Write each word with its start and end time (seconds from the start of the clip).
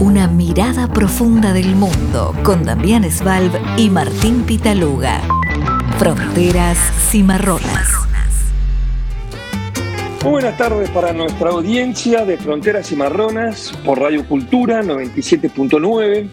Una 0.00 0.28
mirada 0.28 0.88
profunda 0.88 1.52
del 1.52 1.76
mundo 1.76 2.34
con 2.42 2.64
Damián 2.64 3.04
Svalb 3.10 3.52
y 3.76 3.90
Martín 3.90 4.44
Pitaluga. 4.46 5.20
Fronteras 5.98 6.78
Cimarronas. 7.10 8.08
Muy 10.24 10.32
buenas 10.32 10.56
tardes 10.56 10.88
para 10.88 11.12
nuestra 11.12 11.50
audiencia 11.50 12.24
de 12.24 12.38
Fronteras 12.38 12.88
Cimarronas 12.88 13.78
por 13.84 14.00
Radio 14.00 14.26
Cultura 14.26 14.82
97.9. 14.82 16.30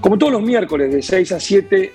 Como 0.00 0.16
todos 0.16 0.34
los 0.34 0.42
miércoles 0.42 0.92
de 0.92 1.02
6 1.02 1.32
a 1.32 1.40
7, 1.40 1.92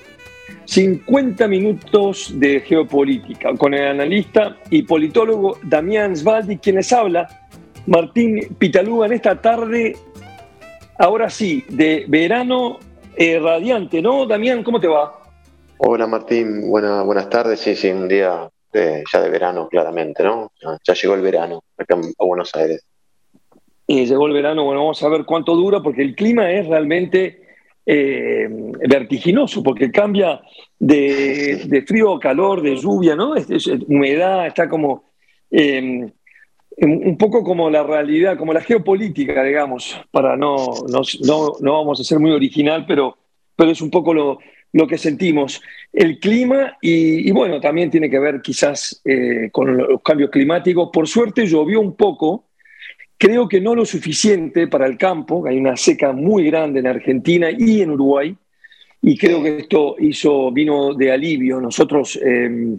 50 0.65 1.47
minutos 1.47 2.33
de 2.37 2.59
geopolítica 2.59 3.55
con 3.57 3.73
el 3.73 3.87
analista 3.87 4.57
y 4.69 4.81
politólogo 4.81 5.57
Damián 5.63 6.17
Svaldi, 6.17 6.57
quienes 6.57 6.91
habla 6.91 7.47
Martín 7.85 8.53
Pitaluga 8.59 9.05
en 9.05 9.13
esta 9.13 9.41
tarde 9.41 9.95
ahora 10.97 11.29
sí, 11.29 11.63
de 11.69 12.05
verano 12.07 12.79
eh, 13.15 13.39
radiante, 13.39 14.01
¿no? 14.01 14.25
Damián, 14.25 14.63
¿cómo 14.63 14.79
te 14.79 14.87
va? 14.87 15.23
Hola 15.77 16.07
Martín, 16.07 16.69
buenas 16.69 17.29
tardes, 17.29 17.59
sí, 17.59 17.75
sí, 17.75 17.89
un 17.89 18.07
día 18.07 18.49
ya 19.11 19.21
de 19.21 19.29
verano 19.29 19.67
claramente, 19.69 20.23
¿no? 20.23 20.51
Ya, 20.83 20.93
llegó 20.93 21.15
el 21.15 21.21
verano 21.21 21.63
acá 21.77 21.95
a 21.95 22.25
Buenos 22.25 22.53
Aires. 22.55 22.85
Y 23.87 24.05
llegó 24.05 24.27
el 24.27 24.33
verano, 24.33 24.65
bueno, 24.65 24.81
vamos 24.81 25.01
a 25.01 25.09
ver 25.09 25.23
cuánto 25.25 25.55
dura, 25.55 25.81
porque 25.81 26.01
el 26.01 26.15
clima 26.15 26.51
es 26.51 26.67
realmente 26.67 27.41
eh, 27.85 28.47
vertiginoso, 28.87 29.63
porque 29.63 29.91
cambia 29.91 30.41
de, 30.77 31.83
frío 31.87 32.15
a 32.15 32.19
calor, 32.19 32.61
de 32.61 32.75
lluvia, 32.75 33.15
¿no? 33.15 33.35
Es, 33.35 33.67
humedad, 33.87 34.47
está 34.47 34.67
como... 34.67 35.05
Eh, 35.49 36.11
un 36.79 37.17
poco 37.17 37.43
como 37.43 37.69
la 37.69 37.83
realidad, 37.83 38.37
como 38.37 38.53
la 38.53 38.61
geopolítica, 38.61 39.43
digamos, 39.43 39.99
para 40.11 40.37
no, 40.37 40.57
no, 40.87 41.01
no, 41.59 41.73
vamos 41.73 41.99
a 41.99 42.03
ser 42.03 42.19
muy 42.19 42.31
original, 42.31 42.85
pero, 42.87 43.17
pero 43.55 43.71
es 43.71 43.81
un 43.81 43.89
poco 43.89 44.13
lo, 44.13 44.37
lo 44.73 44.87
que 44.87 44.99
sentimos. 44.99 45.61
El 45.91 46.19
clima 46.19 46.77
y, 46.79 47.31
bueno, 47.31 47.59
también 47.59 47.89
tiene 47.89 48.11
que 48.11 48.19
ver 48.19 48.41
quizás 48.41 49.01
eh, 49.05 49.49
con 49.51 49.75
los 49.75 50.01
cambios 50.03 50.29
climáticos. 50.29 50.89
Por 50.93 51.07
suerte 51.07 51.47
llovió 51.47 51.81
un 51.81 51.95
poco, 51.95 52.45
creo 53.17 53.47
que 53.49 53.59
no 53.59 53.73
lo 53.73 53.83
suficiente 53.83 54.67
para 54.67 54.85
el 54.85 54.97
campo, 54.97 55.47
hay 55.47 55.57
una 55.57 55.75
seca 55.77 56.11
muy 56.11 56.45
grande 56.45 56.79
en 56.79 56.87
Argentina 56.87 57.49
y 57.49 57.81
en 57.81 57.89
Uruguay, 57.89 58.37
y 59.01 59.17
creo 59.17 59.41
que 59.41 59.57
esto 59.57 59.95
hizo, 59.97 60.51
vino 60.51 60.93
de 60.93 61.11
alivio. 61.11 61.59
Nosotros... 61.59 62.19
Eh, 62.23 62.77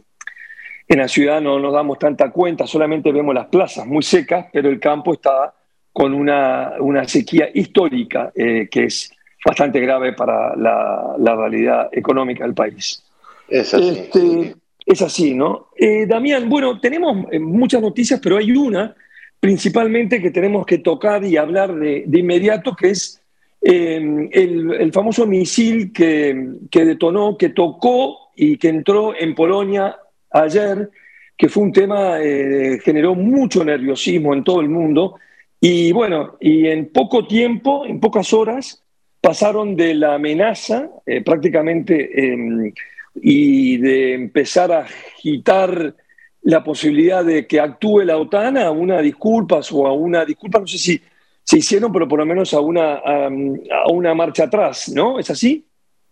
en 0.89 0.99
la 0.99 1.09
ciudad 1.09 1.41
no 1.41 1.61
nos 1.61 1.73
damos 1.73 1.99
tanta 1.99 2.31
cuenta, 2.31 2.67
solamente 2.67 3.13
vemos 3.13 3.35
las 3.35 3.47
plazas 3.47 3.87
muy 3.87 4.03
secas, 4.03 4.47
pero 4.51 4.71
el 4.71 4.81
campo 4.81 5.13
está 5.13 5.55
con 5.93 6.15
una, 6.15 6.73
sequía 7.07 7.49
histórica 7.53 8.33
eh, 8.35 8.69
que 8.71 8.85
es 8.85 9.11
bastante 9.45 9.81
grave 9.81 10.15
para 10.15 10.57
la, 10.57 11.37
realidad 11.37 11.89
económica 11.93 12.45
del 12.45 12.55
país. 12.55 13.05
Es 13.49 13.75
así. 13.75 13.89
Este, 13.89 14.55
es 14.87 15.03
así, 15.03 15.35
¿no? 15.35 15.69
Eh, 15.77 16.07
Damián, 16.07 16.49
bueno, 16.49 16.81
tenemos 16.81 17.27
eh, 17.31 17.39
muchas 17.39 17.83
noticias, 17.83 18.21
pero 18.23 18.39
hay 18.39 18.53
una 18.53 18.95
principalmente 19.41 20.23
que 20.23 20.31
tenemos 20.31 20.65
que 20.65 20.79
tocar 20.79 21.23
y 21.23 21.37
hablar 21.37 21.75
de, 21.75 22.05
inmediato, 22.13 22.75
que 22.75 22.91
es 22.91 23.21
el, 23.61 24.91
famoso 24.93 25.27
misil 25.27 25.93
que, 25.93 26.55
que 26.71 26.85
detonó, 26.85 27.37
que 27.37 27.51
tocó 27.51 28.31
y 28.35 28.57
que 28.57 28.69
entró 28.69 29.15
en 29.15 29.35
Polonia 29.35 29.97
ayer, 30.31 30.91
que 31.37 31.49
fue 31.49 31.63
un 31.63 31.73
tema, 31.73 32.21
eh, 32.21 32.79
generó 32.83 33.15
mucho 33.15 33.65
nerviosismo 33.65 34.35
en 34.35 34.45
todo 34.45 34.61
el 34.61 34.69
mundo. 34.69 35.17
Y 35.61 35.93
bueno, 35.93 36.37
y 36.41 36.67
en 36.67 36.91
poco 36.93 37.27
tiempo, 37.27 37.85
en 37.87 38.01
pocas 38.01 38.33
horas, 38.33 38.83
pasaron 39.21 39.77
de 39.77 39.95
la 39.95 40.15
amenaza 40.15 40.91
eh, 41.07 41.23
prácticamente 41.23 42.33
em, 42.33 42.73
y 43.15 43.77
de 43.79 44.15
empezar 44.15 44.73
a 44.73 44.81
agitar 44.81 45.95
la 46.43 46.63
posibilidad 46.63 47.25
de 47.25 47.47
que 47.47 47.61
actúe 47.61 48.01
la 48.01 48.17
OTAN 48.17 48.59
a 48.59 48.71
una 48.71 49.01
disculpa 49.03 49.61
o 49.73 49.87
a 49.87 49.93
una 49.93 50.25
disculpa, 50.25 50.61
no 50.61 50.67
sé 50.67 50.79
si 50.79 51.01
se 51.43 51.59
hicieron, 51.59 51.93
pero 51.93 52.07
por 52.07 52.19
lo 52.19 52.27
menos 52.27 52.55
a 52.55 52.61
una, 52.61 52.95
a 52.97 53.91
una 53.91 54.15
marcha 54.15 54.45
atrás, 54.45 54.91
¿no? 54.95 55.19
¿Es 55.19 55.31
así? 55.31 55.68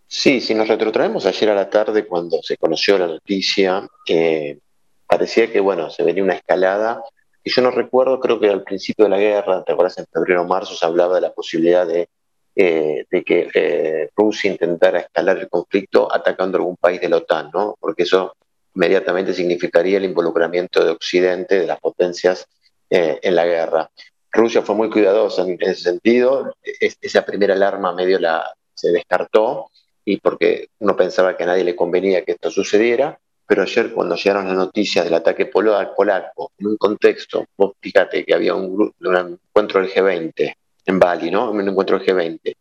Sí, 0.09 0.39
si 0.39 0.55
nos 0.55 0.69
retrotraemos 0.69 1.25
ayer 1.25 1.49
a 1.49 1.55
la 1.55 1.69
tarde 1.69 2.07
cuando 2.07 2.41
se 2.41 2.55
conoció 2.55 2.97
la 2.97 3.07
noticia, 3.07 3.85
eh, 4.07 4.57
parecía 5.05 5.51
que 5.51 5.59
bueno, 5.59 5.89
se 5.89 6.03
venía 6.03 6.23
una 6.23 6.35
escalada. 6.35 7.03
Y 7.43 7.51
yo 7.51 7.61
no 7.61 7.71
recuerdo, 7.71 8.19
creo 8.19 8.39
que 8.39 8.49
al 8.49 8.63
principio 8.63 9.05
de 9.05 9.09
la 9.09 9.19
guerra, 9.19 9.63
¿te 9.65 9.73
acuerdas? 9.73 9.97
En 9.97 10.05
febrero 10.05 10.43
o 10.43 10.47
marzo 10.47 10.75
se 10.75 10.85
hablaba 10.85 11.15
de 11.15 11.21
la 11.21 11.33
posibilidad 11.33 11.85
de, 11.85 12.07
eh, 12.55 13.05
que 13.25 13.49
eh, 13.53 14.09
Rusia 14.15 14.49
intentara 14.49 14.99
escalar 14.99 15.39
el 15.39 15.49
conflicto 15.49 16.13
atacando 16.13 16.57
algún 16.57 16.77
país 16.77 17.01
de 17.01 17.09
la 17.09 17.17
OTAN, 17.17 17.51
¿no? 17.53 17.75
Porque 17.77 18.03
eso 18.03 18.33
inmediatamente 18.75 19.33
significaría 19.33 19.97
el 19.97 20.05
involucramiento 20.05 20.85
de 20.85 20.91
Occidente, 20.91 21.59
de 21.59 21.67
las 21.67 21.79
potencias 21.79 22.47
en 22.89 23.35
la 23.35 23.45
guerra. 23.45 23.89
Rusia 24.31 24.61
fue 24.61 24.75
muy 24.75 24.89
cuidadosa 24.89 25.41
en 25.41 25.57
ese 25.59 25.81
sentido, 25.81 26.53
esa 26.63 27.25
primera 27.25 27.53
alarma 27.53 27.93
medio 27.93 28.17
la, 28.17 28.49
se 28.73 28.91
descartó 28.91 29.69
y 30.09 30.21
porque 30.21 30.69
uno 30.79 30.95
pensaba 30.95 31.35
que 31.35 31.43
a 31.43 31.47
nadie 31.47 31.65
le 31.65 31.75
convenía 31.75 32.23
que 32.23 32.31
esto 32.31 32.49
sucediera, 32.49 33.19
pero 33.45 33.63
ayer 33.63 33.91
cuando 33.91 34.15
llegaron 34.15 34.47
las 34.47 34.55
noticias 34.55 35.03
del 35.03 35.15
ataque 35.15 35.47
polaco, 35.47 36.51
en 36.57 36.67
un 36.67 36.77
contexto, 36.77 37.45
vos 37.57 37.73
fíjate 37.81 38.23
que 38.23 38.33
había 38.33 38.55
un, 38.55 38.93
un 39.01 39.17
encuentro 39.17 39.81
del 39.81 39.91
G20 39.91 40.55
en 40.85 40.99
Bali, 40.99 41.29
¿no? 41.29 41.51
Un 41.51 41.67
encuentro 41.67 41.99
del 41.99 42.07
G20. 42.07 42.55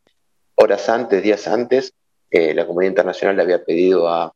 Horas 0.57 0.89
antes, 0.89 1.23
días 1.23 1.47
antes, 1.47 1.93
eh, 2.33 2.53
la 2.53 2.67
comunidad 2.67 2.91
internacional 2.91 3.37
le 3.37 3.43
había 3.43 3.65
pedido 3.65 4.09
a, 4.09 4.33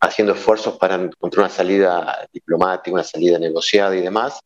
haciendo 0.00 0.32
esfuerzos 0.32 0.76
para 0.78 0.96
encontrar 0.96 1.44
una 1.44 1.54
salida 1.54 2.28
diplomática, 2.32 2.92
una 2.92 3.04
salida 3.04 3.38
negociada 3.38 3.94
y 3.94 4.00
demás. 4.00 4.40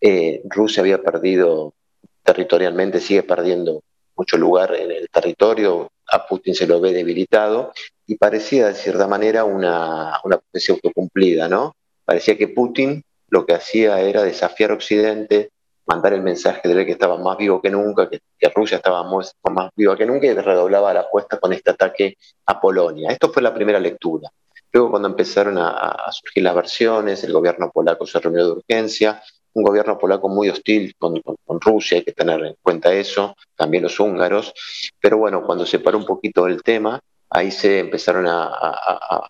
Eh, 0.00 0.42
Rusia 0.44 0.80
había 0.80 1.02
perdido 1.02 1.74
territorialmente, 2.22 3.00
sigue 3.00 3.24
perdiendo 3.24 3.82
mucho 4.22 4.36
lugar 4.36 4.72
en 4.76 4.92
el 4.92 5.08
territorio, 5.08 5.90
a 6.12 6.26
Putin 6.28 6.54
se 6.54 6.68
lo 6.68 6.80
ve 6.80 6.92
debilitado 6.92 7.72
y 8.06 8.16
parecía 8.16 8.68
de 8.68 8.74
cierta 8.74 9.08
manera 9.08 9.44
una, 9.44 10.20
una 10.22 10.38
profecía 10.38 10.76
autocumplida, 10.76 11.48
¿no? 11.48 11.74
Parecía 12.04 12.38
que 12.38 12.46
Putin 12.46 13.02
lo 13.30 13.44
que 13.44 13.54
hacía 13.54 14.00
era 14.00 14.22
desafiar 14.22 14.70
a 14.70 14.74
Occidente, 14.74 15.50
mandar 15.86 16.12
el 16.12 16.22
mensaje 16.22 16.68
de 16.68 16.86
que 16.86 16.92
estaba 16.92 17.18
más 17.18 17.36
vivo 17.36 17.60
que 17.60 17.70
nunca, 17.70 18.08
que, 18.08 18.20
Rusia 18.54 18.76
estaba 18.76 19.02
más, 19.02 19.34
más, 19.50 19.70
viva 19.74 19.96
que 19.96 20.06
nunca 20.06 20.26
y 20.26 20.34
redoblaba 20.34 20.94
la 20.94 21.00
apuesta 21.00 21.38
con 21.40 21.52
este 21.52 21.70
ataque 21.70 22.16
a 22.46 22.60
Polonia. 22.60 23.10
Esto 23.10 23.32
fue 23.32 23.42
la 23.42 23.52
primera 23.52 23.80
lectura. 23.80 24.30
Luego 24.70 24.90
cuando 24.90 25.08
empezaron 25.08 25.58
a, 25.58 25.70
a 25.70 26.12
surgir 26.12 26.44
las 26.44 26.54
versiones, 26.54 27.24
el 27.24 27.32
gobierno 27.32 27.72
polaco 27.72 28.06
se 28.06 28.20
reunió 28.20 28.44
de 28.46 28.52
urgencia, 28.52 29.20
un 29.54 29.62
gobierno 29.62 29.98
polaco 29.98 30.28
muy 30.28 30.48
hostil 30.48 30.94
con, 30.98 31.20
Rusia, 31.60 31.98
hay 31.98 32.04
que 32.04 32.12
tener 32.12 32.44
en 32.44 32.56
cuenta 32.60 32.92
eso, 32.92 33.36
también 33.54 33.82
los 33.82 34.00
húngaros, 34.00 34.52
pero 35.00 35.18
bueno, 35.18 35.44
cuando 35.44 35.66
se 35.66 35.78
paró 35.78 35.98
un 35.98 36.06
poquito 36.06 36.46
el 36.46 36.62
tema, 36.62 37.00
ahí 37.30 37.50
se 37.50 37.80
empezaron 37.80 38.26
a, 38.26 38.46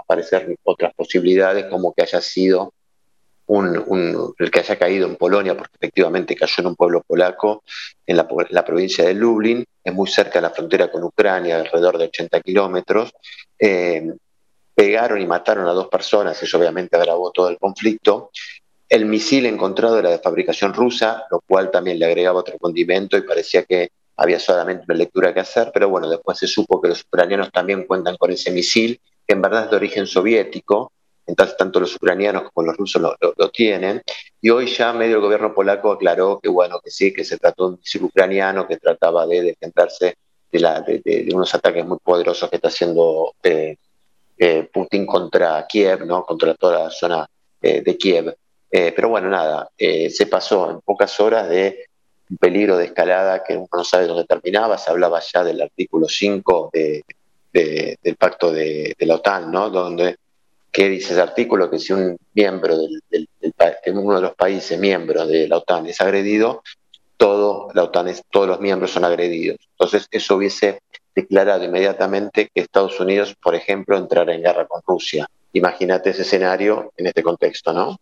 aparecer 0.00 0.56
otras 0.62 0.94
posibilidades, 0.94 1.66
como 1.66 1.92
que 1.92 2.02
haya 2.02 2.20
sido 2.20 2.72
el 3.48 4.50
que 4.50 4.60
haya 4.60 4.78
caído 4.78 5.06
en 5.06 5.16
Polonia, 5.16 5.56
porque 5.56 5.76
efectivamente 5.76 6.34
cayó 6.36 6.54
en 6.58 6.66
un 6.68 6.76
pueblo 6.76 7.02
polaco, 7.02 7.62
en 8.06 8.16
la, 8.16 8.64
provincia 8.64 9.04
de 9.04 9.14
Lublin, 9.14 9.64
es 9.84 9.92
muy 9.92 10.08
cerca 10.08 10.34
de 10.34 10.42
la 10.42 10.50
frontera 10.50 10.90
con 10.90 11.02
Ucrania, 11.02 11.56
alrededor 11.56 11.98
de 11.98 12.04
80 12.04 12.40
kilómetros. 12.40 13.12
Eh, 13.58 14.10
pegaron 14.74 15.20
y 15.20 15.26
mataron 15.26 15.66
a 15.66 15.72
dos 15.72 15.88
personas, 15.88 16.42
eso 16.42 16.58
obviamente 16.58 16.96
agravó 16.96 17.30
todo 17.30 17.48
el 17.48 17.58
conflicto, 17.58 18.30
el 18.92 19.06
misil 19.06 19.46
encontrado 19.46 19.98
era 19.98 20.10
de 20.10 20.18
fabricación 20.18 20.74
rusa, 20.74 21.24
lo 21.30 21.40
cual 21.40 21.70
también 21.70 21.98
le 21.98 22.04
agregaba 22.04 22.40
otro 22.40 22.58
condimento 22.58 23.16
y 23.16 23.22
parecía 23.22 23.64
que 23.64 23.90
había 24.16 24.38
solamente 24.38 24.84
una 24.86 24.96
lectura 24.96 25.32
que 25.32 25.40
hacer, 25.40 25.70
pero 25.72 25.88
bueno, 25.88 26.10
después 26.10 26.36
se 26.36 26.46
supo 26.46 26.78
que 26.78 26.88
los 26.88 27.00
ucranianos 27.00 27.50
también 27.50 27.84
cuentan 27.86 28.18
con 28.18 28.30
ese 28.30 28.50
misil, 28.50 29.00
que 29.26 29.32
en 29.32 29.40
verdad 29.40 29.64
es 29.64 29.70
de 29.70 29.76
origen 29.76 30.06
soviético, 30.06 30.92
entonces 31.26 31.56
tanto 31.56 31.80
los 31.80 31.96
ucranianos 31.96 32.50
como 32.52 32.66
los 32.66 32.76
rusos 32.76 33.00
lo, 33.00 33.48
tienen, 33.48 34.02
y 34.42 34.50
hoy 34.50 34.66
ya 34.66 34.92
medio 34.92 35.16
el 35.16 35.22
gobierno 35.22 35.54
polaco 35.54 35.92
aclaró 35.92 36.38
que 36.38 36.50
bueno, 36.50 36.78
que 36.84 36.90
sí, 36.90 37.14
que 37.14 37.24
se 37.24 37.38
trató 37.38 37.68
de 37.68 37.72
un 37.72 37.78
misil 37.78 38.04
ucraniano 38.04 38.68
que 38.68 38.76
trataba 38.76 39.26
de 39.26 39.40
defenderse 39.40 40.16
de, 40.50 41.30
unos 41.32 41.54
ataques 41.54 41.86
muy 41.86 41.96
poderosos 42.04 42.50
que 42.50 42.56
está 42.56 42.68
haciendo 42.68 43.32
eh, 43.42 43.76
eh, 44.36 44.68
Putin 44.70 45.06
contra 45.06 45.66
Kiev, 45.66 46.04
¿no? 46.04 46.26
contra 46.26 46.52
toda 46.52 46.84
la 46.84 46.90
zona 46.90 47.26
eh, 47.62 47.80
de 47.80 47.96
Kiev. 47.96 48.34
Eh, 48.74 48.90
pero 48.96 49.10
bueno, 49.10 49.28
nada, 49.28 49.68
eh, 49.76 50.08
se 50.08 50.26
pasó 50.26 50.70
en 50.70 50.80
pocas 50.80 51.20
horas 51.20 51.46
de 51.46 51.90
un 52.30 52.38
peligro 52.38 52.78
de 52.78 52.86
escalada 52.86 53.44
que 53.44 53.54
uno 53.54 53.68
no 53.70 53.84
sabe 53.84 54.06
dónde 54.06 54.24
terminaba, 54.24 54.78
se 54.78 54.90
hablaba 54.90 55.20
ya 55.20 55.44
del 55.44 55.60
artículo 55.60 56.08
5 56.08 56.70
del 56.72 58.16
pacto 58.18 58.50
de, 58.50 58.96
la 59.00 59.16
OTAN, 59.16 59.50
¿no? 59.50 59.68
Donde, 59.68 60.16
¿qué 60.70 60.88
dice 60.88 61.12
ese 61.12 61.20
artículo? 61.20 61.68
Que 61.68 61.78
si 61.78 61.92
un 61.92 62.16
miembro 62.32 62.78
del, 62.78 63.28
uno 63.92 64.14
de 64.16 64.22
los 64.22 64.34
países 64.34 64.78
miembros 64.78 65.28
de 65.28 65.48
la 65.48 65.58
OTAN 65.58 65.84
es 65.86 66.00
agredido, 66.00 66.62
todo, 67.18 67.68
la 67.74 67.84
OTAN 67.84 68.08
es, 68.08 68.22
todos 68.30 68.48
los 68.48 68.60
miembros 68.60 68.90
son 68.90 69.04
agredidos. 69.04 69.58
Entonces 69.72 70.08
eso 70.10 70.36
hubiese 70.36 70.80
declarado 71.14 71.62
inmediatamente 71.62 72.48
que 72.54 72.62
Estados 72.62 72.98
Unidos, 72.98 73.34
por 73.34 73.54
ejemplo, 73.54 73.98
entrara 73.98 74.34
en 74.34 74.42
guerra 74.42 74.66
con 74.66 74.80
Rusia. 74.86 75.28
Imagínate 75.52 76.08
ese 76.08 76.22
escenario 76.22 76.90
en 76.96 77.08
este 77.08 77.22
contexto, 77.22 77.74
¿no? 77.74 77.98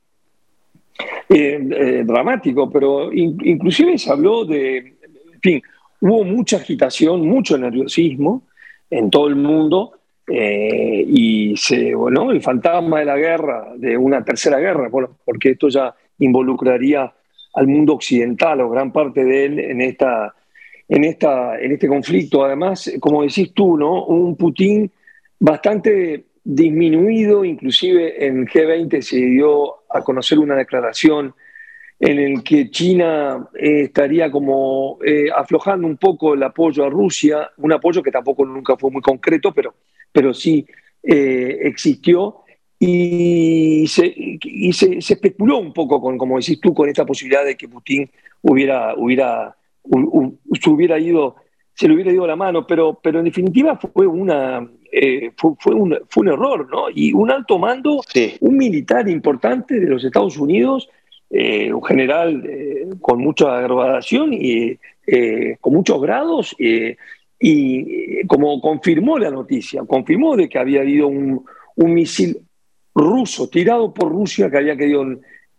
Eh, 1.28 1.68
eh, 1.70 2.02
dramático, 2.04 2.68
pero 2.68 3.12
inclusive 3.12 3.96
se 3.96 4.10
habló 4.10 4.44
de, 4.44 4.78
en 4.78 5.40
fin, 5.40 5.62
hubo 6.00 6.24
mucha 6.24 6.56
agitación, 6.56 7.26
mucho 7.26 7.56
nerviosismo 7.56 8.42
en 8.90 9.10
todo 9.10 9.28
el 9.28 9.36
mundo 9.36 9.92
eh, 10.26 11.04
y 11.06 11.56
se, 11.56 11.94
bueno, 11.94 12.32
el 12.32 12.42
fantasma 12.42 12.98
de 12.98 13.04
la 13.04 13.16
guerra, 13.16 13.72
de 13.76 13.96
una 13.96 14.24
tercera 14.24 14.58
guerra, 14.58 14.88
bueno, 14.88 15.18
porque 15.24 15.50
esto 15.50 15.68
ya 15.68 15.94
involucraría 16.18 17.12
al 17.54 17.66
mundo 17.68 17.94
occidental 17.94 18.60
o 18.60 18.70
gran 18.70 18.92
parte 18.92 19.24
de 19.24 19.44
él 19.44 19.58
en, 19.60 19.80
esta, 19.80 20.34
en, 20.88 21.04
esta, 21.04 21.60
en 21.60 21.72
este 21.72 21.86
conflicto. 21.86 22.44
Además, 22.44 22.92
como 22.98 23.22
decís 23.22 23.52
tú, 23.54 23.76
¿no? 23.76 24.04
un 24.06 24.36
Putin 24.36 24.90
bastante 25.38 26.24
disminuido, 26.54 27.44
inclusive 27.44 28.26
en 28.26 28.46
G20 28.46 29.00
se 29.02 29.16
dio 29.18 29.82
a 29.88 30.02
conocer 30.02 30.38
una 30.38 30.56
declaración 30.56 31.34
en 32.00 32.18
el 32.18 32.42
que 32.42 32.70
China 32.70 33.48
eh, 33.54 33.82
estaría 33.82 34.30
como 34.30 34.98
eh, 35.04 35.26
aflojando 35.34 35.86
un 35.86 35.96
poco 35.96 36.34
el 36.34 36.42
apoyo 36.42 36.84
a 36.84 36.90
Rusia, 36.90 37.50
un 37.58 37.72
apoyo 37.72 38.02
que 38.02 38.10
tampoco 38.10 38.44
nunca 38.44 38.76
fue 38.76 38.90
muy 38.90 39.02
concreto, 39.02 39.52
pero, 39.52 39.74
pero 40.10 40.34
sí 40.34 40.66
eh, 41.02 41.58
existió, 41.62 42.38
y, 42.82 43.86
se, 43.86 44.14
se, 44.72 44.96
especuló 44.96 45.58
un 45.58 45.74
poco, 45.74 46.00
con, 46.00 46.16
como 46.16 46.38
decís 46.38 46.58
tú, 46.58 46.72
con 46.72 46.88
esta 46.88 47.04
posibilidad 47.04 47.44
de 47.44 47.54
que 47.54 47.68
Putin 47.68 48.10
hubiera, 48.40 48.94
hubiera, 48.96 49.54
se 50.58 50.70
hubiera 50.70 50.98
ido, 50.98 51.36
se 51.74 51.86
le 51.86 51.94
hubiera 51.94 52.10
ido 52.10 52.26
la 52.26 52.36
mano, 52.36 52.66
pero, 52.66 52.98
pero 53.02 53.18
en 53.18 53.26
definitiva 53.26 53.76
fue 53.76 54.06
una, 54.06 54.66
fue, 55.36 55.74
un, 55.74 55.98
fue 56.08 56.22
un 56.22 56.28
error, 56.28 56.68
¿no? 56.70 56.90
Y 56.92 57.12
un 57.12 57.30
alto 57.30 57.58
mando, 57.58 58.00
un 58.40 58.56
militar 58.56 59.08
importante 59.08 59.78
de 59.78 59.86
los 59.86 60.04
Estados 60.04 60.36
Unidos, 60.36 60.88
eh, 61.32 61.72
un 61.72 61.84
general 61.84 62.44
eh, 62.44 62.88
con 63.00 63.20
mucha 63.20 63.60
graduación 63.60 64.32
y 64.32 64.76
eh, 65.06 65.56
con 65.60 65.74
muchos 65.74 66.00
grados, 66.02 66.56
y 66.58 68.26
como 68.26 68.60
confirmó 68.60 69.16
la 69.16 69.30
noticia, 69.30 69.82
confirmó 69.86 70.36
de 70.36 70.48
que 70.48 70.58
había 70.58 70.80
habido 70.80 71.06
un, 71.06 71.44
misil 71.76 72.42
ruso 72.94 73.48
tirado 73.48 73.94
por 73.94 74.10
Rusia 74.10 74.50
que 74.50 74.58
había 74.58 74.76
caído 74.76 75.06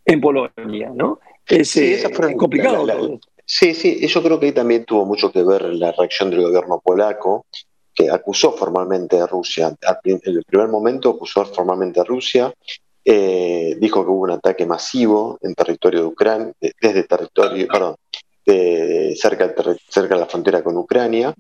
en, 0.06 0.22
Polonia, 0.22 0.92
¿no? 0.94 1.20
Es, 1.48 1.70
sí, 1.70 1.96
complicado. 2.38 3.20
sí, 3.46 3.74
sí, 3.74 4.06
yo 4.06 4.22
creo 4.22 4.40
que 4.40 4.48
ahí 4.48 4.52
también 4.52 4.84
tuvo 4.84 5.06
mucho 5.06 5.32
que 5.32 5.42
ver 5.42 5.64
la 5.74 5.94
reacción 5.94 6.30
del 6.30 6.42
gobierno 6.42 6.82
polaco, 6.84 7.46
que 7.94 8.10
acusó 8.10 8.54
formalmente 8.54 9.20
a 9.20 9.28
Rusia. 9.28 9.76
En 10.04 10.22
el 10.24 10.44
primer 10.44 10.68
momento 10.70 11.10
acusó 11.10 11.46
formalmente 11.46 12.00
a 12.00 12.04
Rusia, 12.04 12.54
eh, 13.04 13.76
dijo 13.80 14.04
que 14.04 14.12
hubo 14.12 14.22
un 14.22 14.32
ataque 14.32 14.66
masivo 14.66 15.38
en 15.42 15.56
territorio 15.56 16.02
de 16.02 16.06
Ucrania, 16.06 16.54
desde 16.60 17.04
territorio, 17.04 17.68
perdón, 17.68 17.96
de, 18.46 19.16
cerca, 19.20 19.54
cerca 19.90 20.16
de 20.16 20.22
la 20.22 20.28
frontera 20.28 20.64
con 20.64 20.78
Ucrania, 20.78 21.34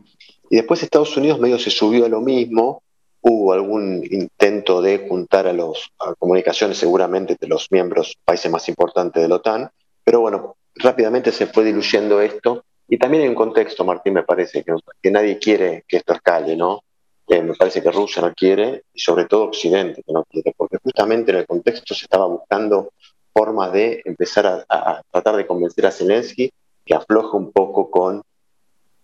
y 0.50 0.56
después 0.56 0.84
Estados 0.84 1.16
Unidos 1.16 1.40
medio 1.40 1.60
se 1.60 1.70
subió 1.70 2.06
a 2.06 2.10
lo 2.10 2.22
mismo, 2.22 2.82
hubo 3.22 3.54
algún 3.54 4.04
intento 4.10 4.82
de 4.82 5.08
juntar 5.08 5.48
a 5.48 5.54
las 5.54 5.92
comunicaciones 6.18 6.78
seguramente 6.78 7.38
de 7.40 7.48
los 7.48 7.72
miembros, 7.72 8.18
países 8.26 8.52
más 8.52 8.68
importantes 8.68 9.22
de 9.22 9.30
la 9.30 9.36
OTAN, 9.36 9.70
pero 10.04 10.22
bueno, 10.22 10.56
rápidamente 10.76 11.32
se 11.32 11.46
fue 11.46 11.64
diluyendo 11.64 12.20
esto, 12.22 12.66
y 12.92 12.98
también 12.98 13.24
hay 13.24 13.30
un 13.30 13.36
contexto, 13.36 13.86
Martín, 13.86 14.16
me 14.16 14.24
parece, 14.24 14.66
que, 14.66 15.12
nadie 15.12 15.40
quiere 15.40 15.86
que 15.88 15.96
esto 15.96 16.12
escale, 16.12 16.58
¿no? 16.58 16.84
me 17.30 17.54
parece 17.54 17.82
que 17.82 17.90
Rusia 17.90 18.22
no 18.22 18.34
quiere, 18.34 18.84
y 18.94 19.00
sobre 19.00 19.24
todo 19.24 19.46
Occidente 19.46 20.04
que 20.06 20.12
no 20.12 20.26
quiere, 20.26 20.54
porque 20.58 20.78
justamente 20.84 21.32
en 21.32 21.38
el 21.38 21.48
contexto 21.48 21.96
se 21.96 22.04
estaba 22.04 22.26
buscando 22.26 22.92
formas 23.34 23.72
de 23.72 24.02
empezar 24.04 24.66
a, 24.68 25.02
tratar 25.10 25.38
de 25.38 25.48
convencer 25.48 25.86
a 25.86 25.92
Zelensky 25.92 26.52
que 26.86 26.94
afloje 26.94 27.38
un 27.38 27.54
poco 27.54 27.90
con 27.90 28.24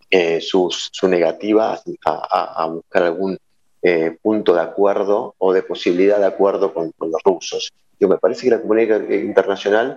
eh, 0.10 0.42
su 0.42 0.70
negativa 1.04 1.82
a, 2.04 2.68
buscar 2.68 3.04
algún 3.04 3.38
eh, 3.82 4.18
punto 4.22 4.54
de 4.54 4.64
acuerdo 4.64 5.34
o 5.38 5.54
de 5.54 5.64
posibilidad 5.64 6.20
de 6.20 6.26
acuerdo 6.26 6.74
con, 6.74 6.92
los 7.00 7.24
rusos. 7.24 7.72
Yo 8.02 8.10
me 8.10 8.18
parece 8.18 8.42
que 8.44 8.50
la 8.50 8.62
comunidad 8.62 9.10
internacional, 9.10 9.96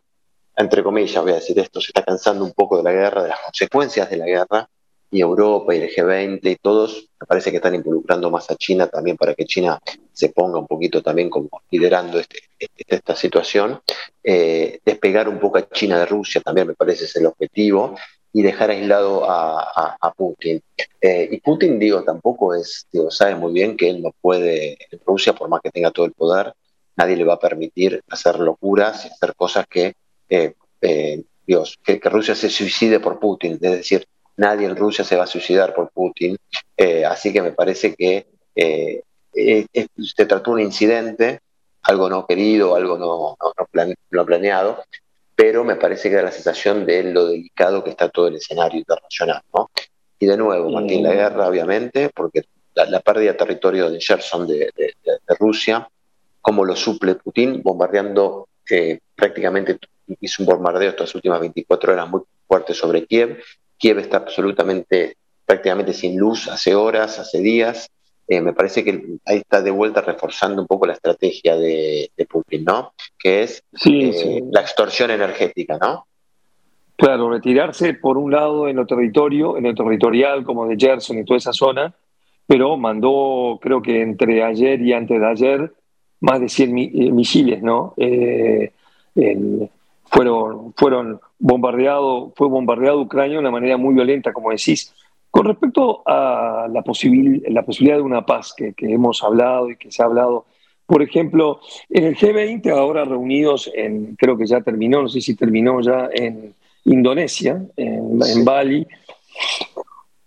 entre 0.61 0.83
comillas, 0.83 1.23
voy 1.23 1.33
a 1.33 1.37
decir 1.37 1.59
esto, 1.59 1.81
se 1.81 1.89
está 1.89 2.03
cansando 2.03 2.45
un 2.45 2.53
poco 2.53 2.77
de 2.77 2.83
la 2.83 2.93
guerra, 2.93 3.23
de 3.23 3.29
las 3.31 3.41
consecuencias 3.41 4.11
de 4.11 4.17
la 4.17 4.27
guerra, 4.27 4.69
y 5.11 5.21
Europa 5.21 5.75
y 5.75 5.79
el 5.79 5.91
G20 5.91 6.41
y 6.43 6.57
todos, 6.57 7.09
me 7.19 7.27
parece 7.27 7.51
que 7.51 7.57
están 7.57 7.75
involucrando 7.75 8.31
más 8.31 8.49
a 8.51 8.57
China 8.57 8.87
también 8.87 9.17
para 9.17 9.35
que 9.35 9.45
China 9.45 9.81
se 10.12 10.29
ponga 10.29 10.59
un 10.59 10.67
poquito 10.67 11.03
también 11.03 11.29
como 11.29 11.49
liderando 11.71 12.19
este, 12.21 12.39
este 12.59 12.95
esta 12.95 13.17
situación. 13.17 13.81
Eh, 14.23 14.79
despegar 14.85 15.29
un 15.29 15.41
poco 15.41 15.59
a 15.59 15.69
China 15.69 15.99
de 15.99 16.07
Rusia 16.07 16.41
también 16.41 16.69
me 16.69 16.75
parece 16.75 17.07
es 17.07 17.17
el 17.17 17.27
objetivo 17.27 17.97
y 18.33 18.43
dejar 18.43 18.71
aislado 18.71 19.25
a, 19.29 20.12
Putin. 20.17 20.62
Eh, 21.01 21.29
y 21.33 21.41
Putin, 21.41 21.79
digo, 21.79 22.05
tampoco 22.05 22.55
es, 22.55 22.87
digo, 22.93 23.11
sabe 23.11 23.35
muy 23.35 23.53
bien 23.53 23.77
que 23.77 23.91
él 23.91 24.03
no 24.03 24.12
puede, 24.21 24.79
en 24.91 25.01
Rusia, 25.05 25.33
por 25.33 25.49
más 25.49 25.61
que 25.62 25.71
tenga 25.71 25.91
todo 25.91 26.07
el 26.07 26.12
poder, 26.12 26.53
nadie 26.97 27.17
le 27.17 27.25
va 27.25 27.35
a 27.35 27.39
permitir 27.39 28.03
hacer 28.09 28.39
locuras 28.39 29.05
y 29.07 29.09
hacer 29.09 29.35
cosas 29.35 29.67
que, 29.69 29.95
eh, 30.31 31.23
Dios, 31.47 31.79
que, 31.85 32.00
que 32.00 32.09
Rusia 32.09 32.35
se 32.35 32.49
suicide 32.49 33.00
por 33.00 33.19
Putin. 33.19 33.55
Es 33.55 33.61
decir, 33.61 34.06
nadie 34.37 34.67
en 34.67 34.77
Rusia 34.77 35.05
se 35.05 35.17
va 35.17 35.25
a 35.25 35.27
suicidar 35.27 35.75
por 35.75 35.91
Putin, 35.91 36.37
eh, 36.77 37.05
así 37.05 37.32
que 37.32 37.43
me 37.43 37.53
parece 37.53 37.94
que 37.94 38.27
eh, 38.55 39.03
se 39.32 40.27
trató 40.27 40.53
un 40.53 40.61
incidente, 40.61 41.41
algo 41.82 42.09
no 42.09 42.27
querido, 42.27 42.75
algo 42.75 42.97
no, 42.99 43.37
no, 44.11 44.25
planeado, 44.25 44.82
pero 45.35 45.65
me 45.65 45.77
parece 45.77 46.09
que 46.09 46.17
da 46.17 46.23
la 46.23 46.33
sensación 46.33 46.87
de 46.87 47.03
lo 47.05 47.26
delicado 47.26 47.85
que 47.85 47.91
está 47.91 48.09
todo 48.09 48.29
el 48.29 48.37
escenario 48.37 48.79
internacional. 48.79 49.43
¿no? 49.55 49.71
Y 50.19 50.26
de 50.26 50.37
nuevo, 50.37 50.71
Martín, 50.71 51.03
la 51.03 51.12
guerra, 51.12 51.49
obviamente, 51.49 52.11
porque 52.15 52.44
la, 52.75 53.00
pérdida 53.00 53.33
de 53.33 53.38
territorio 53.38 53.91
de 53.91 54.00
Gerson 54.00 54.47
de, 54.47 54.71
Rusia, 55.38 55.88
cómo 56.41 56.65
lo 56.65 56.76
suple 56.76 57.15
Putin, 57.15 57.62
bombardeando 57.62 58.49
prácticamente, 59.15 59.79
hizo 60.21 60.43
un 60.43 60.47
bombardeo 60.47 60.91
estas 60.91 61.15
últimas 61.15 61.41
24 61.41 61.93
horas 61.93 62.11
muy 62.11 62.23
fuerte 62.47 62.75
sobre 62.75 63.07
Kiev, 63.07 63.41
Kiev 63.81 63.99
está 63.99 64.19
absolutamente, 64.19 65.17
prácticamente 65.47 65.95
sin 65.95 66.19
luz 66.19 66.49
hace 66.49 66.75
horas, 66.75 67.19
hace 67.19 67.41
días. 67.41 67.91
Eh, 68.29 68.41
me 68.41 68.53
parece 68.53 68.85
que 68.85 69.03
ahí 69.25 69.39
está 69.39 69.62
de 69.62 69.71
vuelta 69.71 70.03
reforzando 70.03 70.61
un 70.62 70.69
poco 70.69 70.87
la 70.87 70.93
estrategia 70.93 71.57
de, 71.57 72.11
Putin, 72.29 72.65
¿no? 72.65 72.93
Que 73.19 73.43
es 73.43 73.62
eh, 73.87 74.41
la 74.53 74.61
extorsión 74.61 75.11
energética, 75.11 75.79
¿no? 75.79 76.07
Claro, 76.95 77.31
retirarse 77.31 77.95
por 77.95 78.19
un 78.19 78.31
lado 78.31 78.69
en 78.69 78.77
lo 78.77 78.87
territorio, 78.87 79.57
en 79.57 79.65
el 79.65 79.75
territorial 79.75 80.45
como 80.45 80.67
de 80.67 80.77
Gerson 80.79 81.19
y 81.19 81.25
toda 81.25 81.39
esa 81.39 81.53
zona, 81.53 81.95
pero 82.47 82.77
mandó, 82.77 83.59
creo 83.62 83.81
que 83.81 84.03
entre 84.03 84.45
ayer 84.45 84.81
y 84.83 84.93
antes 84.93 85.19
de 85.19 85.27
ayer, 85.27 85.73
más 86.21 86.41
de 86.41 86.49
100 86.49 86.79
eh, 86.79 86.91
misiles, 87.12 87.62
¿no? 87.62 87.95
fueron, 90.05 90.75
fueron 90.77 91.21
bombardeado, 91.39 92.33
fue 92.37 92.49
bombardeado 92.49 93.00
Ucrania 93.00 93.35
de 93.35 93.41
una 93.41 93.50
manera 93.50 93.77
muy 93.77 93.95
violenta, 93.95 94.33
como 94.33 94.50
decís. 94.50 94.95
Con 95.31 95.47
respecto 95.47 96.03
a 96.07 96.67
la, 96.71 96.83
posibil, 96.83 97.43
la 97.49 97.62
posibilidad 97.62 97.97
de 97.97 98.03
una 98.03 98.27
paz 98.27 98.53
que, 98.57 98.75
hemos 98.81 99.23
hablado 99.23 99.71
y 99.71 99.77
que 99.77 99.93
se 99.93 100.03
ha 100.03 100.07
hablado, 100.07 100.45
por 100.87 101.03
ejemplo, 101.03 101.61
en 101.89 102.05
el 102.05 102.17
G20, 102.17 102.69
ahora 102.73 103.05
reunidos 103.05 103.71
en, 103.73 104.17
creo 104.17 104.37
que 104.37 104.47
ya 104.47 104.61
terminó, 104.61 105.03
no 105.03 105.09
sé 105.09 105.21
si 105.21 105.37
terminó 105.37 105.81
ya 105.81 106.09
en 106.12 106.53
Indonesia, 106.85 107.65
en, 107.77 108.45
Bali, 108.45 108.87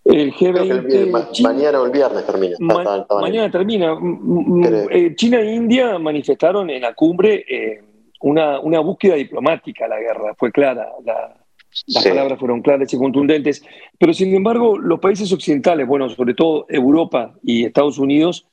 el 0.05 0.33
G20. 0.33 1.41
mañana 1.41 1.81
o 1.81 1.85
el 1.85 1.91
viernes 1.91 2.25
termina. 2.25 2.55
mañana 2.59 3.51
termina. 3.51 3.97
Eh, 4.89 5.15
China 5.15 5.39
e 5.39 5.55
India 5.55 5.97
manifestaron 5.97 6.69
en 6.69 6.81
la 6.81 6.93
cumbre 6.93 7.45
eh, 7.47 7.81
una, 8.21 8.59
una 8.59 8.79
búsqueda 8.79 9.15
diplomática 9.15 9.87
la 9.87 9.99
guerra, 9.99 10.33
fue 10.35 10.51
clara, 10.51 10.87
las 11.87 12.03
palabras 12.03 12.39
fueron 12.39 12.61
claras 12.61 12.93
y 12.93 12.97
contundentes, 12.97 13.65
pero 13.97 14.13
sin 14.13 14.33
embargo 14.35 14.77
los 14.77 14.99
países 14.99 15.31
occidentales, 15.31 15.87
bueno, 15.87 16.09
sobre 16.09 16.33
todo 16.33 16.65
Europa 16.69 17.33
y 17.41 17.65
Estados 17.65 17.97
Unidos, 17.97 18.47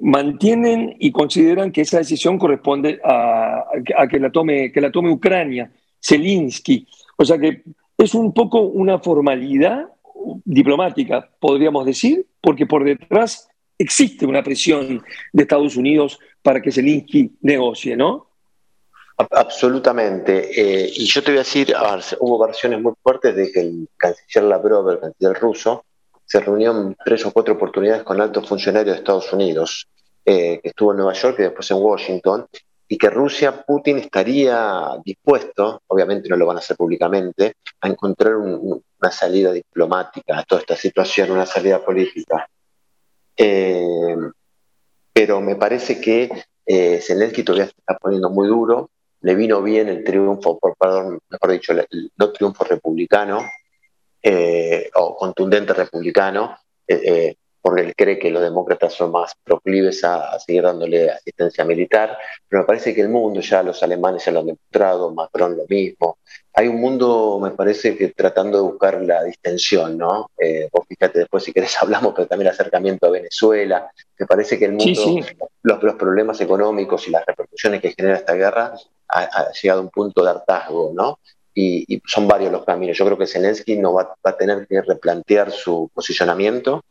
mantienen 0.00 0.96
y 0.98 1.12
consideran 1.12 1.70
que 1.70 1.82
esa 1.82 1.98
decisión 1.98 2.38
corresponde 2.38 2.98
a, 3.04 3.64
a, 3.96 4.08
que, 4.08 4.18
la 4.18 4.30
tome, 4.30 4.72
que 4.72 4.80
la 4.80 4.90
tome 4.90 5.10
Ucrania, 5.10 5.70
Zelensky. 6.02 6.86
O 7.16 7.24
sea 7.24 7.38
que 7.38 7.62
es 7.98 8.14
un 8.14 8.32
poco 8.32 8.60
una 8.62 8.98
formalidad 9.00 9.86
diplomática, 10.44 11.30
podríamos 11.38 11.86
decir, 11.86 12.26
porque 12.40 12.66
por 12.66 12.84
detrás 12.84 13.48
existe 13.78 14.26
una 14.26 14.42
presión 14.42 15.02
de 15.32 15.42
Estados 15.42 15.76
Unidos 15.76 16.18
para 16.42 16.60
que 16.60 16.72
Zelensky 16.72 17.32
negocie, 17.40 17.96
¿no? 17.96 18.26
Absolutamente. 19.30 20.50
Eh, 20.60 20.90
y 20.94 21.06
yo 21.06 21.22
te 21.22 21.30
voy 21.30 21.38
a 21.38 21.40
decir, 21.40 21.74
hubo 22.20 22.38
versiones 22.38 22.80
muy 22.80 22.94
fuertes 23.02 23.36
de 23.36 23.52
que 23.52 23.60
el 23.60 23.88
canciller 23.96 24.44
Lavrov, 24.44 24.90
el 24.90 25.00
canciller 25.00 25.38
ruso, 25.38 25.84
se 26.24 26.40
reunió 26.40 26.94
tres 27.04 27.26
o 27.26 27.32
cuatro 27.32 27.54
oportunidades 27.54 28.02
con 28.02 28.20
altos 28.20 28.48
funcionarios 28.48 28.94
de 28.94 29.00
Estados 29.00 29.32
Unidos, 29.32 29.88
eh, 30.24 30.60
que 30.62 30.68
estuvo 30.68 30.92
en 30.92 30.98
Nueva 30.98 31.12
York 31.12 31.36
y 31.38 31.42
después 31.42 31.70
en 31.70 31.78
Washington, 31.78 32.46
y 32.88 32.96
que 32.96 33.10
Rusia, 33.10 33.64
Putin 33.64 33.98
estaría 33.98 34.90
dispuesto, 35.04 35.82
obviamente 35.88 36.28
no 36.28 36.36
lo 36.36 36.46
van 36.46 36.56
a 36.56 36.60
hacer 36.60 36.76
públicamente, 36.76 37.54
a 37.80 37.88
encontrar 37.88 38.36
una 39.00 39.10
salida 39.10 39.52
diplomática 39.52 40.38
a 40.38 40.44
toda 40.44 40.60
esta 40.60 40.76
situación, 40.76 41.30
una 41.30 41.46
salida 41.46 41.84
política. 41.84 42.48
Eh, 43.36 44.16
pero 45.12 45.40
me 45.40 45.56
parece 45.56 46.00
que 46.00 46.30
eh, 46.66 47.00
Zelensky 47.00 47.42
todavía 47.42 47.66
se 47.66 47.74
está 47.78 47.96
poniendo 47.98 48.30
muy 48.30 48.48
duro, 48.48 48.90
le 49.22 49.34
vino 49.34 49.62
bien 49.62 49.88
el 49.88 50.04
triunfo, 50.04 50.58
por, 50.58 50.76
perdón, 50.76 51.20
mejor 51.28 51.50
dicho, 51.50 51.72
el, 51.72 52.12
no 52.16 52.32
triunfo 52.32 52.64
republicano, 52.64 53.42
eh, 54.22 54.90
o 54.94 55.16
contundente 55.16 55.72
republicano, 55.72 56.56
eh, 56.86 57.36
porque 57.60 57.82
él 57.82 57.94
cree 57.96 58.18
que 58.18 58.30
los 58.30 58.42
demócratas 58.42 58.94
son 58.94 59.12
más 59.12 59.34
proclives 59.44 60.02
a, 60.04 60.38
seguir 60.38 60.62
dándole 60.62 61.10
asistencia 61.10 61.64
militar, 61.64 62.16
pero 62.48 62.62
me 62.62 62.66
parece 62.66 62.94
que 62.94 63.02
el 63.02 63.08
mundo, 63.08 63.40
ya 63.40 63.62
los 63.62 63.82
alemanes 63.82 64.24
ya 64.24 64.32
lo 64.32 64.40
han 64.40 64.46
demostrado, 64.46 65.12
Macron 65.12 65.56
lo 65.56 65.64
mismo, 65.68 66.18
hay 66.54 66.68
un 66.68 66.80
mundo, 66.80 67.38
me 67.42 67.50
parece 67.50 67.96
que 67.96 68.08
tratando 68.08 68.58
de 68.58 68.64
buscar 68.64 69.00
la 69.02 69.22
distensión, 69.24 69.98
¿no? 69.98 70.30
vos 70.72 70.86
fíjate 70.88 71.20
después 71.20 71.44
si 71.44 71.52
querés 71.52 71.76
hablamos, 71.82 72.12
pero 72.14 72.26
también 72.26 72.48
el 72.48 72.54
acercamiento 72.54 73.06
a 73.06 73.10
Venezuela, 73.10 73.90
me 74.18 74.26
parece 74.26 74.58
que 74.58 74.66
el 74.66 74.72
mundo, 74.72 75.20
Los, 75.62 75.82
los, 75.82 75.94
problemas 75.94 76.40
económicos 76.40 77.06
y 77.08 77.10
las 77.10 77.24
repercusiones 77.26 77.80
que 77.80 77.92
genera 77.92 78.16
esta 78.16 78.34
guerra 78.34 78.74
ha, 79.08 79.20
ha 79.20 79.52
llegado 79.52 79.80
a 79.80 79.84
un 79.84 79.90
punto 79.90 80.22
de 80.22 80.30
hartazgo, 80.30 80.92
¿no? 80.94 81.18
y, 81.54 82.02
son 82.06 82.28
varios 82.28 82.52
los 82.52 82.64
caminos. 82.64 82.96
Yo 82.96 83.04
creo 83.04 83.18
que 83.18 83.26
Zelensky 83.26 83.76
no 83.76 83.94
va, 83.94 84.14
a 84.22 84.36
tener 84.36 84.66
que 84.66 84.80
replantear 84.82 85.50
su 85.50 85.90
posicionamiento 85.92 86.84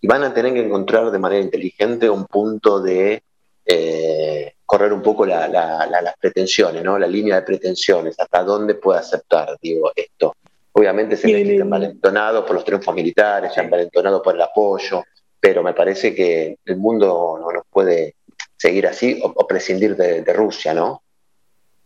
y 0.00 0.06
van 0.06 0.22
a 0.24 0.34
tener 0.34 0.52
que 0.52 0.64
encontrar 0.64 1.10
de 1.10 1.18
manera 1.18 1.42
inteligente 1.42 2.08
un 2.08 2.26
punto 2.26 2.80
de 2.80 3.22
eh, 3.64 4.52
correr 4.64 4.92
un 4.92 5.02
poco 5.02 5.26
las 5.26 6.14
pretensiones, 6.20 6.82
¿no? 6.82 6.98
la 6.98 7.06
línea 7.06 7.36
de 7.36 7.42
pretensiones, 7.42 8.18
hasta 8.18 8.42
dónde 8.42 8.74
puede 8.74 9.00
aceptar 9.00 9.56
digo, 9.60 9.92
esto. 9.94 10.34
Obviamente 10.72 11.16
Zelensky 11.16 11.52
está 11.52 11.64
malentonado 11.64 12.44
por 12.44 12.56
los 12.56 12.64
triunfos 12.64 12.94
militares, 12.94 13.54
se 13.54 13.60
han 13.60 13.70
malentonado 13.70 14.20
por 14.22 14.34
el 14.34 14.42
apoyo, 14.42 15.04
pero 15.40 15.62
me 15.62 15.72
parece 15.72 16.14
que 16.14 16.58
el 16.64 16.76
mundo 16.76 17.38
no, 17.40 17.62
puede 17.70 18.16
seguir 18.56 18.86
así 18.86 19.18
o, 19.22 19.46
prescindir 19.46 19.96
de, 19.96 20.22
de 20.22 20.32
Rusia, 20.34 20.74
¿no? 20.74 21.02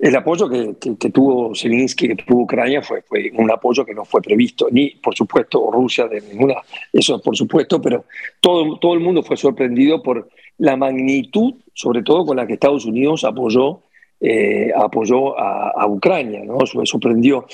El 0.00 0.16
apoyo 0.16 0.48
que, 0.48 1.10
tuvo 1.10 1.54
Zelensky, 1.54 2.08
que 2.08 2.16
tuvo 2.16 2.44
Ucrania, 2.44 2.80
fue, 2.80 3.02
un 3.34 3.50
apoyo 3.50 3.84
que 3.84 3.92
no 3.92 4.06
fue 4.06 4.22
previsto, 4.22 4.68
ni 4.70 4.92
por 4.92 5.14
supuesto 5.14 5.70
Rusia 5.70 6.08
de 6.08 6.22
ninguna, 6.22 6.54
eso 6.90 7.20
por 7.20 7.36
supuesto, 7.36 7.82
pero 7.82 8.06
todo, 8.40 8.78
todo 8.78 8.94
el 8.94 9.00
mundo 9.00 9.22
fue 9.22 9.36
sorprendido 9.36 10.02
por 10.02 10.30
la 10.56 10.74
magnitud, 10.74 11.52
sobre 11.74 12.02
todo 12.02 12.24
con 12.24 12.38
la 12.38 12.46
que 12.46 12.54
Estados 12.54 12.86
Unidos 12.86 13.24
apoyó, 13.24 13.82
eh, 14.20 14.70
apoyó 14.74 15.38
a, 15.38 15.86
Ucrania, 15.86 16.44
¿no? 16.46 16.64
Eso 16.64 16.78
me 16.78 16.86
sorprendió. 16.86 17.44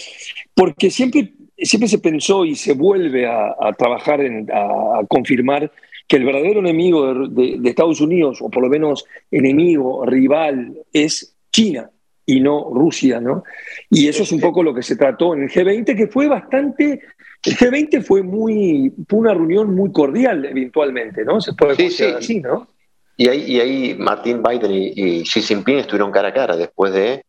Porque 0.54 0.88
siempre, 0.88 1.32
siempre 1.58 1.88
se 1.88 1.98
pensó 1.98 2.44
y 2.44 2.54
se 2.54 2.74
vuelve 2.74 3.26
a, 3.26 3.72
trabajar, 3.76 4.20
en, 4.20 4.48
a, 4.52 5.00
confirmar 5.08 5.72
que 6.06 6.16
el 6.16 6.24
verdadero 6.24 6.60
enemigo 6.60 7.26
de 7.26 7.68
Estados 7.68 8.00
Unidos, 8.00 8.38
o 8.40 8.48
por 8.48 8.62
lo 8.62 8.68
menos 8.68 9.04
enemigo, 9.32 10.06
rival, 10.06 10.76
es 10.92 11.36
China 11.50 11.90
y 12.26 12.40
no 12.40 12.68
Rusia, 12.73 13.21
¿no? 13.21 13.45
Y 13.88 14.09
eso 14.09 14.25
es 14.25 14.33
un 14.33 14.40
poco 14.40 14.62
lo 14.62 14.75
que 14.75 14.83
se 14.83 14.97
trató 14.97 15.35
en 15.35 15.45
el 15.45 15.49
G20, 15.49 15.97
que 15.97 16.09
fue 16.09 16.26
bastante, 16.26 17.00
el 17.45 17.56
G20 17.56 18.02
fue 18.02 18.23
muy, 18.23 18.92
fue 19.09 19.21
una 19.21 19.33
reunión 19.33 19.75
muy 19.75 19.92
cordial 19.92 20.45
eventualmente, 20.45 21.25
¿no? 21.25 21.40
Se 21.40 21.52
puede 21.52 21.76
decir 21.76 22.16
así, 22.18 22.40
¿no? 22.40 22.68
Y 23.16 23.28
ahí, 23.28 23.45
y 23.47 23.61
ahí 23.61 23.95
Martín 23.95 24.42
Biden 24.42 24.71
y, 24.73 25.23
Xi 25.23 25.40
Jinping 25.40 25.78
estuvieron 25.78 26.11
cara 26.11 26.28
a 26.28 26.35
cara 26.35 26.56
después 26.56 26.92
de, 26.92 27.25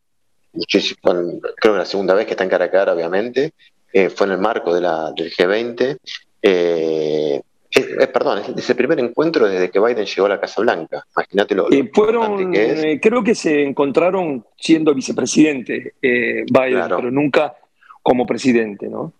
creo 0.68 1.40
que 1.62 1.70
la 1.70 1.86
segunda 1.86 2.14
vez 2.14 2.26
que 2.26 2.32
están 2.32 2.50
cara 2.50 2.66
a 2.66 2.72
cara, 2.72 2.94
obviamente, 2.94 3.54
eh, 3.94 4.10
fue 4.10 4.28
en 4.28 4.34
el 4.34 4.40
marco 4.40 4.74
de 4.74 4.82
la, 4.82 5.14
del 5.16 5.32
G20. 5.32 5.98
Eh, 6.42 7.42
eh, 7.70 8.08
perdón, 8.08 8.42
es 8.56 8.70
el 8.70 8.76
primer 8.76 9.00
encuentro 9.00 9.48
desde 9.48 9.70
que 9.70 9.80
Biden 9.80 10.06
llegó 10.06 10.26
a 10.26 10.30
la 10.30 10.40
Casa 10.40 10.62
Blanca. 10.62 11.06
Imagínate 11.16 11.56
lo, 11.56 11.72
eh, 11.72 11.90
fueron, 11.94 12.56
eh, 12.56 13.00
creo 13.02 13.24
que 13.24 13.36
se 13.36 13.64
encontraron 13.64 14.46
siendo 14.58 14.94
vicepresidente 14.94 15.96
Biden, 16.02 16.86
pero 16.88 17.12
nunca 17.12 17.56
como 18.02 18.26
presidente, 18.26 18.88
¿no? 18.88 19.12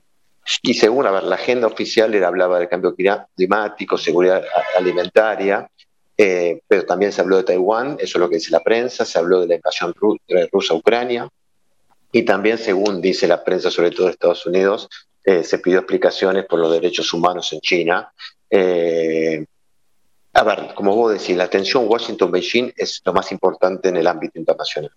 Y 0.62 0.76
según, 0.76 1.06
a 1.06 1.12
ver, 1.12 1.24
la 1.24 1.36
agenda 1.36 1.68
oficial 1.68 2.16
era, 2.16 2.30
hablaba 2.30 2.58
del 2.58 2.70
cambio 2.70 2.96
climático, 3.36 3.98
seguridad 3.98 4.42
alimentaria, 4.78 5.70
pero 6.16 6.86
también 6.86 7.12
se 7.12 7.20
habló 7.20 7.36
de 7.36 7.44
Taiwán, 7.44 7.98
eso 8.00 8.18
es 8.18 8.22
lo 8.22 8.30
que 8.30 8.36
dice 8.36 8.52
la 8.52 8.64
prensa, 8.64 9.04
se 9.04 9.20
habló 9.20 9.42
de 9.42 9.48
la 9.48 9.56
invasión 9.56 9.94
rusa 9.94 10.74
a 10.74 10.78
Ucrania, 10.78 11.28
y 12.14 12.24
también, 12.24 12.58
según 12.58 13.02
dice 13.02 13.28
la 13.28 13.44
prensa, 13.44 13.70
sobre 13.70 13.92
todo 13.92 14.06
de 14.06 14.14
Estados 14.14 14.46
Unidos, 14.46 14.88
se 15.22 15.60
pidió 15.60 15.80
explicaciones 15.80 16.46
por 16.46 16.58
los 16.60 16.72
derechos 16.72 17.14
humanos 17.14 17.52
en 17.52 17.60
China 17.60 18.14
eh, 18.50 19.46
a 20.34 20.44
ver, 20.44 20.74
como 20.76 20.96
vos 20.96 21.14
decís, 21.14 21.36
la 21.36 21.50
tensión 21.50 21.88
Washington-Beijing 21.88 22.74
es 22.78 23.02
lo 23.04 23.14
más 23.14 23.32
importante 23.32 23.90
en 23.90 23.98
el 23.98 24.06
ámbito 24.06 24.38
internacional. 24.38 24.92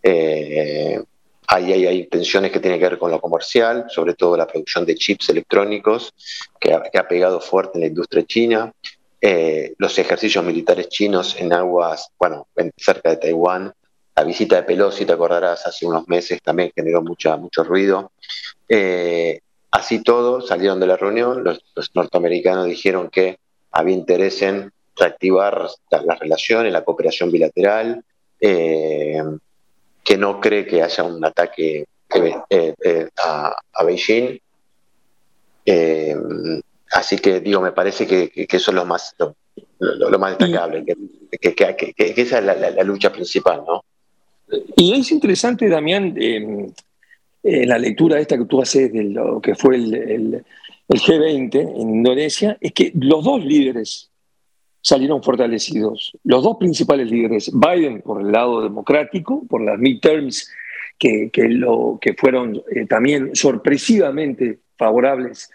Eh, 0.00 1.02
hay, 1.48 1.72
hay, 1.72 2.06
tensiones 2.06 2.52
que 2.52 2.60
tienen 2.60 2.78
que 2.78 2.88
ver 2.88 2.98
con 2.98 3.10
lo 3.10 3.20
comercial, 3.20 3.86
sobre 3.88 4.14
todo 4.14 4.36
la 4.36 4.46
producción 4.46 4.86
de 4.86 4.94
chips 4.94 5.28
electrónicos, 5.28 6.14
que 6.60 6.72
ha, 6.72 7.08
pegado 7.08 7.40
fuerte 7.40 7.72
en 7.74 7.80
la 7.80 7.86
industria 7.88 8.24
china. 8.24 8.72
Eh, 9.20 9.74
los 9.78 9.98
ejercicios 9.98 10.44
militares 10.44 10.88
chinos 10.88 11.34
en 11.38 11.52
aguas, 11.52 12.10
bueno, 12.18 12.46
cerca 12.76 13.10
de 13.10 13.16
Taiwán. 13.16 13.72
La 14.14 14.24
visita 14.24 14.56
de 14.56 14.62
Pelosi, 14.62 15.04
te 15.04 15.12
acordarás, 15.12 15.66
hace 15.66 15.84
unos 15.84 16.06
meses 16.08 16.40
también 16.42 16.70
generó 16.74 17.02
mucha, 17.02 17.36
mucho 17.36 17.64
ruido. 17.64 18.12
Así 19.70 20.02
todo, 20.02 20.40
salieron 20.40 20.80
de 20.80 20.86
la 20.86 20.96
reunión, 20.96 21.44
los, 21.44 21.60
norteamericanos 21.94 22.66
dijeron 22.66 23.10
que 23.10 23.38
había 23.72 23.94
interés 23.94 24.40
en 24.42 24.72
reactivar 24.96 25.68
las 25.90 26.18
relaciones, 26.18 26.72
la 26.72 26.84
cooperación 26.84 27.30
bilateral, 27.30 28.02
eh, 28.40 29.22
que 30.02 30.16
no 30.16 30.40
cree 30.40 30.66
que 30.66 30.82
haya 30.82 31.02
un 31.02 31.22
ataque 31.24 31.86
eh, 32.48 32.74
eh, 32.82 33.08
a, 33.22 33.84
Beijing. 33.84 34.38
así 36.92 37.18
que 37.18 37.40
digo, 37.40 37.60
me 37.60 37.72
parece 37.72 38.06
que, 38.06 38.30
eso 38.34 38.70
es 38.70 38.74
lo 38.74 38.84
más, 38.84 39.14
lo, 39.78 40.18
más 40.18 40.38
destacable, 40.38 40.84
que, 40.84 42.14
esa 42.16 42.38
es 42.38 42.44
la, 42.44 42.84
lucha 42.84 43.12
principal, 43.12 43.62
¿no? 43.66 43.84
Y 44.76 44.98
es 44.98 45.10
interesante, 45.10 45.68
Damián, 45.68 46.14
eh, 47.46 47.64
la 47.64 47.78
lectura 47.78 48.18
esta 48.18 48.36
que 48.36 48.44
tú 48.44 48.60
haces 48.60 48.92
de 48.92 49.04
lo 49.04 49.40
que 49.40 49.54
fue 49.54 49.76
el, 49.76 50.44
G20 50.88 51.54
en 51.54 51.76
Indonesia, 51.76 52.58
es 52.60 52.72
que 52.72 52.92
los 52.94 53.24
dos 53.24 53.44
líderes 53.44 54.10
salieron 54.80 55.22
fortalecidos. 55.22 56.16
Los 56.24 56.42
dos 56.42 56.56
principales 56.58 57.08
líderes, 57.10 57.52
Biden 57.52 58.02
por 58.02 58.20
el 58.20 58.32
lado 58.32 58.62
democrático, 58.62 59.44
por 59.48 59.60
las 59.62 59.78
midterms 59.78 60.50
que 60.98 61.30
fueron 62.18 62.62
eh, 62.70 62.86
también 62.86 63.34
sorpresivamente 63.34 64.58
favorables 64.76 65.50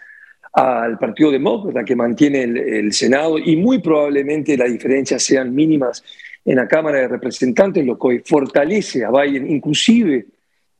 al 0.52 0.98
Partido 0.98 1.30
Demócrata 1.30 1.84
que 1.84 1.96
mantiene 1.96 2.42
el, 2.42 2.56
el, 2.56 2.92
Senado 2.92 3.38
y 3.38 3.56
muy 3.56 3.80
probablemente 3.80 4.56
las 4.56 4.70
diferencias 4.70 5.22
sean 5.22 5.54
mínimas 5.54 6.04
en 6.44 6.56
la 6.56 6.68
Cámara 6.68 6.98
de 6.98 7.08
Representantes, 7.08 7.84
lo 7.84 7.98
que 7.98 8.22
fortalece 8.24 9.04
a 9.04 9.10
Biden, 9.10 9.50
inclusive 9.50 10.26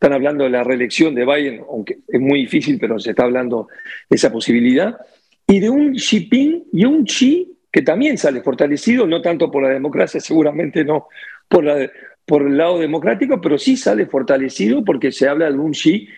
están 0.03 0.15
hablando 0.15 0.43
de 0.43 0.51
la 0.51 0.65
reelección 0.65 1.15
de 1.15 1.25
Biden, 1.25 1.63
aunque 1.71 1.99
es 2.09 2.21
muy 2.21 2.41
difícil, 2.41 2.77
pero 2.81 2.99
se 2.99 3.11
está 3.11 3.23
hablando 3.23 3.69
de 4.11 4.17
esa 4.17 4.33
posibilidad, 4.33 4.99
y 5.47 5.61
de 5.61 5.71
un 5.71 5.95
Xi 5.95 6.23
Jinping 6.23 6.65
y 6.73 6.85
un 6.85 7.05
Xi 7.05 7.57
que 7.71 7.83
también 7.83 8.19
sale 8.19 8.43
fortalecido, 8.43 9.07
no 9.07 9.23
tanto 9.23 9.49
por 9.49 9.63
la 9.63 9.69
democracia, 9.69 10.19
seguramente 10.19 10.85
no 10.85 11.07
por, 11.49 11.69
el 11.69 12.57
lado 12.57 12.81
democrático, 12.81 13.41
pero 13.41 13.57
sí 13.59 13.77
sale 13.77 14.07
fortalecido 14.07 14.85
porque 14.85 15.13
se 15.13 15.29
habla 15.29 15.49
de 15.49 15.57
un 15.57 15.71
Xi 15.71 16.09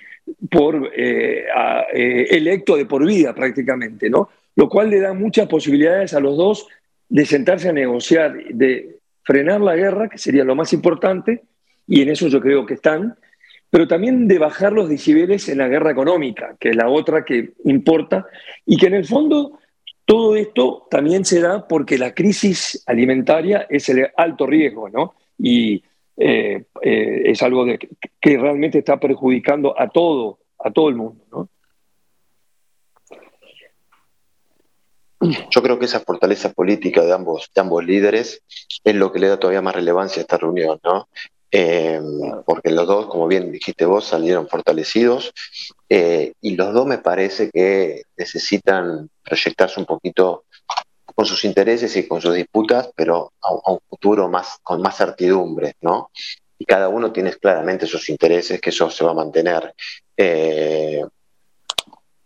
por, 0.50 0.90
eh, 0.96 1.44
eh, 1.92 2.26
electo 2.30 2.76
de 2.76 2.86
por 2.86 3.06
vida 3.06 3.34
prácticamente, 3.34 4.08
¿no? 4.08 4.30
Lo 4.56 4.66
cual 4.66 4.88
le 4.88 5.00
da 5.00 5.12
muchas 5.12 5.46
posibilidades 5.46 6.14
a 6.14 6.20
los 6.20 6.38
dos 6.38 6.68
de 7.10 7.26
sentarse 7.26 7.68
a 7.68 7.72
negociar, 7.74 8.32
de 8.48 8.96
frenar 9.22 9.60
la 9.60 9.76
guerra, 9.76 10.08
que 10.08 10.16
sería 10.16 10.42
lo 10.42 10.54
más 10.54 10.72
importante, 10.72 11.42
y 11.86 12.00
en 12.00 12.08
eso 12.08 12.28
yo 12.28 12.40
creo 12.40 12.64
que 12.64 12.74
están, 12.74 13.16
pero 13.74 13.88
también 13.88 14.28
de 14.28 14.38
bajar 14.38 14.72
los 14.72 14.88
decibeles 14.88 15.48
en 15.48 15.58
la 15.58 15.66
guerra 15.66 15.90
económica, 15.90 16.54
que 16.60 16.68
es 16.68 16.76
la 16.76 16.88
otra 16.88 17.24
que 17.24 17.54
importa, 17.64 18.24
y 18.64 18.76
que 18.76 18.86
en 18.86 18.94
el 18.94 19.04
fondo 19.04 19.58
todo 20.04 20.36
esto 20.36 20.86
también 20.88 21.24
se 21.24 21.40
da 21.40 21.66
porque 21.66 21.98
la 21.98 22.14
crisis 22.14 22.84
alimentaria 22.86 23.66
es 23.68 23.88
el 23.88 24.06
alto 24.16 24.46
riesgo, 24.46 24.88
¿no? 24.90 25.16
Y 25.36 25.82
eh, 26.16 26.66
eh, 26.82 27.22
es 27.24 27.42
algo 27.42 27.66
que 27.66 28.36
realmente 28.38 28.78
está 28.78 29.00
perjudicando 29.00 29.74
a 29.76 29.88
todo, 29.88 30.38
a 30.60 30.70
todo 30.70 30.88
el 30.88 30.94
mundo. 30.94 31.24
¿no? 31.32 31.48
Yo 35.50 35.62
creo 35.62 35.80
que 35.80 35.86
esa 35.86 35.98
fortaleza 35.98 36.52
política 36.52 37.02
de 37.02 37.12
ambos, 37.12 37.50
de 37.52 37.60
ambos 37.60 37.84
líderes 37.84 38.40
es 38.84 38.94
lo 38.94 39.10
que 39.10 39.18
le 39.18 39.26
da 39.26 39.40
todavía 39.40 39.62
más 39.62 39.74
relevancia 39.74 40.20
a 40.20 40.22
esta 40.22 40.36
reunión, 40.36 40.78
¿no? 40.84 41.08
Eh, 41.56 42.00
porque 42.44 42.70
los 42.70 42.86
dos, 42.86 43.06
como 43.06 43.28
bien 43.28 43.52
dijiste 43.52 43.84
vos, 43.84 44.06
salieron 44.06 44.48
fortalecidos 44.48 45.32
y 45.88 46.56
los 46.56 46.74
dos 46.74 46.86
me 46.86 46.98
parece 46.98 47.48
que 47.50 48.02
necesitan 48.16 49.08
proyectarse 49.22 49.78
un 49.78 49.86
poquito 49.86 50.46
con 51.14 51.26
sus 51.26 51.44
intereses 51.44 51.94
y 51.96 52.08
con 52.08 52.20
sus 52.20 52.34
disputas, 52.34 52.90
pero 52.94 53.32
a, 53.40 53.70
un 53.72 53.78
futuro 53.88 54.28
más, 54.28 54.58
con 54.62 54.82
más 54.82 54.96
certidumbre, 54.96 55.76
¿no? 55.80 56.10
Y 56.58 56.64
cada 56.64 56.88
uno 56.88 57.12
tiene 57.12 57.32
claramente 57.34 57.86
sus 57.86 58.08
intereses, 58.08 58.60
que 58.60 58.70
eso 58.70 58.90
se 58.90 59.04
va 59.04 59.12
a 59.12 59.14
mantener. 59.14 59.74
Eh, 60.16 61.04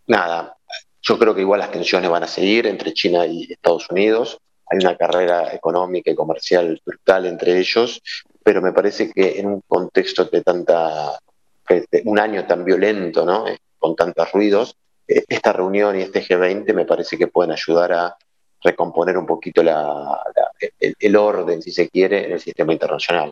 nada, 0.07 0.57
yo 1.01 1.19
creo 1.19 1.35
que 1.35 1.41
igual 1.41 1.59
las 1.59 1.71
tensiones 1.71 2.09
van 2.09 2.23
a 2.23 2.27
seguir 2.27 2.67
entre 2.67 2.93
China 2.93 3.25
y 3.25 3.51
Estados 3.51 3.89
Unidos. 3.91 4.39
Hay 4.65 4.79
una 4.79 4.95
carrera 4.95 5.53
económica 5.53 6.11
y 6.11 6.15
comercial 6.15 6.79
brutal 6.85 7.25
entre 7.25 7.59
ellos, 7.59 8.01
pero 8.49 8.63
me 8.63 8.71
parece 8.71 9.11
que 9.11 9.39
en 9.39 9.45
un 9.45 9.61
contexto 9.67 10.25
de 10.25 10.41
tanta, 10.41 11.19
un 12.05 12.17
año 12.17 12.47
tan 12.47 12.65
violento, 12.65 13.23
¿no? 13.23 13.47
Eh, 13.47 13.59
con 13.77 13.95
tantos 13.95 14.31
ruidos, 14.31 14.75
eh, 15.07 15.23
esta 15.27 15.53
reunión 15.53 15.95
y 15.95 16.01
este 16.01 16.23
G20 16.23 16.73
me 16.73 16.85
parece 16.85 17.15
que 17.15 17.27
pueden 17.27 17.51
ayudar 17.51 17.93
a 17.93 18.15
recomponer 18.63 19.19
un 19.19 19.27
poquito 19.27 19.61
el, 19.61 21.15
orden, 21.15 21.61
si 21.61 21.71
se 21.71 21.89
quiere, 21.89 22.25
en 22.25 22.31
el 22.31 22.39
sistema 22.39 22.73
internacional. 22.73 23.29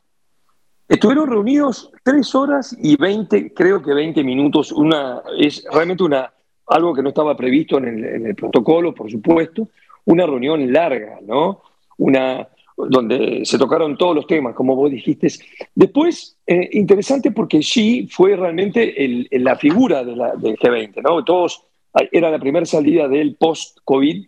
Estuvieron 0.87 1.27
reunidos 1.27 1.89
tres 2.03 2.35
horas 2.35 2.77
y 2.79 2.95
veinte, 2.95 3.51
creo 3.55 3.81
que 3.81 3.95
veinte 3.95 4.23
minutos. 4.23 4.71
Una, 4.71 5.23
es 5.39 5.65
realmente 5.73 6.03
una, 6.03 6.31
algo 6.67 6.93
que 6.93 7.01
no 7.01 7.09
estaba 7.09 7.35
previsto 7.35 7.79
en 7.79 8.27
el, 8.27 8.35
protocolo, 8.35 8.93
por 8.93 9.09
supuesto. 9.09 9.67
Una 10.05 10.27
reunión 10.27 10.71
larga, 10.71 11.17
¿no? 11.23 11.63
Una, 11.97 12.47
donde 12.77 13.41
se 13.43 13.57
tocaron 13.57 13.97
todos 13.97 14.15
los 14.15 14.27
temas, 14.27 14.53
como 14.53 14.75
vos 14.75 14.91
dijiste. 14.91 15.27
Después, 15.73 16.37
eh, 16.45 16.69
interesante 16.73 17.31
porque 17.31 17.59
Xi 17.59 18.07
fue 18.11 18.35
realmente 18.35 18.93
la 19.31 19.55
figura 19.55 20.03
de 20.03 20.15
la, 20.15 20.35
del 20.35 20.55
G20, 20.55 21.01
¿no? 21.01 21.23
Todos, 21.25 21.63
era 22.11 22.29
la 22.29 22.39
primera 22.39 22.65
salida 22.65 23.07
del 23.07 23.35
post-COVID 23.35 24.27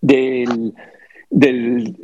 del, 0.00 0.72
del 1.28 1.96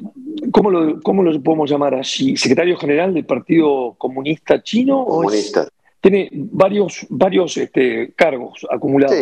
¿cómo, 0.50 0.70
lo, 0.70 1.00
¿cómo 1.00 1.22
lo 1.22 1.40
podemos 1.42 1.70
llamar 1.70 1.94
así? 1.94 2.36
¿Secretario 2.36 2.76
general 2.76 3.14
del 3.14 3.24
Partido 3.24 3.94
Comunista 3.96 4.62
Chino? 4.62 5.04
Comunista. 5.04 5.68
tiene 6.00 6.28
varios, 6.32 7.06
varios 7.08 7.56
este, 7.56 8.12
cargos 8.14 8.66
acumulados. 8.68 9.16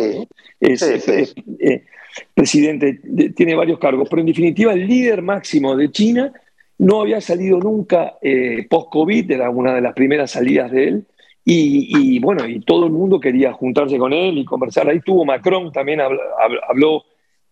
Es, 0.59 0.81
eh, 0.81 1.85
presidente, 2.33 2.99
tiene 3.35 3.55
varios 3.55 3.79
cargos, 3.79 4.07
pero 4.09 4.21
en 4.21 4.27
definitiva 4.27 4.73
el 4.73 4.87
líder 4.87 5.21
máximo 5.21 5.75
de 5.75 5.91
China 5.91 6.33
no 6.77 7.01
había 7.01 7.21
salido 7.21 7.59
nunca 7.59 8.17
eh, 8.21 8.65
post-COVID, 8.69 9.31
era 9.31 9.49
una 9.49 9.73
de 9.73 9.81
las 9.81 9.93
primeras 9.93 10.31
salidas 10.31 10.71
de 10.71 10.87
él. 10.87 11.05
Y, 11.47 12.17
bueno, 12.19 12.47
y 12.47 12.59
todo 12.61 12.87
el 12.87 12.91
mundo 12.91 13.19
quería 13.19 13.53
juntarse 13.53 13.99
con 13.99 14.13
él 14.13 14.39
y 14.39 14.45
conversar. 14.45 14.89
Ahí 14.89 14.99
tuvo 14.99 15.25
Macron, 15.25 15.71
también 15.71 16.01
habló 16.01 17.03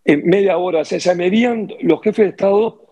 en 0.04 0.26
media 0.26 0.58
hora, 0.58 0.80
o 0.80 0.84
sea, 0.84 0.98
se 0.98 1.14
medían, 1.14 1.72
los 1.80 2.02
jefes 2.02 2.24
de 2.24 2.30
Estado 2.30 2.82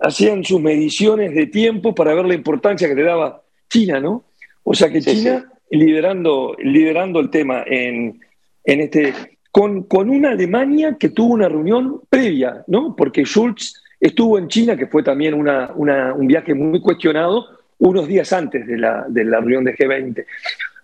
hacían 0.00 0.44
sus 0.44 0.60
mediciones 0.60 1.34
de 1.34 1.46
tiempo 1.46 1.96
para 1.96 2.14
ver 2.14 2.26
la 2.26 2.34
importancia 2.34 2.88
que 2.88 2.94
le 2.94 3.02
daba 3.02 3.42
China, 3.68 3.98
¿no? 3.98 4.24
O 4.62 4.72
sea 4.74 4.88
que 4.88 5.00
China 5.00 5.48
Liderando, 5.70 6.54
liderando 6.62 7.18
el 7.18 7.30
tema 7.30 7.64
en, 7.66 8.20
en 8.64 8.80
este, 8.82 9.14
con, 9.52 9.84
con, 9.84 10.10
una 10.10 10.30
Alemania 10.30 10.96
que 10.98 11.10
tuvo 11.10 11.34
una 11.34 11.48
reunión 11.48 12.00
previa, 12.10 12.64
¿no? 12.66 12.96
Porque 12.96 13.24
Schulz 13.24 13.80
estuvo 14.00 14.38
en 14.38 14.48
China, 14.48 14.76
que 14.76 14.88
fue 14.88 15.04
también 15.04 15.34
una, 15.34 15.70
una, 15.76 16.12
un 16.12 16.26
viaje 16.26 16.54
muy 16.54 16.80
cuestionado, 16.80 17.46
unos 17.78 18.08
días 18.08 18.32
antes 18.32 18.66
de 18.66 18.78
la, 18.78 19.06
de 19.08 19.24
la 19.24 19.38
reunión 19.38 19.64
de 19.64 19.76
G20. 19.76 20.24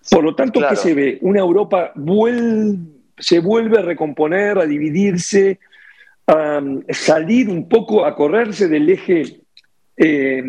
Por 0.09 0.23
lo 0.23 0.35
tanto, 0.35 0.61
¿qué 0.67 0.75
se 0.75 0.93
ve? 0.93 1.17
Una 1.21 1.39
Europa 1.39 1.93
se 3.17 3.39
vuelve 3.39 3.79
a 3.79 3.81
recomponer, 3.81 4.57
a 4.57 4.65
dividirse, 4.65 5.59
salir 6.89 7.49
un 7.49 7.67
poco 7.67 8.05
a 8.05 8.15
correrse 8.15 8.67
del 8.67 8.89
eje 8.89 9.41
eh, 9.97 10.43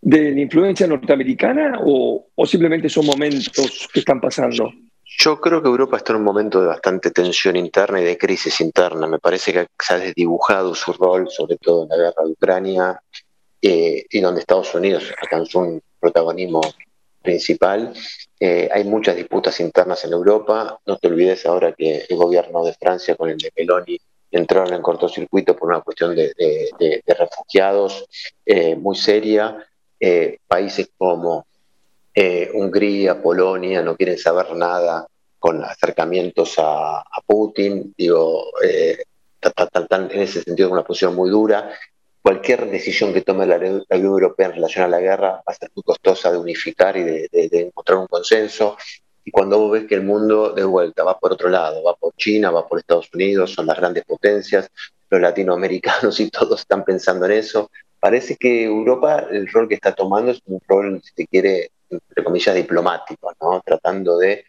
de 0.00 0.30
la 0.32 0.40
influencia 0.40 0.86
norteamericana 0.86 1.78
o, 1.84 2.26
simplemente 2.44 2.88
son 2.88 3.06
momentos 3.06 3.88
que 3.92 4.00
están 4.00 4.20
pasando? 4.20 4.72
Yo 5.18 5.40
creo 5.40 5.62
que 5.62 5.68
Europa 5.68 5.98
está 5.98 6.12
en 6.12 6.18
un 6.18 6.24
momento 6.24 6.60
de 6.60 6.68
bastante 6.68 7.10
tensión 7.10 7.56
interna 7.56 8.00
y 8.00 8.04
de 8.04 8.18
crisis 8.18 8.60
interna. 8.60 9.06
Me 9.06 9.18
parece 9.18 9.52
que 9.52 9.66
se 9.78 9.94
ha 9.94 9.98
desdibujado 9.98 10.74
su 10.74 10.92
rol, 10.92 11.30
sobre 11.30 11.56
todo 11.56 11.84
en 11.84 11.90
la 11.90 11.96
guerra 11.96 12.24
de 12.24 12.30
Ucrania, 12.30 13.02
eh, 13.60 14.04
y 14.10 14.20
donde 14.20 14.40
Estados 14.40 14.74
Unidos 14.74 15.12
alcanzó 15.20 15.60
un 15.60 15.82
protagonismo 16.00 16.60
principal. 17.22 17.92
Eh, 18.40 18.68
hay 18.72 18.84
muchas 18.84 19.14
disputas 19.14 19.60
internas 19.60 20.04
en 20.04 20.12
Europa. 20.12 20.80
No 20.86 20.96
te 20.96 21.08
olvides 21.08 21.46
ahora 21.46 21.72
que 21.72 22.04
el 22.08 22.16
gobierno 22.16 22.64
de 22.64 22.74
Francia 22.74 23.14
con 23.14 23.30
el 23.30 23.38
de 23.38 23.52
Meloni 23.56 23.98
entraron 24.30 24.72
en 24.72 24.82
cortocircuito 24.82 25.54
por 25.54 25.68
una 25.68 25.80
cuestión 25.82 26.16
de, 26.16 27.02
refugiados 27.06 28.06
eh, 28.44 28.74
muy 28.74 28.96
seria. 28.96 29.64
Países 30.48 30.90
como 30.98 31.46
eh, 32.14 32.50
Hungría, 32.52 33.22
Polonia 33.22 33.82
no 33.82 33.96
quieren 33.96 34.18
saber 34.18 34.54
nada 34.54 35.06
con 35.38 35.64
acercamientos 35.64 36.54
a, 36.58 37.02
Putin, 37.26 37.94
digo, 37.96 38.46
en 38.60 40.20
ese 40.20 40.42
sentido 40.42 40.70
una 40.70 40.84
posición 40.84 41.14
muy 41.14 41.30
dura. 41.30 41.70
Cualquier 42.20 42.70
decisión 42.70 43.12
que 43.12 43.22
tome 43.22 43.46
la, 43.46 43.56
Unión 43.56 43.84
Europea 43.90 44.46
en 44.46 44.54
relación 44.54 44.84
a 44.84 44.88
la 44.88 45.00
guerra 45.00 45.30
va 45.30 45.42
a 45.46 45.54
ser 45.54 45.70
muy 45.74 45.82
costosa 45.82 46.30
de 46.30 46.38
unificar 46.38 46.96
y 46.96 47.02
de, 47.02 47.28
de 47.32 47.60
encontrar 47.60 47.98
un 47.98 48.06
consenso. 48.06 48.76
Y 49.24 49.30
cuando 49.30 49.58
vos 49.58 49.72
ves 49.72 49.86
que 49.86 49.94
el 49.94 50.02
mundo 50.02 50.52
de 50.52 50.64
vuelta 50.64 51.04
va 51.04 51.18
por 51.18 51.32
otro 51.32 51.48
lado, 51.48 51.82
va 51.82 51.94
por 51.94 52.14
China, 52.14 52.50
va 52.50 52.68
por 52.68 52.78
Estados 52.78 53.08
Unidos, 53.12 53.52
son 53.52 53.66
las 53.66 53.76
grandes 53.76 54.04
potencias, 54.04 54.70
los 55.10 55.20
latinoamericanos 55.20 56.18
y 56.20 56.30
todos 56.30 56.60
están 56.60 56.84
pensando 56.84 57.26
en 57.26 57.32
eso, 57.32 57.70
parece 58.00 58.36
que 58.36 58.64
Europa, 58.64 59.26
el 59.30 59.46
rol 59.46 59.68
que 59.68 59.74
está 59.74 59.94
tomando 59.94 60.32
es 60.32 60.40
un 60.46 60.60
rol, 60.66 61.00
si 61.02 61.26
quiere, 61.26 61.70
entre 61.92 62.24
comillas, 62.24 62.54
diplomático, 62.54 63.32
¿no? 63.40 63.62
tratando 63.64 64.18
de 64.18 64.44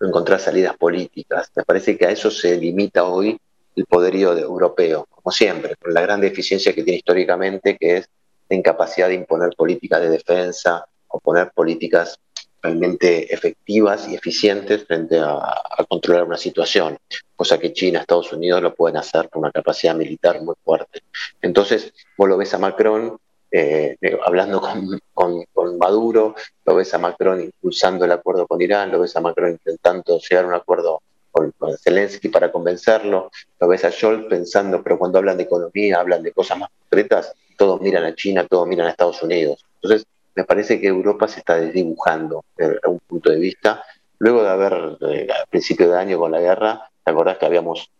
encontrar 0.00 0.40
salidas 0.40 0.76
políticas. 0.76 1.50
Me 1.56 1.64
parece 1.64 1.96
que 1.96 2.06
a 2.06 2.10
eso 2.10 2.30
se 2.30 2.56
limita 2.56 3.04
hoy 3.04 3.38
el 3.76 3.86
poderío 3.86 4.36
europeo, 4.36 5.06
como 5.10 5.30
siempre, 5.32 5.76
con 5.76 5.94
la 5.94 6.00
gran 6.00 6.20
deficiencia 6.20 6.74
que 6.74 6.82
tiene 6.82 6.98
históricamente, 6.98 7.76
que 7.76 7.98
es 7.98 8.08
la 8.48 8.56
incapacidad 8.56 9.08
de 9.08 9.14
imponer 9.14 9.50
políticas 9.56 10.00
de 10.00 10.10
defensa 10.10 10.84
o 11.08 11.20
poner 11.20 11.50
políticas 11.52 12.18
realmente 12.60 13.32
efectivas 13.32 14.08
y 14.08 14.14
eficientes 14.14 14.84
frente 14.84 15.18
a, 15.20 15.54
controlar 15.88 16.24
una 16.24 16.36
situación, 16.36 16.98
cosa 17.36 17.58
que 17.58 17.72
China, 17.72 18.00
Estados 18.00 18.32
Unidos 18.32 18.60
lo 18.60 18.74
pueden 18.74 18.96
hacer 18.96 19.30
con 19.30 19.40
una 19.40 19.52
capacidad 19.52 19.94
militar 19.94 20.42
muy 20.42 20.54
fuerte. 20.64 21.02
Entonces, 21.40 21.92
vos 22.16 22.28
lo 22.28 22.36
ves 22.36 22.52
a 22.54 22.58
Macron 22.58 23.16
eh, 23.50 23.96
eh, 24.00 24.18
hablando 24.24 24.60
con, 25.14 25.44
con, 25.52 25.78
Maduro, 25.78 26.34
lo 26.64 26.74
ves 26.74 26.92
a 26.94 26.98
Macron 26.98 27.40
impulsando 27.40 28.04
el 28.04 28.12
acuerdo 28.12 28.46
con 28.46 28.60
Irán, 28.60 28.90
lo 28.90 29.00
ves 29.00 29.16
a 29.16 29.20
Macron 29.20 29.52
intentando 29.52 30.18
llegar 30.18 30.44
a 30.44 30.48
un 30.48 30.54
acuerdo 30.54 31.00
con, 31.30 31.52
Zelensky 31.82 32.28
para 32.28 32.50
convencerlo, 32.50 33.30
lo 33.60 33.68
ves 33.68 33.84
a 33.84 33.92
Scholz 33.92 34.26
pensando, 34.28 34.82
pero 34.82 34.98
cuando 34.98 35.18
hablan 35.18 35.36
de 35.36 35.44
economía, 35.44 36.00
hablan 36.00 36.22
de 36.22 36.32
cosas 36.32 36.58
más 36.58 36.70
concretas, 36.80 37.32
todos 37.56 37.80
miran 37.80 38.04
a 38.04 38.14
China, 38.14 38.46
todos 38.46 38.66
miran 38.66 38.86
a 38.86 38.90
Estados 38.90 39.22
Unidos. 39.22 39.64
Entonces, 39.82 40.06
me 40.34 40.44
parece 40.44 40.80
que 40.80 40.88
Europa 40.88 41.26
se 41.28 41.40
está 41.40 41.56
desdibujando 41.56 42.44
desde 42.56 42.78
un 42.86 43.00
punto 43.00 43.30
de 43.30 43.38
vista. 43.38 43.82
Luego 44.18 44.42
de 44.42 44.48
haber, 44.48 44.96
eh, 45.10 45.28
a 45.30 45.46
principio 45.46 45.90
de 45.90 45.98
año 45.98 46.18
con 46.18 46.32
la 46.32 46.40
guerra, 46.40 46.88
¿te 47.04 47.10
acordás 47.10 47.38
que 47.38 47.46
habíamos 47.46 47.90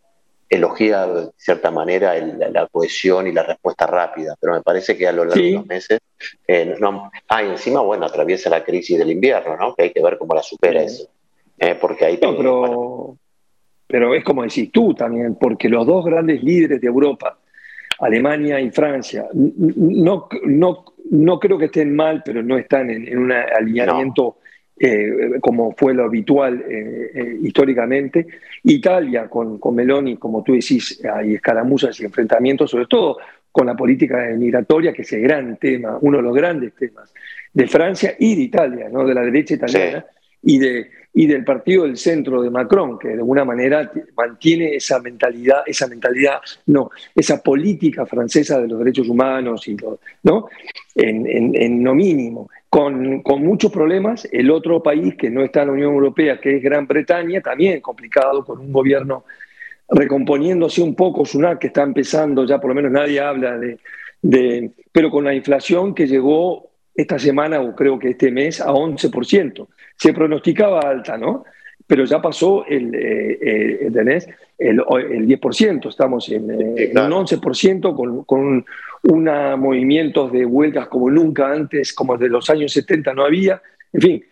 elogiado 0.48 1.26
de 1.26 1.30
cierta 1.37 1.70
manera 1.70 2.14
la, 2.16 2.66
cohesión 2.66 3.26
y 3.26 3.32
la 3.32 3.42
respuesta 3.42 3.87
rápida? 3.87 4.34
Pero 4.40 4.54
me 4.54 4.62
parece 4.62 4.96
que 4.96 5.06
a 5.06 5.12
lo 5.12 5.24
largo 5.24 5.42
de 5.42 5.52
los 5.52 5.66
meses, 5.66 6.00
eh, 6.46 6.74
no, 6.78 7.11
ah, 7.28 7.42
y 7.42 7.48
encima, 7.48 7.80
bueno, 7.80 8.06
atraviesa 8.06 8.50
la 8.50 8.64
crisis 8.64 8.98
del 8.98 9.11
invierno, 9.11 9.56
¿no? 9.56 9.74
Que 9.74 9.84
hay 9.84 9.92
que 9.92 10.02
ver 10.02 10.18
cómo 10.18 10.34
la 10.34 10.42
supera 10.42 10.82
eso. 10.82 11.08
Eh, 11.58 11.76
porque 11.80 12.04
ahí 12.04 12.18
pero, 12.18 13.16
pero 13.87 14.14
es 14.14 14.22
como 14.22 14.42
decís 14.42 14.70
tú 14.70 14.94
también, 14.94 15.34
porque 15.34 15.68
los 15.68 15.87
dos 15.87 16.04
grandes 16.04 16.42
líderes 16.42 16.80
de 16.80 16.87
Europa, 16.87 17.37
Alemania 17.98 18.61
y 18.61 18.70
Francia, 18.70 19.26
no, 19.32 20.28
no, 20.44 20.84
no 21.11 21.40
creo 21.40 21.58
que 21.58 21.64
estén 21.64 21.96
mal, 21.96 22.22
pero 22.24 22.42
no 22.42 22.56
están 22.56 22.90
en, 22.90 23.18
un 23.18 23.32
alineamiento 23.32 24.37
eh, 24.81 25.38
como 25.41 25.73
fue 25.73 25.95
lo 25.95 26.05
habitual 26.05 26.64
eh, 26.69 27.11
eh, 27.14 27.38
históricamente. 27.43 28.27
Italia, 28.64 29.29
con, 29.29 29.59
con 29.59 29.75
Meloni, 29.75 30.17
como 30.17 30.43
tú 30.43 30.53
decís, 30.53 31.03
hay 31.12 31.35
escaramuzas 31.35 31.99
y 32.01 32.05
enfrentamientos, 32.05 32.71
sobre 32.71 32.87
todo 32.87 33.19
con 33.51 33.67
la 33.67 33.75
política 33.75 34.25
migratoria, 34.37 34.93
que 34.93 35.03
es 35.03 35.12
el 35.12 35.23
gran 35.23 35.57
tema, 35.57 35.99
uno 36.01 36.19
de 36.19 36.23
los 36.23 36.35
grandes 36.35 36.75
temas 36.75 37.12
de 37.53 37.67
Francia 37.67 38.14
y 38.19 38.37
de 38.37 38.43
Italia, 38.43 38.88
¿no? 38.91 39.05
de 39.05 39.14
la 39.14 39.23
derecha 39.23 39.55
italiana, 39.55 40.05
y, 40.43 40.59
de, 40.59 40.91
y 41.14 41.27
del 41.27 41.44
partido 41.44 41.85
del 41.85 41.97
centro 41.97 42.42
de 42.42 42.51
Macron, 42.51 42.99
que 42.99 43.09
de 43.09 43.14
alguna 43.14 43.44
manera 43.44 43.90
mantiene 44.16 44.77
esa 44.77 45.01
mentalidad, 45.01 45.62
esa 45.66 45.87
mentalidad, 45.88 46.40
no, 46.66 46.90
esa 47.14 47.42
política 47.42 48.07
francesa 48.07 48.61
de 48.61 48.68
los 48.68 48.79
derechos 48.79 49.09
humanos, 49.09 49.66
y 49.66 49.77
¿no? 50.23 50.49
En, 50.94 51.27
en, 51.55 51.83
no 51.83 51.94
mínimo, 51.94 52.49
con, 52.68 53.23
con, 53.23 53.42
muchos 53.42 53.73
problemas. 53.73 54.29
El 54.31 54.51
otro 54.51 54.83
país 54.83 55.14
que 55.16 55.31
no 55.31 55.42
está 55.42 55.62
en 55.62 55.68
la 55.68 55.73
Unión 55.75 55.94
Europea, 55.94 56.40
que 56.40 56.57
es 56.57 56.62
Gran 56.62 56.87
Bretaña, 56.87 57.40
también 57.40 57.81
complicado, 57.81 58.44
con 58.44 58.59
un 58.59 58.73
gobierno 58.73 59.25
recomponiéndose 59.88 60.83
un 60.83 60.94
poco, 60.94 61.25
Sunak, 61.25 61.59
que 61.59 61.68
está 61.68 61.83
empezando, 61.83 62.44
ya 62.44 62.61
por 62.61 62.68
lo 62.68 62.75
menos 62.75 62.92
nadie 62.92 63.21
habla 63.21 63.57
de, 63.57 63.79
de 64.21 64.71
pero 64.92 65.11
con 65.11 65.25
la 65.25 65.35
inflación 65.35 65.94
que 65.94 66.07
llegó 66.07 66.67
esta 66.98 67.16
semana 67.16 67.61
o 67.61 67.76
creo 67.76 67.96
que 67.96 68.11
este 68.11 68.32
mes 68.32 68.61
a 68.61 68.72
11% 68.72 69.68
se 69.96 70.12
pronosticaba 70.12 70.80
alta, 70.80 71.16
¿no? 71.16 71.44
Pero 71.87 72.04
ya 72.04 72.20
pasó 72.20 72.66
el, 72.66 72.92
eh, 72.92 73.38
eh 73.40 73.90
el, 74.58 74.80
el, 74.80 75.28
10%, 75.28 75.88
estamos 75.88 76.28
en, 76.28 76.50
eh, 76.50 76.90
un 76.92 77.12
11% 77.12 77.94
con, 77.94 78.24
con 78.24 78.66
una 79.04 79.56
movimientos 79.56 80.32
de 80.32 80.44
huelgas 80.44 80.88
como 80.88 81.08
nunca 81.08 81.52
antes, 81.52 81.92
como 81.92 82.18
de 82.18 82.28
los 82.28 82.50
años 82.50 82.72
70 82.72 83.14
no 83.14 83.24
había. 83.24 83.62
En 83.92 84.00
fin, 84.00 84.24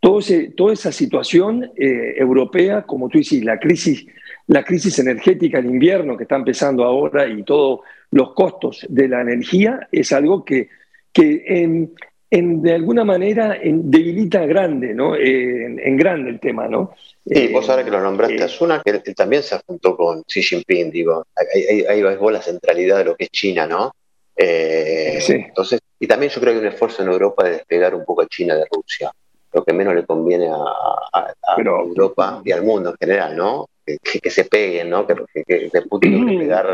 todo 0.00 0.20
ese, 0.20 0.48
toda 0.56 0.72
esa 0.72 0.92
situación 0.92 1.72
eh, 1.76 2.14
europea, 2.16 2.82
como 2.82 3.10
tú 3.10 3.18
dices, 3.18 3.44
la 3.44 3.58
crisis, 3.58 4.06
la 4.46 4.64
crisis 4.64 4.98
energética, 4.98 5.58
el 5.58 5.66
invierno 5.66 6.16
que 6.16 6.22
está 6.22 6.36
empezando 6.36 6.84
ahora 6.84 7.26
y 7.28 7.42
todos 7.42 7.80
los 8.10 8.32
costos 8.32 8.86
de 8.88 9.08
la 9.08 9.20
energía, 9.20 9.88
es 9.92 10.10
algo 10.12 10.42
que, 10.42 10.70
que 11.12 11.44
en, 11.46 11.92
de 12.30 12.72
alguna 12.72 13.04
manera 13.04 13.58
debilita 13.62 14.44
grande, 14.46 14.94
¿no? 14.94 15.14
en, 15.16 15.96
grande 15.96 16.30
el 16.30 16.40
tema, 16.40 16.66
¿no? 16.66 16.94
Sí, 17.24 17.48
vos 17.48 17.68
ahora 17.70 17.84
que 17.84 17.90
lo 17.90 18.00
nombraste, 18.00 18.36
eh, 18.36 18.42
Asuna, 18.42 18.82
que 18.84 18.90
él 18.90 19.14
también 19.14 19.42
se 19.42 19.58
juntó 19.66 19.96
con 19.96 20.24
Xi 20.24 20.42
Jinping, 20.42 20.90
digo, 20.90 21.26
ahí, 21.36 21.84
ahí, 21.88 22.16
vos 22.16 22.32
la 22.32 22.42
centralidad 22.42 22.98
de 22.98 23.04
lo 23.04 23.16
que 23.16 23.24
es 23.24 23.30
China, 23.30 23.66
¿no? 23.66 23.92
Eh, 24.36 25.18
sí. 25.20 25.34
Entonces, 25.34 25.80
y 25.98 26.06
también 26.06 26.30
yo 26.30 26.40
creo 26.40 26.52
que 26.52 26.58
hay 26.58 26.66
un 26.66 26.72
esfuerzo 26.72 27.02
en 27.02 27.08
Europa 27.08 27.44
de 27.44 27.52
despegar 27.52 27.94
un 27.94 28.04
poco 28.04 28.22
a 28.22 28.26
China 28.26 28.56
de 28.56 28.66
Rusia, 28.70 29.10
lo 29.52 29.64
que 29.64 29.72
menos 29.72 29.94
le 29.94 30.04
conviene 30.04 30.50
a, 30.50 31.32
Europa 31.56 32.42
y 32.44 32.50
al 32.50 32.62
mundo 32.62 32.90
en 32.90 32.96
general, 32.96 33.36
¿no? 33.36 33.68
Que, 33.84 34.30
se 34.30 34.44
peguen, 34.44 34.90
¿no? 34.90 35.06
Que, 35.06 35.14
que, 35.46 35.70
que 35.70 35.82
Putin 35.82 36.38
pegar 36.38 36.66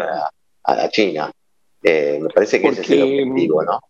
a, 0.65 0.89
China. 0.89 1.31
Eh, 1.83 2.19
me 2.21 2.29
parece 2.29 2.61
que 2.61 2.69
ese 2.69 2.81
es 2.81 2.91
el 2.91 3.03
objetivo, 3.03 3.63
¿no? 3.63 3.81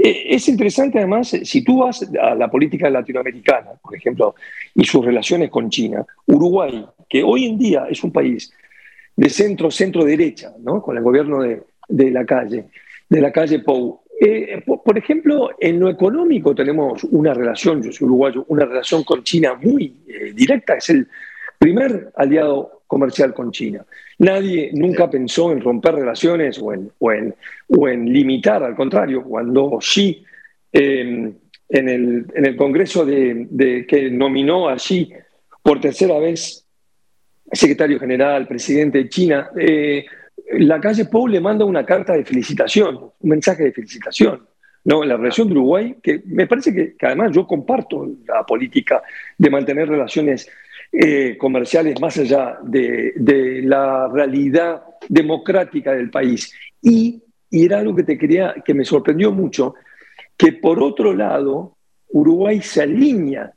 Eh, 0.00 0.34
es 0.34 0.48
interesante 0.48 0.98
además, 0.98 1.36
si 1.42 1.62
tú 1.62 1.78
vas 1.78 2.08
a 2.20 2.34
la 2.36 2.48
política 2.48 2.88
latinoamericana, 2.88 3.70
por 3.82 3.96
ejemplo, 3.96 4.36
y 4.74 4.84
sus 4.84 5.04
relaciones 5.04 5.50
con 5.50 5.68
China, 5.70 6.06
Uruguay, 6.26 6.86
que 7.08 7.24
hoy 7.24 7.46
en 7.46 7.58
día 7.58 7.86
es 7.90 8.04
un 8.04 8.12
país 8.12 8.52
de 9.16 9.28
centro, 9.28 9.70
centro 9.70 10.04
derecha, 10.04 10.52
¿no? 10.60 10.80
con 10.80 10.96
el 10.96 11.02
gobierno 11.02 11.42
de, 11.42 11.62
de 11.88 12.10
la 12.12 12.24
calle, 12.24 12.66
de 13.08 13.20
la 13.20 13.32
calle 13.32 13.58
Pou. 13.58 14.00
Eh, 14.20 14.62
por, 14.64 14.98
ejemplo, 14.98 15.50
en 15.58 15.80
lo 15.80 15.88
económico 15.88 16.54
tenemos 16.54 17.04
una 17.04 17.34
relación, 17.34 17.82
yo 17.82 17.92
soy 17.92 18.06
uruguayo, 18.06 18.44
una 18.48 18.64
relación 18.64 19.02
con 19.04 19.22
China 19.24 19.54
muy 19.60 19.96
eh, 20.06 20.32
directa, 20.32 20.74
es 20.74 20.90
el 20.90 21.08
primer 21.58 22.10
aliado 22.16 22.77
comercial 22.88 23.32
con 23.32 23.52
China. 23.52 23.84
Nadie 24.18 24.70
nunca 24.72 25.08
pensó 25.08 25.52
en 25.52 25.60
romper 25.60 25.94
relaciones 25.94 26.58
o 26.60 26.72
en, 26.72 26.90
o 27.68 27.88
en, 27.88 28.12
limitar, 28.12 28.64
al 28.64 28.74
contrario, 28.74 29.22
cuando 29.22 29.78
Xi, 29.78 30.24
em, 30.72 31.32
en, 31.68 31.88
el, 31.88 32.26
en, 32.34 32.46
el, 32.46 32.56
Congreso 32.56 33.04
de, 33.04 33.86
que 33.86 34.10
nominó 34.10 34.68
a 34.68 34.76
Xi 34.76 35.12
por 35.62 35.80
tercera 35.80 36.18
vez 36.18 36.64
secretario 37.52 38.00
general, 38.00 38.48
presidente 38.48 38.98
de 38.98 39.08
China, 39.08 39.50
eh, 39.56 40.04
la 40.58 40.80
calle 40.80 41.04
Pou 41.04 41.28
le 41.28 41.40
manda 41.40 41.64
una 41.64 41.84
carta 41.84 42.14
de 42.14 42.24
felicitación, 42.24 42.96
un 42.96 43.28
mensaje 43.28 43.64
de 43.64 43.72
felicitación. 43.72 44.46
¿no? 44.84 45.04
La 45.04 45.16
relación 45.16 45.48
de 45.48 45.52
Uruguay, 45.52 45.96
que 46.02 46.22
me 46.26 46.46
parece 46.46 46.72
que, 46.72 47.06
además 47.06 47.32
yo 47.32 47.46
comparto 47.46 48.08
la 48.26 48.44
política 48.44 49.02
de 49.36 49.50
mantener 49.50 49.88
relaciones 49.88 50.48
eh, 50.92 51.36
comerciales 51.38 52.00
más 52.00 52.16
allá 52.18 52.58
de, 52.62 53.62
la 53.64 54.08
realidad 54.08 54.82
democrática 55.08 55.92
del 55.92 56.10
país. 56.10 56.52
Y, 56.82 57.22
era 57.50 57.78
algo 57.78 57.96
que 57.96 58.02
te 58.02 58.18
quería, 58.18 58.56
que 58.62 58.74
me 58.74 58.84
sorprendió 58.84 59.32
mucho, 59.32 59.74
que 60.36 60.52
por 60.52 60.82
otro 60.82 61.14
lado, 61.14 61.78
Uruguay 62.08 62.60
se 62.60 62.82
alinea 62.82 63.54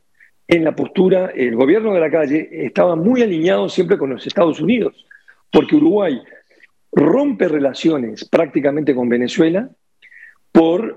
en 0.48 0.64
la 0.64 0.74
postura, 0.74 1.32
el 1.36 1.58
gobierno 1.58 1.94
de 1.94 2.00
la 2.00 2.10
calle 2.10 2.48
estaba 2.52 2.96
muy 2.96 3.22
alineado 3.22 3.68
siempre 3.68 3.98
con 3.98 4.12
los 4.12 4.26
Estados 4.26 4.62
Unidos, 4.62 5.06
porque 5.52 5.76
Uruguay 5.76 6.22
rompe 6.94 7.50
relaciones 7.50 8.30
prácticamente 8.30 8.96
con 8.96 9.10
Venezuela 9.10 9.70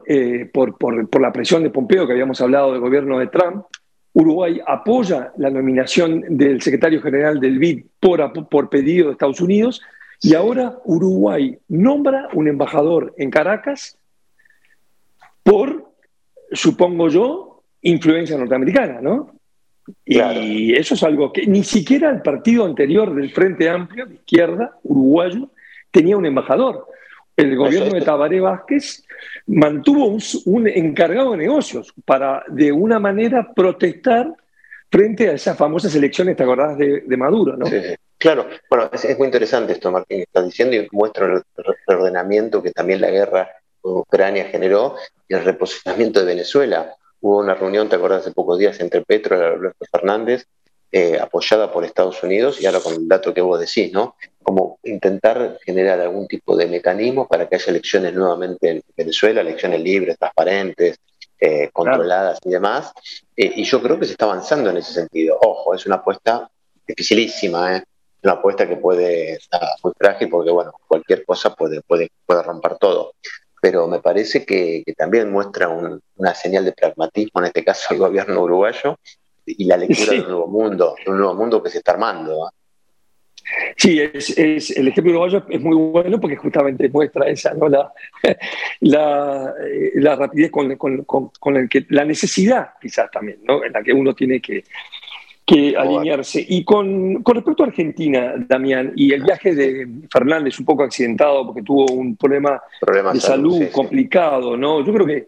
eh, 0.06 0.50
por, 0.52 0.76
por, 0.76 1.20
la 1.20 1.32
presión 1.32 1.62
de 1.62 1.70
Pompeo, 1.70 2.06
que 2.06 2.12
habíamos 2.12 2.40
hablado 2.40 2.72
del 2.72 2.80
gobierno 2.80 3.18
de 3.18 3.28
Trump. 3.28 3.64
Uruguay 4.14 4.60
apoya 4.66 5.32
la 5.36 5.50
nominación 5.50 6.24
del 6.28 6.62
secretario 6.62 7.02
general 7.02 7.40
del 7.40 7.58
BID 7.58 7.84
por, 8.00 8.48
por 8.48 8.70
pedido 8.70 9.06
de 9.06 9.12
Estados 9.12 9.40
Unidos 9.40 9.82
y 10.22 10.34
ahora 10.34 10.78
Uruguay 10.84 11.58
nombra 11.68 12.28
un 12.32 12.48
embajador 12.48 13.12
en 13.18 13.30
Caracas 13.30 13.98
por, 15.42 15.92
supongo 16.52 17.08
yo, 17.08 17.62
influencia 17.82 18.38
norteamericana, 18.38 19.00
¿no? 19.00 19.34
Y 20.04 20.72
eso 20.72 20.94
es 20.94 21.02
algo 21.02 21.30
que 21.32 21.46
ni 21.46 21.62
siquiera 21.62 22.08
el 22.10 22.22
partido 22.22 22.64
anterior 22.64 23.14
del 23.14 23.30
Frente 23.32 23.68
Amplio, 23.68 24.06
de 24.06 24.14
izquierda, 24.14 24.78
uruguayo, 24.82 25.50
tenía 25.90 26.16
un 26.16 26.24
embajador. 26.24 26.86
El 27.36 27.56
gobierno 27.56 27.94
de 27.94 28.02
Tabaré 28.02 28.40
Vázquez 28.40 29.04
mantuvo 29.46 30.16
un, 30.44 30.68
encargado 30.68 31.32
de 31.32 31.38
negocios 31.38 31.92
para, 32.04 32.44
de 32.48 32.70
una 32.70 32.98
manera, 32.98 33.52
protestar 33.52 34.32
frente 34.90 35.28
a 35.28 35.32
esas 35.32 35.56
famosas 35.56 35.94
elecciones, 35.96 36.36
¿te 36.36 36.44
acordás 36.44 36.78
de, 36.78 37.16
Maduro? 37.16 37.56
¿no? 37.56 37.66
Claro, 38.18 38.46
bueno, 38.70 38.88
es, 38.92 39.18
muy 39.18 39.26
interesante 39.26 39.72
esto, 39.72 39.90
Martín, 39.90 40.18
que 40.18 40.22
estás 40.22 40.44
diciendo 40.44 40.76
y 40.76 40.88
muestra 40.92 41.26
el 41.26 41.42
reordenamiento 41.86 42.62
que 42.62 42.70
también 42.70 43.00
la 43.00 43.10
guerra 43.10 43.50
con 43.80 43.98
Ucrania 43.98 44.46
generó 44.46 44.96
y 45.28 45.34
el 45.34 45.44
reposicionamiento 45.44 46.20
de 46.20 46.26
Venezuela. 46.26 46.94
Hubo 47.20 47.40
una 47.40 47.54
reunión, 47.54 47.88
te 47.88 47.96
acordás, 47.96 48.22
hace 48.22 48.32
pocos 48.32 48.58
días 48.58 48.78
entre 48.80 49.02
Petro 49.02 49.36
y 49.36 49.40
Alberto 49.40 49.84
Fernández, 49.90 50.46
eh, 50.96 51.18
apoyada 51.20 51.72
por 51.72 51.84
Estados 51.84 52.22
Unidos, 52.22 52.60
y 52.60 52.66
ahora 52.66 52.78
con 52.78 52.94
el 52.94 53.08
dato 53.08 53.34
que 53.34 53.40
vos 53.40 53.58
decís, 53.58 53.92
¿no? 53.92 54.14
Como 54.40 54.78
intentar 54.84 55.58
generar 55.64 55.98
algún 55.98 56.28
tipo 56.28 56.54
de 56.54 56.68
mecanismo 56.68 57.26
para 57.26 57.48
que 57.48 57.56
haya 57.56 57.70
elecciones 57.70 58.14
nuevamente 58.14 58.70
en 58.70 58.82
Venezuela, 58.96 59.40
elecciones 59.40 59.80
libres, 59.80 60.16
transparentes, 60.16 61.00
eh, 61.40 61.68
controladas 61.72 62.38
y 62.44 62.50
demás. 62.50 62.92
Eh, 63.36 63.54
y 63.56 63.64
yo 63.64 63.82
creo 63.82 63.98
que 63.98 64.06
se 64.06 64.12
está 64.12 64.26
avanzando 64.26 64.70
en 64.70 64.76
ese 64.76 64.92
sentido. 64.92 65.36
Ojo, 65.42 65.74
es 65.74 65.84
una 65.84 65.96
apuesta 65.96 66.48
dificilísima, 66.86 67.76
¿eh? 67.76 67.82
Una 68.22 68.34
apuesta 68.34 68.68
que 68.68 68.76
puede 68.76 69.32
estar 69.32 69.62
muy 69.82 69.94
frágil 69.98 70.28
porque, 70.28 70.52
bueno, 70.52 70.74
cualquier 70.86 71.24
cosa 71.24 71.52
puede, 71.56 71.80
puede, 71.82 72.08
puede 72.24 72.44
romper 72.44 72.78
todo 72.78 73.14
pero 73.60 73.88
me 73.88 73.98
parece 73.98 74.44
que, 74.44 74.84
también 74.94 75.32
muestra 75.32 75.70
una 75.70 76.34
señal 76.34 76.66
de 76.66 76.72
pragmatismo, 76.72 77.40
en 77.40 77.46
este 77.46 77.64
caso 77.64 77.94
el 77.94 77.98
gobierno 77.98 78.42
uruguayo, 78.42 78.98
y 79.46 79.64
la 79.64 79.76
lectura 79.76 80.12
de 80.12 80.20
un 80.20 80.28
nuevo 80.28 80.46
mundo, 80.46 80.94
de 81.04 81.10
un 81.10 81.18
nuevo 81.18 81.34
mundo 81.34 81.62
que 81.62 81.70
se 81.70 81.78
está 81.78 81.92
armando. 81.92 82.50
Sí, 83.76 84.00
es, 84.00 84.36
es, 84.38 84.70
el 84.70 84.88
ejemplo 84.88 85.12
uruguayo 85.12 85.44
es 85.48 85.60
muy 85.60 85.76
bueno 85.76 86.18
porque 86.18 86.36
justamente 86.36 86.88
muestra 86.88 87.28
esa, 87.28 87.52
¿no? 87.52 87.68
la, 87.68 87.92
la, 88.80 89.54
eh, 89.68 89.92
la 89.96 90.16
rapidez 90.16 90.50
con, 90.50 90.74
con, 90.76 91.04
con, 91.04 91.56
el 91.56 91.68
que, 91.68 91.84
la 91.90 92.04
necesidad 92.06 92.70
quizás 92.80 93.10
también, 93.10 93.40
¿no? 93.44 93.62
en 93.62 93.72
la 93.72 93.82
que 93.82 93.92
uno 93.92 94.14
tiene 94.14 94.40
que, 94.40 94.64
que 95.44 95.76
alinearse. 95.76 96.44
Y 96.48 96.64
con, 96.64 97.22
con, 97.22 97.34
respecto 97.34 97.64
a 97.64 97.66
Argentina, 97.66 98.34
Damián, 98.36 98.92
y 98.96 99.12
el 99.12 99.22
viaje 99.22 99.54
de 99.54 99.88
Fernández 100.10 100.58
un 100.58 100.64
poco 100.64 100.84
accidentado 100.84 101.46
porque 101.46 101.62
tuvo 101.62 101.92
un 101.92 102.16
problema, 102.16 102.62
de 103.12 103.20
salud, 103.20 103.62
complicado, 103.70 104.56
¿no? 104.56 104.84
Yo 104.84 104.92
creo 104.92 105.06
que 105.06 105.26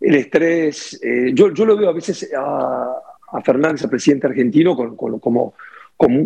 el 0.00 0.14
estrés, 0.14 1.00
eh, 1.02 1.32
yo, 1.34 1.52
yo 1.52 1.64
lo 1.64 1.76
veo 1.76 1.88
a 1.88 1.94
veces 1.94 2.30
a, 2.36 2.94
a 3.32 3.40
Fernández, 3.42 3.82
el 3.82 3.90
presidente 3.90 4.26
argentino, 4.26 4.76
como, 4.76 5.18
como, 5.18 5.54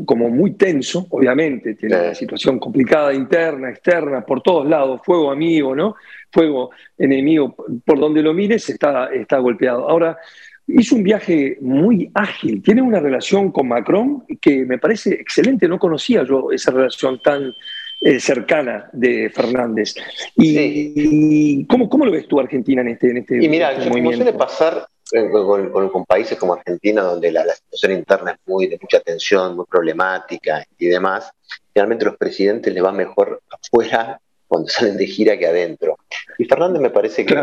como, 0.05 0.29
muy 0.29 0.53
tenso, 0.55 1.07
obviamente, 1.11 1.75
tiene 1.75 1.97
una 1.97 2.15
situación 2.15 2.59
complicada 2.59 3.15
interna, 3.15 3.71
externa, 3.71 4.25
por 4.25 4.43
todos 4.43 4.69
lados, 4.69 5.01
fuego 5.05 5.31
amigo, 5.31 5.75
¿no? 5.75 5.97
Fuego 6.33 6.71
enemigo, 6.99 7.55
por 7.85 7.99
donde 7.99 8.23
lo 8.23 8.35
mires 8.35 8.69
está, 8.69 9.07
está 9.13 9.39
golpeado. 9.39 9.89
Ahora, 9.89 10.19
hizo 10.67 10.95
un 10.95 11.03
viaje 11.03 11.59
muy 11.61 12.11
ágil, 12.15 12.63
tiene 12.63 12.83
una 12.83 13.01
relación 13.01 13.51
con 13.51 13.69
Macron 13.69 14.25
que 14.41 14.65
me 14.65 14.79
parece 14.79 15.15
excelente, 15.15 15.69
no 15.69 15.79
conocía 15.79 16.25
yo 16.25 16.53
esa 16.53 16.71
relación 16.71 17.21
tan, 17.23 17.53
eh, 18.03 18.19
cercana 18.19 18.89
de 18.95 19.29
Fernández. 19.29 19.95
¿Y, 20.35 21.67
¿cómo, 21.67 21.87
cómo, 21.87 22.07
lo 22.07 22.11
ves 22.11 22.27
tú, 22.27 22.41
Argentina, 22.41 22.81
en 22.81 22.89
este, 22.89 23.11
en 23.11 23.17
este 23.19 23.45
Y 23.45 23.49
mira, 23.49 23.73
este 23.73 23.91
como 23.91 24.11
suele 24.11 24.33
pasar 24.33 24.87
con, 25.11 26.05
países 26.07 26.39
como 26.39 26.55
Argentina, 26.55 27.03
donde 27.03 27.33
la, 27.33 27.45
situación 27.55 27.93
interna 27.93 28.33
es 28.33 28.39
muy 28.47 28.67
de 28.67 28.79
mucha 28.81 29.01
tensión, 29.01 29.57
muy 29.57 29.67
problemática 29.67 30.65
y 30.79 30.87
demás, 30.87 31.31
realmente 31.75 32.05
los 32.05 32.17
presidentes 32.17 32.73
les 32.73 32.85
va 32.85 32.93
mejor 32.93 33.43
afuera 33.51 34.21
cuando 34.47 34.69
salen 34.71 34.97
de 34.97 35.07
gira 35.07 35.39
que 35.39 35.47
adentro. 35.47 35.97
Y 36.39 36.45
Fernández 36.45 36.81
me 36.81 36.91
parece 36.91 37.25
que, 37.25 37.35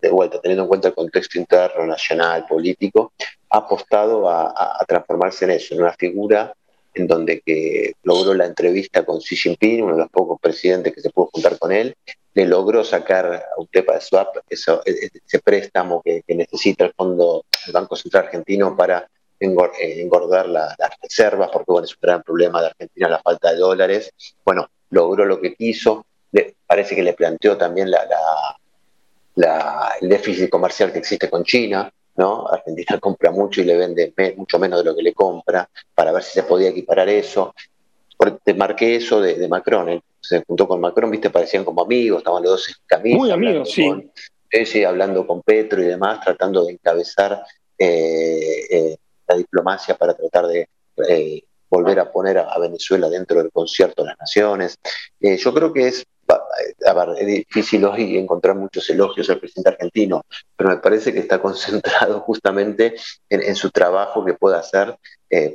de 0.00 0.10
vuelta, 0.10 0.40
teniendo 0.40 0.64
en 0.64 0.68
cuenta 0.68 0.88
el 0.88 0.94
contexto 0.94 1.38
interno, 1.38 1.86
nacional, 1.86 2.46
político, 2.46 3.12
ha 3.50 3.58
apostado 3.58 4.28
a, 4.28 4.84
transformarse 4.86 5.44
en 5.44 5.52
eso, 5.52 5.74
en 5.74 5.82
una 5.82 5.92
figura 5.92 6.54
en 6.94 7.06
donde 7.06 7.40
que 7.40 7.94
logró 8.02 8.34
la 8.34 8.44
entrevista 8.44 9.04
con 9.04 9.18
Xi 9.18 9.34
Jinping, 9.34 9.84
uno 9.84 9.94
de 9.94 10.02
los 10.02 10.10
pocos 10.10 10.38
presidentes 10.38 10.92
que 10.92 11.00
se 11.00 11.08
pudo 11.08 11.30
juntar 11.32 11.58
con 11.58 11.72
él, 11.72 11.94
le 12.34 12.46
logró 12.46 12.82
sacar 12.82 13.26
a 13.26 13.60
UTEPA 13.60 13.94
de 13.94 14.00
Swap 14.00 14.36
e, 14.48 14.54
e, 14.54 15.10
ese 15.24 15.38
préstamo 15.40 16.02
que, 16.02 16.22
necesita 16.28 16.84
el 16.84 16.92
Fondo, 16.94 17.44
el 17.66 17.72
Banco 17.72 17.96
Central 17.96 18.26
Argentino 18.26 18.76
para 18.76 19.08
eh, 19.38 20.00
engordar 20.00 20.48
las 20.48 20.76
reservas, 21.02 21.50
porque 21.52 21.72
bueno, 21.72 21.84
es 21.84 21.94
un 21.94 22.00
gran 22.00 22.22
problema 22.22 22.60
de 22.60 22.68
Argentina 22.68 23.08
la 23.08 23.20
falta 23.20 23.52
de 23.52 23.58
dólares. 23.58 24.12
Bueno, 24.44 24.68
logró 24.90 25.24
lo 25.24 25.40
que 25.40 25.54
quiso, 25.54 26.06
le, 26.30 26.54
parece 26.66 26.94
que 26.94 27.02
le 27.02 27.12
planteó 27.12 27.56
también 27.56 27.90
la, 27.90 28.56
el 30.00 30.08
déficit 30.08 30.48
comercial 30.48 30.92
que 30.92 31.00
existe 31.00 31.28
con 31.28 31.44
China, 31.44 31.92
¿no? 32.16 32.46
Argentina 32.48 32.98
compra 33.00 33.30
mucho 33.30 33.60
y 33.60 33.64
le 33.64 33.76
vende 33.76 34.14
mucho 34.36 34.58
menos 34.58 34.78
de 34.78 34.84
lo 34.84 34.96
que 34.96 35.02
le 35.02 35.12
compra, 35.12 35.68
para 35.94 36.12
ver 36.12 36.22
si 36.22 36.32
se 36.32 36.44
podía 36.44 36.70
equiparar 36.70 37.08
eso. 37.08 37.54
Te 38.44 38.54
marqué 38.54 38.96
eso 38.96 39.20
de, 39.20 39.48
Macron, 39.48 39.88
¿eh? 39.88 40.02
Se 40.22 40.42
juntó 40.46 40.68
con 40.68 40.80
Macron, 40.80 41.10
viste, 41.10 41.30
parecían 41.30 41.64
como 41.64 41.82
amigos, 41.82 42.18
estaban 42.18 42.42
los 42.42 42.52
dos 42.52 42.68
en 42.68 42.74
camino. 42.86 43.18
Muy 43.18 43.30
amigos, 43.30 43.70
sí. 43.70 44.84
hablando 44.84 45.26
con 45.26 45.42
Petro 45.42 45.82
y 45.82 45.86
demás, 45.86 46.20
tratando 46.20 46.64
de 46.64 46.72
encabezar 46.72 47.42
eh, 47.76 48.66
eh, 48.70 48.96
la 49.26 49.36
diplomacia 49.36 49.96
para 49.96 50.14
tratar 50.14 50.46
de 50.46 50.68
volver 51.68 51.98
a 51.98 52.12
poner 52.12 52.38
a, 52.38 52.58
Venezuela 52.58 53.08
dentro 53.08 53.38
del 53.38 53.50
concierto 53.50 54.02
de 54.02 54.10
las 54.10 54.18
naciones. 54.18 54.78
yo 55.20 55.54
creo 55.54 55.72
que 55.72 55.88
es 55.88 56.04
a 56.86 56.94
ver, 56.94 57.18
es 57.18 57.26
difícil 57.26 57.84
hoy 57.84 58.16
encontrar 58.16 58.56
muchos 58.56 58.88
elogios 58.88 59.28
al 59.28 59.38
presidente 59.38 59.70
argentino, 59.70 60.22
pero 60.56 60.70
me 60.70 60.76
parece 60.76 61.12
que 61.12 61.18
está 61.18 61.38
concentrado 61.42 62.20
justamente 62.20 62.94
en, 63.28 63.54
su 63.56 63.70
trabajo 63.70 64.24
que 64.24 64.34
puede 64.34 64.56
hacer 64.56 64.96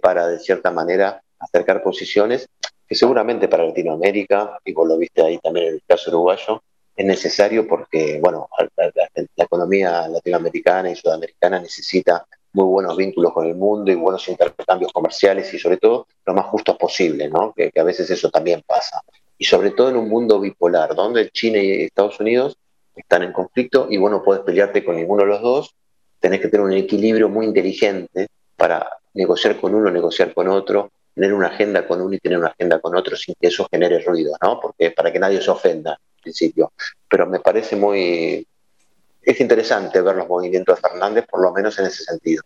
para, 0.01 0.27
de 0.27 0.39
cierta 0.39 0.71
manera, 0.71 1.21
acercar 1.39 1.81
posiciones 1.81 2.49
que 2.87 2.95
seguramente 2.95 3.47
para 3.47 3.65
Latinoamérica, 3.65 4.59
y 4.63 4.73
vos 4.73 4.87
lo 4.87 4.97
viste 4.97 5.21
ahí 5.21 5.37
también 5.39 5.67
en 5.67 5.73
el 5.75 5.81
caso 5.85 6.09
uruguayo, 6.09 6.63
es 6.95 7.05
necesario 7.05 7.67
porque, 7.67 8.19
bueno, 8.19 8.49
la, 8.75 8.91
economía 9.35 10.07
latinoamericana 10.07 10.89
y 10.89 10.95
sudamericana 10.95 11.59
necesita 11.59 12.25
muy 12.53 12.65
buenos 12.65 12.97
vínculos 12.97 13.33
con 13.33 13.45
el 13.45 13.55
mundo 13.55 13.91
y 13.91 13.95
buenos 13.95 14.27
intercambios 14.27 14.91
comerciales 14.91 15.53
y 15.53 15.59
sobre 15.59 15.77
todo 15.77 16.07
lo 16.25 16.33
más 16.33 16.45
justos 16.47 16.75
posible, 16.77 17.29
¿no? 17.29 17.53
Que, 17.53 17.71
a 17.77 17.83
veces 17.83 18.09
eso 18.09 18.31
también 18.31 18.63
pasa. 18.65 19.01
Y 19.37 19.45
sobre 19.45 19.71
todo 19.71 19.89
en 19.89 19.97
un 19.97 20.09
mundo 20.09 20.39
bipolar, 20.39 20.95
donde 20.95 21.29
China 21.29 21.59
y 21.59 21.83
Estados 21.83 22.19
Unidos 22.19 22.57
están 22.95 23.21
en 23.21 23.31
conflicto 23.31 23.87
y 23.91 23.97
vos 23.97 24.09
no 24.09 24.23
puedes 24.23 24.43
pelearte 24.43 24.83
con 24.83 24.95
ninguno 24.95 25.21
de 25.21 25.29
los 25.29 25.41
dos, 25.41 25.75
tenés 26.19 26.41
que 26.41 26.47
tener 26.47 26.65
un 26.65 26.73
equilibrio 26.73 27.29
muy 27.29 27.45
inteligente 27.45 28.27
para 28.55 28.89
negociar 29.13 29.59
con 29.59 29.75
uno, 29.75 29.91
negociar 29.91 30.33
con 30.33 30.47
otro, 30.47 30.91
tener 31.17 31.33
una 31.33 31.47
agenda 31.47 31.87
con 31.87 31.99
uno 31.99 32.13
y 32.13 32.19
tener 32.19 32.37
una 32.37 32.49
agenda 32.49 32.79
con 32.79 32.95
otro 32.95 33.15
sin 33.15 33.33
que 33.41 33.47
eso 33.47 33.67
genere 33.71 33.99
ruido, 34.01 34.33
¿no? 34.39 34.59
Porque 34.61 34.91
para 34.91 35.11
que 35.11 35.17
nadie 35.17 35.41
se 35.41 35.49
ofenda, 35.49 35.93
en 35.93 36.21
principio. 36.21 36.71
Pero 37.09 37.25
me 37.25 37.39
parece 37.39 37.75
muy... 37.75 38.45
Es 39.23 39.41
interesante 39.41 39.99
ver 39.99 40.15
los 40.15 40.27
movimientos 40.27 40.75
de 40.75 40.89
Fernández, 40.89 41.25
por 41.25 41.41
lo 41.41 41.51
menos 41.51 41.77
en 41.79 41.87
ese 41.87 42.03
sentido. 42.03 42.43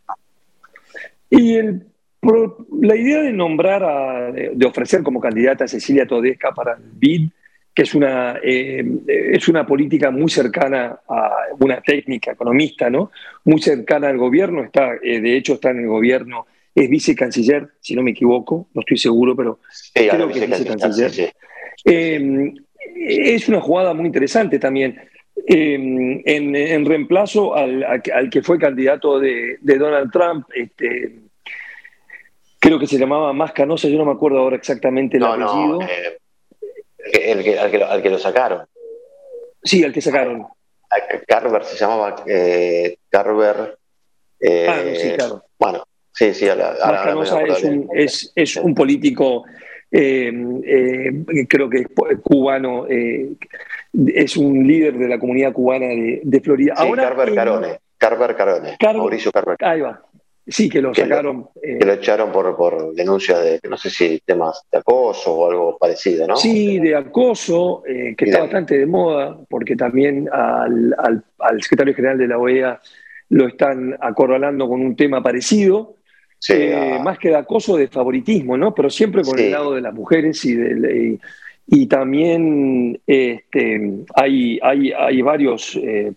Y 1.29 1.57
la 1.61 2.95
idea 2.95 3.21
de 3.21 3.33
nombrar, 3.33 4.33
de 4.33 4.65
ofrecer 4.65 5.03
como 5.03 5.19
candidata 5.19 5.65
a 5.65 5.67
Cecilia 5.67 6.07
Todesca 6.07 6.51
para 6.53 6.75
el 6.75 6.91
BID, 6.93 7.29
que 7.73 7.83
es 7.83 7.93
una, 7.93 8.37
eh, 8.41 8.83
es 9.07 9.47
una 9.49 9.65
política 9.65 10.11
muy 10.11 10.29
cercana 10.29 10.99
a 11.07 11.31
una 11.59 11.81
técnica 11.81 12.31
economista, 12.31 12.89
¿no? 12.89 13.11
Muy 13.43 13.61
cercana 13.61 14.07
al 14.07 14.17
gobierno, 14.17 14.63
está, 14.63 14.93
eh, 15.03 15.19
de 15.19 15.35
hecho 15.35 15.53
está 15.53 15.71
en 15.71 15.79
el 15.79 15.87
gobierno 15.87 16.47
es 16.73 16.89
vicecanciller, 16.89 17.69
si 17.81 17.95
no 17.95 18.01
me 18.01 18.11
equivoco, 18.11 18.69
no 18.73 18.81
estoy 18.81 18.97
seguro, 18.97 19.35
pero 19.35 19.59
creo 19.93 20.27
que 20.29 20.39
es 20.39 20.49
vicecanciller. 20.49 21.33
Eh, 21.85 22.53
es 22.95 23.47
una 23.49 23.61
jugada 23.61 23.93
muy 23.93 24.05
interesante 24.05 24.59
también. 24.59 24.99
Eh, 25.47 26.21
en, 26.25 26.85
reemplazo 26.85 27.55
al, 27.55 28.01
que 28.31 28.41
fue 28.41 28.59
candidato 28.59 29.19
de, 29.19 29.57
Donald 29.61 30.11
Trump, 30.11 30.47
este, 30.53 31.19
creo 32.59 32.79
que 32.79 32.87
se 32.87 32.97
llamaba 32.97 33.33
más 33.33 33.51
canosa, 33.51 33.87
yo 33.87 33.97
no 33.97 34.05
me 34.05 34.11
acuerdo 34.11 34.39
ahora 34.39 34.55
exactamente 34.55 35.17
el 35.17 35.23
apellido. 35.23 35.79
No, 35.79 35.81
eh, 35.81 36.19
el 37.13 37.43
que, 37.43 37.59
al, 37.59 38.01
que 38.01 38.09
lo, 38.09 38.19
sacaron. 38.19 38.65
Sí, 39.63 39.83
al 39.83 39.91
que 39.91 40.01
sacaron. 40.01 40.47
Carver 41.27 41.63
se 41.63 41.77
llamaba 41.77 42.23
Carver. 43.09 43.77
ah, 44.67 44.81
sí, 44.95 45.11
claro. 45.15 45.43
Bueno, 45.57 45.83
Sí, 46.13 46.33
sí, 46.33 46.47
es, 48.35 48.57
un, 48.57 48.75
político, 48.75 49.43
eh, 49.89 50.31
eh, 50.65 51.47
creo 51.47 51.69
que 51.69 51.79
es 51.79 51.87
cubano, 52.21 52.85
eh, 52.87 53.33
es 54.07 54.37
un 54.37 54.67
líder 54.67 54.97
de 54.97 55.07
la 55.07 55.17
comunidad 55.17 55.53
cubana 55.53 55.87
de, 55.87 56.41
Florida. 56.43 56.75
Sí, 56.75 56.91
Carver 56.91 57.33
Carone, 57.33 57.79
Carver 57.97 58.35
Carone, 58.35 58.77
Mauricio 58.81 59.31
Carver. 59.31 59.57
Ahí 59.61 59.81
va. 59.81 60.03
Sí, 60.47 60.69
que 60.69 60.81
lo 60.81 60.93
sacaron. 60.93 61.47
que 61.61 61.85
lo 61.85 61.93
echaron 61.93 62.31
por, 62.31 62.57
por 62.57 62.93
denuncia 62.93 63.37
de, 63.39 63.59
no 63.69 63.77
sé 63.77 63.89
si 63.89 64.19
temas 64.25 64.65
de 64.71 64.79
acoso 64.79 65.33
o 65.33 65.49
algo 65.49 65.77
parecido, 65.77 66.27
¿no? 66.27 66.35
Sí, 66.35 66.79
de 66.79 66.95
acoso, 66.95 67.83
que 67.85 68.25
está 68.25 68.41
bastante 68.41 68.77
de 68.77 68.85
moda, 68.85 69.39
porque 69.47 69.75
también 69.75 70.27
al, 70.31 70.93
al 71.39 71.61
secretario 71.61 71.93
general 71.93 72.17
de 72.17 72.27
la 72.27 72.37
OEA 72.37 72.81
lo 73.29 73.47
están 73.47 73.97
acorralando 74.01 74.67
con 74.67 74.81
un 74.81 74.95
tema 74.95 75.23
parecido. 75.23 75.95
Eh, 76.49 76.95
ah. 76.97 77.03
más 77.03 77.19
que 77.19 77.29
de 77.29 77.35
acoso, 77.35 77.77
de 77.77 77.87
favoritismo, 77.87 78.57
¿no? 78.57 78.73
Pero 78.73 78.89
siempre 78.89 79.21
con 79.21 79.37
el 79.37 79.51
lado 79.51 79.73
de 79.73 79.81
las 79.81 79.93
mujeres 79.93 80.43
y 80.45 80.55
del... 80.55 81.19
Y, 81.67 81.85
también 81.85 82.99
este, 83.07 84.03
hay, 84.15 84.59
hay, 84.61 84.91
hay 84.91 85.21
varios... 85.21 85.75
Eh, 85.75 86.13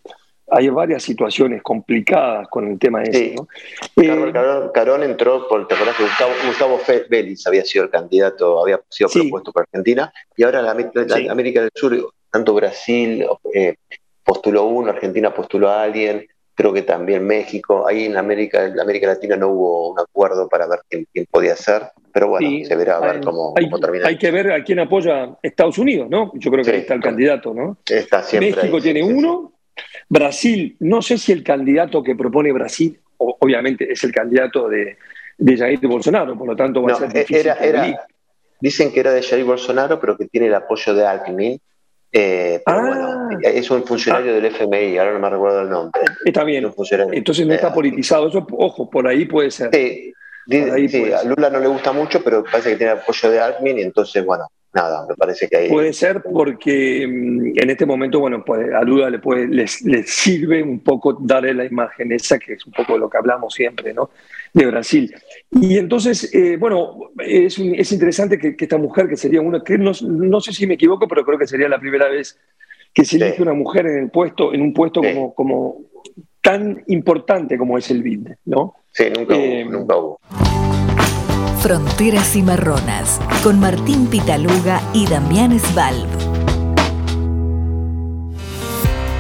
hay 0.51 0.69
varias 0.69 1.03
situaciones 1.03 1.63
complicadas 1.63 2.49
con 2.49 2.71
el 2.71 2.79
tema 2.79 3.01
de 3.01 3.33
eso. 3.35 3.49
¿no? 3.97 4.73
Carón, 4.73 5.03
entró 5.03 5.49
por, 5.49 5.67
¿te 5.67 5.75
acordás 5.75 5.97
que 5.97 6.05
Gustavo, 6.05 6.33
Gustavo 6.47 6.81
Vélez 7.09 7.47
había 7.47 7.65
sido 7.65 7.85
el 7.85 7.91
candidato, 7.91 8.63
había 8.63 8.81
sido 8.89 9.09
propuesto 9.09 9.53
por 9.53 9.63
Argentina, 9.63 10.13
y 10.37 10.43
ahora 10.45 10.61
la, 10.61 10.73
América 10.73 11.61
del 11.63 11.71
Sur, 11.75 12.13
tanto 12.31 12.55
Brasil 12.55 13.27
eh, 13.55 13.77
postuló 14.23 14.65
uno, 14.65 14.91
Argentina 14.91 15.33
postuló 15.33 15.71
a 15.71 15.83
alguien, 15.83 16.27
creo 16.55 16.73
que 16.73 16.83
también 16.83 17.27
México, 17.27 17.87
ahí 17.87 18.05
en 18.05 18.17
América, 18.17 18.65
en 18.65 18.79
América 18.79 19.09
Latina 19.09 19.37
no 19.37 19.49
hubo 19.49 19.93
un 19.93 19.99
acuerdo 19.99 20.49
para 20.49 20.67
ver 20.67 20.81
quién, 20.89 21.27
podía 21.31 21.57
ser, 21.57 21.83
pero 22.13 22.29
bueno, 22.29 22.65
se 22.65 22.77
verá 22.77 22.99
a 22.99 23.01
ver 23.01 23.21
cómo, 23.21 23.55
termina. 23.81 24.07
Hay 24.07 24.17
que 24.17 24.31
ver 24.31 24.53
a 24.53 24.63
quién 24.63 24.79
apoya 24.79 25.37
Estados 25.43 25.79
Unidos, 25.79 26.09
¿no? 26.09 26.33
Yo 26.35 26.51
creo 26.51 26.65
que 26.65 26.71
ahí 26.71 26.79
está 26.79 26.95
el 26.95 27.01
candidato, 27.01 27.53
¿no? 27.53 27.79
Está 27.87 28.23
siempre 28.23 28.55
México 28.55 28.81
tiene 28.81 29.03
uno, 29.03 29.53
Brasil, 30.09 30.77
no 30.81 31.03
sé 31.03 31.19
si 31.19 31.33
el 31.33 31.43
candidato 31.43 32.03
que 32.03 32.15
propone 32.15 32.53
Brasil, 32.53 33.01
obviamente 33.17 33.91
es 33.91 34.05
el 34.05 34.13
candidato 34.13 34.69
de, 34.69 34.97
de 35.39 35.57
Jair 35.57 35.81
Bolsonaro, 35.87 36.39
por 36.39 36.47
lo 36.47 36.57
tanto 36.57 36.83
va 36.83 36.93
a 36.93 36.97
ser 36.97 37.13
difícil. 37.13 37.53
dicen 38.61 38.93
que 38.93 39.01
era 39.01 39.13
de 39.13 39.23
Jair 39.23 39.45
Bolsonaro, 39.45 39.99
pero 39.99 40.17
que 40.17 40.27
tiene 40.27 40.47
el 40.47 40.55
apoyo 40.55 40.95
de 40.95 41.05
Alckmin, 41.05 41.61
eh, 42.17 42.63
pero 42.65 42.87
bueno, 42.87 43.29
ah. 43.29 43.39
es 43.43 43.69
un 43.73 43.85
funcionario 43.85 44.31
ah. 44.31 44.35
del 44.37 44.45
FMI, 44.47 44.99
ahora 44.99 45.13
no 45.15 45.19
me 45.19 45.31
recuerdo 45.31 45.63
el 45.63 45.69
nombre. 45.69 46.01
Está 46.25 46.45
bien. 46.45 46.73
Entonces 47.13 47.45
no 47.45 47.55
está 47.55 47.75
politizado. 47.75 48.29
Eso, 48.29 48.47
ojo, 48.53 48.89
por 48.89 49.09
ahí 49.09 49.25
puede 49.25 49.51
ser. 49.51 49.71
Sí, 49.73 50.15
a 51.13 51.25
Lula 51.25 51.51
no 51.51 51.59
le 51.59 51.67
gusta 51.67 51.93
mucho, 51.93 52.23
pero 52.23 52.45
parece 52.45 52.71
que 52.71 52.77
tiene 52.77 52.93
apoyo 52.93 53.31
de 53.31 53.41
Admin 53.41 53.79
y 53.79 53.83
entonces, 53.83 54.25
bueno, 54.25 54.47
nada, 54.73 55.05
me 55.09 55.17
parece 55.17 55.49
que 55.49 55.57
ahí... 55.57 55.69
Puede 55.69 55.93
ser 55.93 56.23
porque 56.23 57.05
mm, 57.05 57.59
en 57.59 57.71
este 57.71 57.85
momento, 57.85 58.21
bueno, 58.21 58.45
pues 58.45 58.73
a 58.73 58.83
Lula 58.83 59.11
le, 59.11 59.19
puede, 59.19 59.49
le, 59.49 59.67
sirve 59.67 60.63
un 60.63 60.81
poco 60.81 61.19
darle 61.21 61.53
la 61.53 61.65
imagen 61.65 62.13
esa, 62.13 62.39
que 62.39 62.53
es 62.53 62.65
un 62.65 62.73
poco 62.73 62.97
lo 62.97 63.11
que 63.11 63.19
hablamos 63.19 63.53
siempre, 63.55 63.93
¿no? 63.93 64.11
De 64.55 64.67
Brasil. 64.67 65.15
Y 65.51 65.77
entonces, 65.77 66.33
eh, 66.33 66.57
bueno, 66.57 67.11
es, 67.19 67.59
es 67.59 67.93
interesante 67.93 68.39
que, 68.39 68.57
esta 68.59 68.79
mujer, 68.79 69.09
que 69.09 69.17
sería 69.17 69.41
una, 69.41 69.63
que 69.63 69.77
no, 69.77 69.93
no, 70.03 70.41
sé 70.41 70.53
si 70.53 70.67
me 70.67 70.75
equivoco, 70.75 71.07
pero 71.09 71.25
creo 71.25 71.39
que 71.39 71.47
sería 71.47 71.69
la 71.69 71.81
primera 71.81 72.09
vez 72.09 72.39
que 72.95 73.05
se 73.05 73.17
elige 73.17 73.43
una 73.43 73.53
mujer 73.53 73.87
en 73.87 74.05
el 74.05 74.11
puesto, 74.11 74.55
en 74.55 74.63
un 74.63 74.73
puesto 74.73 75.03
como, 75.03 75.35
como 75.35 75.81
tan 76.41 76.85
importante 76.87 77.59
como 77.59 77.79
es 77.79 77.91
el 77.91 78.03
BID, 78.03 78.29
¿no? 78.45 78.75
Sí, 78.93 79.05
nunca, 79.17 79.35
hubo, 79.35 79.43
eh, 79.43 79.65
nunca 79.65 79.97
hubo. 79.97 80.21
Fronteras 81.61 82.31
Cimarronas, 82.31 83.21
con 83.43 83.59
Martín 83.59 84.07
Pitaluga 84.09 84.81
y 84.93 85.07
Damián 85.07 85.59
Svalb. 85.59 86.34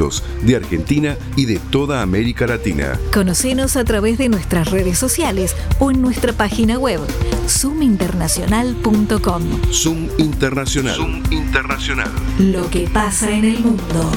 de 0.00 0.56
Argentina 0.56 1.18
y 1.36 1.44
de 1.44 1.58
toda 1.70 2.00
América 2.00 2.46
Latina. 2.46 2.98
Conocenos 3.12 3.76
a 3.76 3.84
través 3.84 4.16
de 4.16 4.30
nuestras 4.30 4.70
redes 4.70 4.96
sociales 4.98 5.54
o 5.78 5.90
en 5.90 6.00
nuestra 6.00 6.32
página 6.32 6.78
web 6.78 7.00
zoominternacional.com. 7.46 9.42
Zoom 9.70 10.08
Internacional. 10.16 10.94
Zoom 10.94 11.22
Internacional. 11.30 12.08
Lo 12.38 12.70
que 12.70 12.88
pasa 12.88 13.30
en 13.30 13.44
el 13.44 13.58
mundo. 13.58 14.10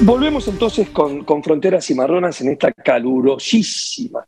Volvemos 0.00 0.48
entonces 0.48 0.90
con, 0.90 1.22
con 1.22 1.44
Fronteras 1.44 1.86
Cimarronas 1.86 2.40
en 2.40 2.50
esta 2.50 2.72
calurosísima 2.72 4.26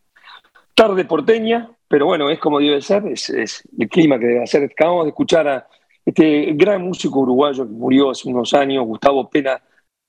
tarde 0.73 1.05
porteña, 1.05 1.69
pero 1.89 2.07
bueno, 2.07 2.31
es 2.31 2.39
como 2.39 2.61
debe 2.61 2.81
ser, 2.81 3.05
es, 3.09 3.29
es 3.29 3.65
el 3.77 3.89
clima 3.89 4.21
que 4.21 4.27
debe 4.27 4.47
ser. 4.47 4.63
Acabamos 4.63 5.07
de 5.07 5.09
escuchar 5.09 5.49
a 5.49 5.67
este 6.07 6.53
gran 6.55 6.83
músico 6.83 7.19
uruguayo 7.19 7.67
que 7.67 7.73
murió 7.73 8.11
hace 8.11 8.29
unos 8.29 8.55
años, 8.55 8.87
Gustavo 8.87 9.29
Pena 9.29 9.61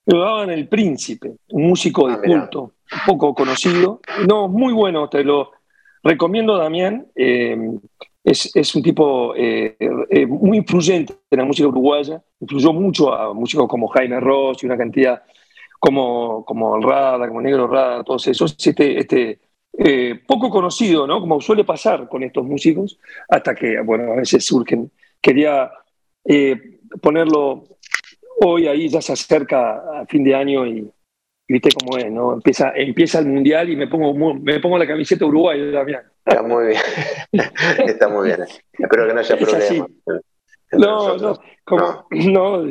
lo 0.05 0.19
daban 0.19 0.49
El 0.49 0.67
Príncipe, 0.67 1.35
un 1.51 1.67
músico 1.67 2.07
de 2.07 2.15
ah, 2.15 2.21
culto, 2.23 2.73
poco 3.05 3.33
conocido. 3.33 4.01
No, 4.27 4.47
muy 4.47 4.73
bueno, 4.73 5.09
te 5.09 5.23
lo 5.23 5.51
recomiendo, 6.03 6.57
Damián. 6.57 7.07
Eh, 7.15 7.57
es, 8.23 8.75
un 8.75 8.81
tipo 8.81 9.33
eh, 9.35 9.75
eh, 10.09 10.25
muy 10.25 10.57
influyente 10.57 11.13
en 11.29 11.39
la 11.39 11.45
música 11.45 11.67
uruguaya. 11.67 12.21
Influyó 12.39 12.73
mucho 12.73 13.13
a 13.13 13.33
músicos 13.33 13.67
como 13.67 13.87
Jaime 13.87 14.19
Ross 14.19 14.63
y 14.63 14.65
una 14.65 14.77
cantidad 14.77 15.23
como, 15.79 16.43
como 16.45 16.79
Rada, 16.79 17.27
como 17.27 17.41
Negro 17.41 17.67
Rada, 17.67 18.03
todos 18.03 18.27
esos. 18.27 18.55
Este, 18.57 18.99
este, 18.99 19.39
poco 20.27 20.49
conocido, 20.49 21.07
¿no? 21.07 21.19
Como 21.19 21.41
suele 21.41 21.63
pasar 21.63 22.07
con 22.07 22.23
estos 22.23 22.45
músicos, 22.45 22.99
hasta 23.27 23.55
que, 23.55 23.79
bueno, 23.81 24.13
a 24.13 24.15
veces 24.17 24.45
surgen. 24.45 24.91
Quería 25.19 25.71
ponerlo 27.01 27.72
hoy 28.43 28.67
ahí 28.67 28.89
ya 28.89 29.01
se 29.01 29.13
acerca 29.13 30.01
a 30.01 30.05
fin 30.05 30.23
de 30.23 30.35
año 30.35 30.65
y, 30.65 30.89
viste 31.47 31.69
cómo 31.71 31.97
es, 31.97 32.11
¿no? 32.11 32.33
Empieza, 32.33 32.71
empieza 32.75 33.19
el 33.19 33.27
mundial 33.27 33.69
y 33.69 33.75
me 33.75 33.87
pongo, 33.87 34.35
me 34.35 34.59
pongo 34.59 34.77
la 34.77 34.87
camiseta 34.87 35.25
uruguaya 35.25 35.71
también. 35.71 35.99
Está 36.25 36.41
muy 36.41 36.67
bien, 36.67 36.81
está 37.87 38.09
muy 38.09 38.27
bien. 38.27 38.39
Espero 38.71 39.07
que 39.07 39.13
no 39.13 39.19
haya 39.19 39.37
problema. 39.37 39.87
No, 40.71 41.17
no, 41.17 41.39
como, 41.63 42.07
no, 42.09 42.63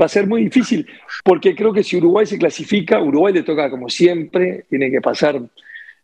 va 0.00 0.06
a 0.06 0.08
ser 0.08 0.26
muy 0.26 0.44
difícil, 0.44 0.86
porque 1.24 1.54
creo 1.54 1.72
que 1.72 1.82
si 1.82 1.96
Uruguay 1.96 2.26
se 2.26 2.38
clasifica, 2.38 3.00
Uruguay 3.00 3.34
le 3.34 3.42
toca 3.42 3.70
como 3.70 3.88
siempre, 3.88 4.64
tiene 4.68 4.90
que 4.90 5.00
pasar, 5.00 5.36
es 5.36 5.50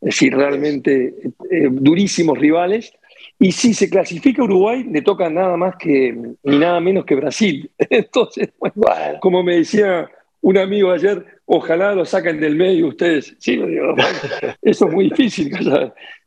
decir, 0.01 0.37
realmente 0.37 1.15
eh, 1.51 1.69
durísimos 1.71 2.39
rivales, 2.39 2.93
y 3.39 3.53
si 3.53 3.75
se 3.75 3.91
clasifica 3.91 4.43
Uruguay, 4.43 4.85
le 4.85 5.03
toca 5.03 5.29
nada 5.29 5.57
más 5.57 5.77
que 5.77 6.17
ni 6.43 6.59
nada 6.59 6.81
menos 6.81 7.05
que 7.05 7.15
Brasil. 7.15 7.71
Entonces, 7.79 8.51
bueno, 8.59 8.75
como 9.21 9.43
me 9.43 9.57
decía 9.57 10.09
un 10.41 10.59
amigo 10.59 10.91
ayer, 10.93 11.25
ojalá 11.47 11.95
lo 11.95 12.05
saquen 12.05 12.41
del 12.41 12.57
medio 12.57 12.89
ustedes. 12.89 13.35
Sí, 13.39 13.57
digo, 13.57 13.95
eso 14.63 14.87
es 14.87 14.93
muy 14.93 15.11
difícil 15.11 15.51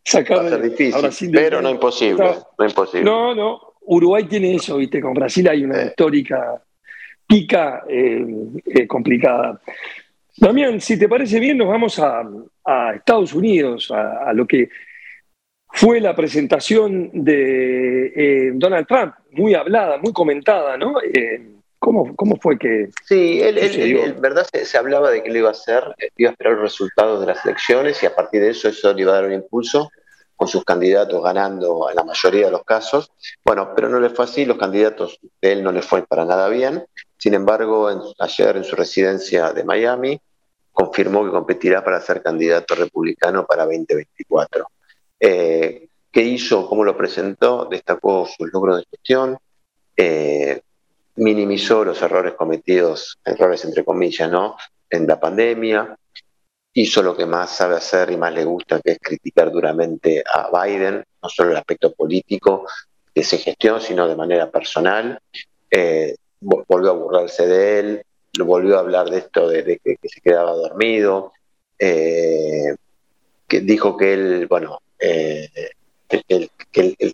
sacar 0.04 0.54
a, 0.54 0.58
Brasil 0.58 1.32
pero 1.34 1.62
no 1.62 1.70
imposible, 1.70 2.26
no 2.58 2.66
imposible. 2.66 3.04
No, 3.04 3.36
no, 3.36 3.74
Uruguay 3.82 4.26
tiene 4.26 4.56
eso, 4.56 4.78
¿viste? 4.78 5.02
Con 5.02 5.14
Brasil 5.14 5.48
hay 5.48 5.64
una 5.64 5.84
histórica 5.84 6.62
pica 7.28 7.84
eh, 7.88 8.26
eh, 8.66 8.88
complicada. 8.88 9.62
Damián, 10.38 10.80
si 10.80 10.98
te 11.00 11.10
parece 11.10 11.40
bien, 11.40 11.58
nos 11.58 11.68
vamos 11.68 12.00
a, 12.00 12.24
Estados 12.96 13.34
Unidos, 13.34 13.92
a, 13.92 14.34
lo 14.34 14.46
que 14.46 14.70
fue 15.70 16.00
la 16.00 16.16
presentación 16.16 17.12
de 17.14 18.08
eh, 18.16 18.52
Donald 18.56 18.88
Trump, 18.88 19.14
muy 19.32 19.54
hablada, 19.54 19.98
muy 19.98 20.14
comentada, 20.14 20.78
¿no? 20.78 21.02
Eh, 21.02 21.56
¿cómo, 21.78 22.16
¿cómo, 22.16 22.38
fue 22.38 22.58
que.? 22.58 22.90
Sí, 23.06 23.42
él, 23.42 23.58
él, 23.58 24.16
verdad 24.20 24.48
se, 24.52 24.78
hablaba 24.78 25.12
de 25.12 25.22
que 25.24 25.30
lo 25.30 25.38
iba 25.38 25.50
a 25.50 25.52
hacer, 25.52 25.84
eh, 25.98 26.10
iba 26.18 26.30
a 26.30 26.32
esperar 26.32 26.54
los 26.54 26.64
resultados 26.64 27.20
de 27.20 27.28
las 27.28 27.46
elecciones 27.46 28.02
y 28.02 28.06
a 28.06 28.16
partir 28.16 28.42
de 28.42 28.50
eso, 28.50 28.70
eso 28.70 28.94
le 28.94 29.02
iba 29.02 29.12
a 29.12 29.16
dar 29.16 29.26
un 29.26 29.34
impulso 29.34 29.90
con 30.36 30.48
sus 30.48 30.64
candidatos 30.64 31.22
ganando 31.22 31.90
en 31.90 31.96
la 31.96 32.04
mayoría 32.04 32.46
de 32.46 32.52
los 32.52 32.64
casos. 32.64 33.12
Bueno, 33.44 33.74
pero 33.76 33.90
no 33.90 34.00
le 34.00 34.10
fue 34.10 34.26
así, 34.26 34.46
los 34.46 34.58
candidatos 34.58 35.20
de 35.42 35.52
él 35.52 35.64
no 35.64 35.72
le 35.72 35.82
fue 35.82 36.06
para 36.06 36.26
nada 36.26 36.48
bien. 36.48 36.86
Sin 37.18 37.34
embargo, 37.34 37.90
ayer 38.20 38.58
en 38.58 38.64
su 38.64 38.76
residencia 38.76 39.52
de 39.52 39.64
Miami 39.64 40.22
confirmó 40.72 41.26
que 41.26 41.32
competirá 41.32 41.84
para 41.84 42.00
ser 42.00 42.22
candidato 42.22 42.76
republicano 42.76 43.48
para 43.48 43.66
2024. 43.66 44.68
Eh, 45.20 45.88
¿Qué 46.12 46.22
hizo? 46.22 46.68
¿Cómo 46.68 46.84
lo 46.84 46.98
presentó? 46.98 47.66
Destacó 47.70 48.26
sus 48.26 48.52
logros 48.52 48.78
de 48.78 48.86
gestión, 48.90 49.38
eh, 49.96 50.62
minimizó 51.16 51.84
los 51.84 52.02
errores 52.02 52.34
cometidos, 52.34 53.18
errores 53.24 53.64
entre 53.66 53.84
comillas, 53.84 54.30
¿no? 54.30 54.56
En 54.90 55.06
la 55.06 55.20
pandemia, 55.20 55.98
hizo 56.74 57.04
lo 57.04 57.16
que 57.16 57.26
más 57.26 57.56
sabe 57.56 57.76
hacer 57.76 58.12
y 58.12 58.18
más 58.18 58.34
le 58.34 58.46
gusta, 58.46 58.80
que 58.82 58.94
es 58.94 59.00
criticar 59.00 59.52
duramente 59.52 60.24
a 60.26 60.50
Biden, 60.50 61.04
no 61.22 61.30
solo 61.30 61.52
el 61.52 61.58
aspecto 61.58 61.94
político 61.94 62.68
de 63.14 63.24
su 63.24 63.38
gestión, 63.38 63.82
sino 63.82 64.08
de 64.08 64.16
manera 64.16 64.50
personal. 64.50 65.20
Eh, 65.70 66.16
volvió 66.40 66.92
a 66.92 66.94
burlarse 66.94 67.48
de 67.48 67.80
él, 67.80 68.04
volvió 68.40 68.78
a 68.78 68.82
hablar 68.82 69.10
de 69.10 69.18
esto 69.18 69.50
de, 69.50 69.80
que, 69.84 69.98
se 70.04 70.22
quedaba 70.22 70.52
dormido, 70.52 71.34
que 73.48 73.62
dijo 73.62 73.98
que 73.98 74.14
él, 74.14 74.48
bueno, 74.48 74.80
eh, 75.00 75.50
él, 76.28 76.50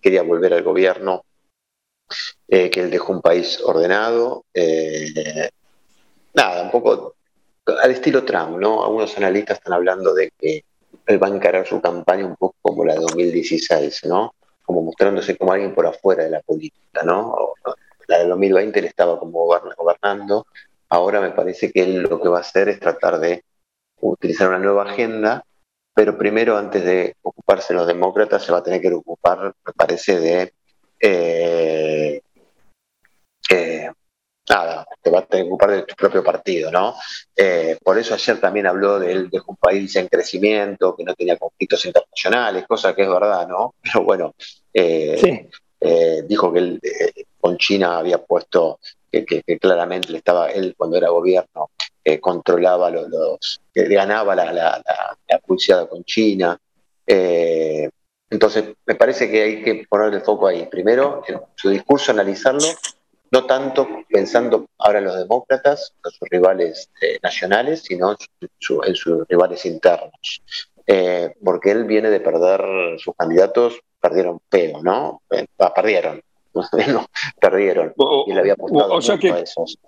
quería 0.00 0.22
volver 0.22 0.54
al 0.54 0.62
gobierno, 0.62 1.24
eh, 2.48 2.70
que 2.70 2.80
él 2.80 2.90
dejó 2.90 3.12
un 3.12 3.22
país 3.22 3.60
ordenado. 3.62 4.44
Eh, 4.54 5.50
nada, 6.34 6.62
un 6.62 6.70
poco 6.70 7.14
al 7.66 7.90
estilo 7.90 8.24
Trump, 8.24 8.58
¿no? 8.58 8.84
Algunos 8.84 9.16
analistas 9.16 9.58
están 9.58 9.72
hablando 9.72 10.14
de 10.14 10.30
que 10.38 10.64
él 11.06 11.22
va 11.22 11.26
a 11.28 11.30
encarar 11.30 11.66
su 11.66 11.80
campaña 11.80 12.26
un 12.26 12.36
poco 12.36 12.56
como 12.62 12.84
la 12.84 12.94
de 12.94 13.00
2016, 13.00 14.04
¿no? 14.04 14.34
Como 14.64 14.82
mostrándose 14.82 15.36
como 15.36 15.52
alguien 15.52 15.74
por 15.74 15.86
afuera 15.86 16.24
de 16.24 16.30
la 16.30 16.40
política, 16.40 17.02
¿no? 17.04 17.54
La 18.06 18.18
de 18.18 18.28
2020 18.28 18.78
él 18.78 18.84
estaba 18.86 19.18
como 19.18 19.46
gobernando. 19.46 20.46
Ahora 20.88 21.20
me 21.20 21.30
parece 21.30 21.72
que 21.72 21.82
él 21.82 22.02
lo 22.02 22.20
que 22.20 22.28
va 22.28 22.38
a 22.38 22.42
hacer 22.42 22.68
es 22.68 22.78
tratar 22.78 23.18
de 23.18 23.44
utilizar 24.00 24.48
una 24.48 24.58
nueva 24.58 24.84
agenda 24.84 25.44
pero 25.94 26.18
primero, 26.18 26.58
antes 26.58 26.84
de 26.84 27.16
ocuparse 27.22 27.72
los 27.72 27.86
demócratas, 27.86 28.42
se 28.42 28.50
va 28.50 28.58
a 28.58 28.62
tener 28.62 28.80
que 28.80 28.92
ocupar, 28.92 29.54
me 29.64 29.72
parece, 29.72 30.18
de... 30.18 30.52
Eh, 30.98 32.20
eh, 33.50 33.90
nada, 34.48 34.86
te 35.00 35.10
va 35.10 35.20
a 35.20 35.26
tener 35.26 35.44
que 35.44 35.50
ocupar 35.50 35.70
de 35.70 35.82
tu 35.84 35.94
propio 35.94 36.24
partido, 36.24 36.70
¿no? 36.72 36.96
Eh, 37.36 37.78
por 37.82 37.96
eso 37.96 38.14
ayer 38.14 38.40
también 38.40 38.66
habló 38.66 38.98
de 38.98 39.12
él 39.12 39.30
de 39.30 39.40
un 39.46 39.56
país 39.56 39.94
en 39.94 40.08
crecimiento, 40.08 40.96
que 40.96 41.04
no 41.04 41.14
tenía 41.14 41.36
conflictos 41.36 41.84
internacionales, 41.86 42.66
cosa 42.66 42.94
que 42.94 43.02
es 43.02 43.08
verdad, 43.08 43.46
¿no? 43.46 43.74
Pero 43.82 44.04
bueno, 44.04 44.34
dijo 46.26 46.52
que 46.52 46.58
él 46.58 46.80
con 47.38 47.56
China 47.56 47.98
había 47.98 48.18
puesto 48.18 48.80
que, 49.22 49.58
claramente 49.60 50.10
le 50.10 50.18
estaba 50.18 50.50
él 50.50 50.74
cuando 50.76 50.96
era 50.96 51.10
gobierno 51.10 51.70
controlaba 52.20 52.90
los, 52.90 53.60
ganaba 53.74 54.34
la, 54.34 54.52
la, 54.52 54.82
la, 55.28 55.86
con 55.86 56.04
China. 56.04 56.58
Eh, 57.06 57.88
entonces, 58.30 58.74
me 58.86 58.94
parece 58.94 59.30
que 59.30 59.42
hay 59.42 59.62
que 59.62 59.86
poner 59.88 60.12
el 60.14 60.22
foco 60.22 60.46
ahí. 60.46 60.66
Primero, 60.66 61.22
en 61.26 61.40
su 61.54 61.70
discurso, 61.70 62.12
analizarlo, 62.12 62.66
no 63.30 63.46
tanto 63.46 63.86
pensando 64.08 64.66
ahora 64.78 64.98
en 64.98 65.04
los 65.04 65.16
demócratas, 65.16 65.94
en 66.04 66.10
sus 66.10 66.28
rivales 66.28 66.90
eh, 67.00 67.18
nacionales, 67.22 67.82
sino 67.82 68.12
en, 68.12 68.94
sus 68.94 69.28
rivales 69.28 69.64
internos. 69.66 70.42
Eh, 70.86 71.34
porque 71.42 71.70
él 71.70 71.84
viene 71.84 72.10
de 72.10 72.20
perder 72.20 72.98
sus 72.98 73.14
candidatos, 73.16 73.80
perdieron 74.00 74.40
peo, 74.48 74.82
¿no? 74.82 75.22
perdieron, 75.74 76.20
no, 76.88 77.06
perdieron. 77.40 77.94
y 78.26 78.32
le 78.32 78.40
había 78.40 78.52
apostado 78.54 78.96
a 78.96 79.38
esos 79.38 79.78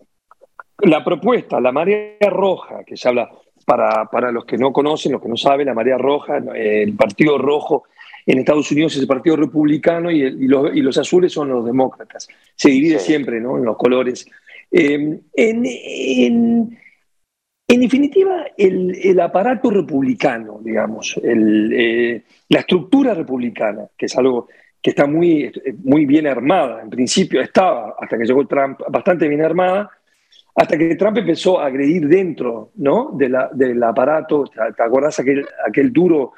la 0.83 1.05
propuesta, 1.05 1.61
la 1.61 1.73
marea 1.73 2.31
roja, 2.31 2.85
que 2.85 2.97
se 2.97 3.09
habla 3.09 3.31
para, 3.65 4.07
para 4.07 4.31
los 4.31 4.45
que 4.45 4.59
no 4.59 4.73
conocen, 4.73 5.13
los 5.13 5.23
que 5.23 5.29
no 5.29 5.37
saben, 5.37 5.67
la 5.67 5.75
marea 5.75 5.99
roja, 5.99 6.39
el 6.55 6.95
Partido 6.95 7.39
Rojo 7.39 7.85
en 8.27 8.39
Estados 8.41 8.71
Unidos 8.73 8.95
es 8.95 9.03
el 9.03 9.07
Partido 9.07 9.37
Republicano 9.37 10.11
y, 10.11 10.49
los, 10.49 10.99
azules 10.99 11.33
son 11.33 11.49
los 11.49 11.65
demócratas. 11.65 12.29
Se 12.55 12.71
divide 12.71 12.99
siempre 12.99 13.41
¿no? 13.41 13.57
en 13.57 13.65
los 13.65 13.77
colores. 13.77 14.27
Eh, 14.71 15.21
en, 15.33 16.79
definitiva, 17.69 18.47
el, 18.57 19.21
aparato 19.21 19.71
republicano, 19.71 20.61
digamos, 20.61 21.19
eh, 21.23 22.23
la 22.49 22.61
estructura 22.61 23.15
republicana, 23.15 23.87
que 23.97 24.07
es 24.07 24.17
algo 24.17 24.49
que 24.83 24.91
está 24.91 25.07
muy, 25.07 25.53
muy 25.85 26.05
bien 26.05 26.27
armada, 26.27 26.83
en 26.83 26.91
principio 26.91 27.41
estaba, 27.41 27.95
hasta 27.99 28.19
que 28.19 28.25
llegó 28.25 28.47
Trump, 28.47 28.81
bastante 28.89 29.29
bien 29.29 29.43
armada, 29.43 29.91
hasta 30.57 30.79
que 30.79 30.97
Trump 30.97 31.19
empezó 31.19 31.61
a 31.61 31.67
agredir 31.67 32.09
dentro 32.09 32.71
¿no? 32.77 33.11
del 33.13 33.83
aparato, 33.83 34.45
¿te 34.45 34.83
acuerdas 34.83 35.21
aquel, 35.21 35.47
aquel 35.67 35.93
duro 35.93 36.33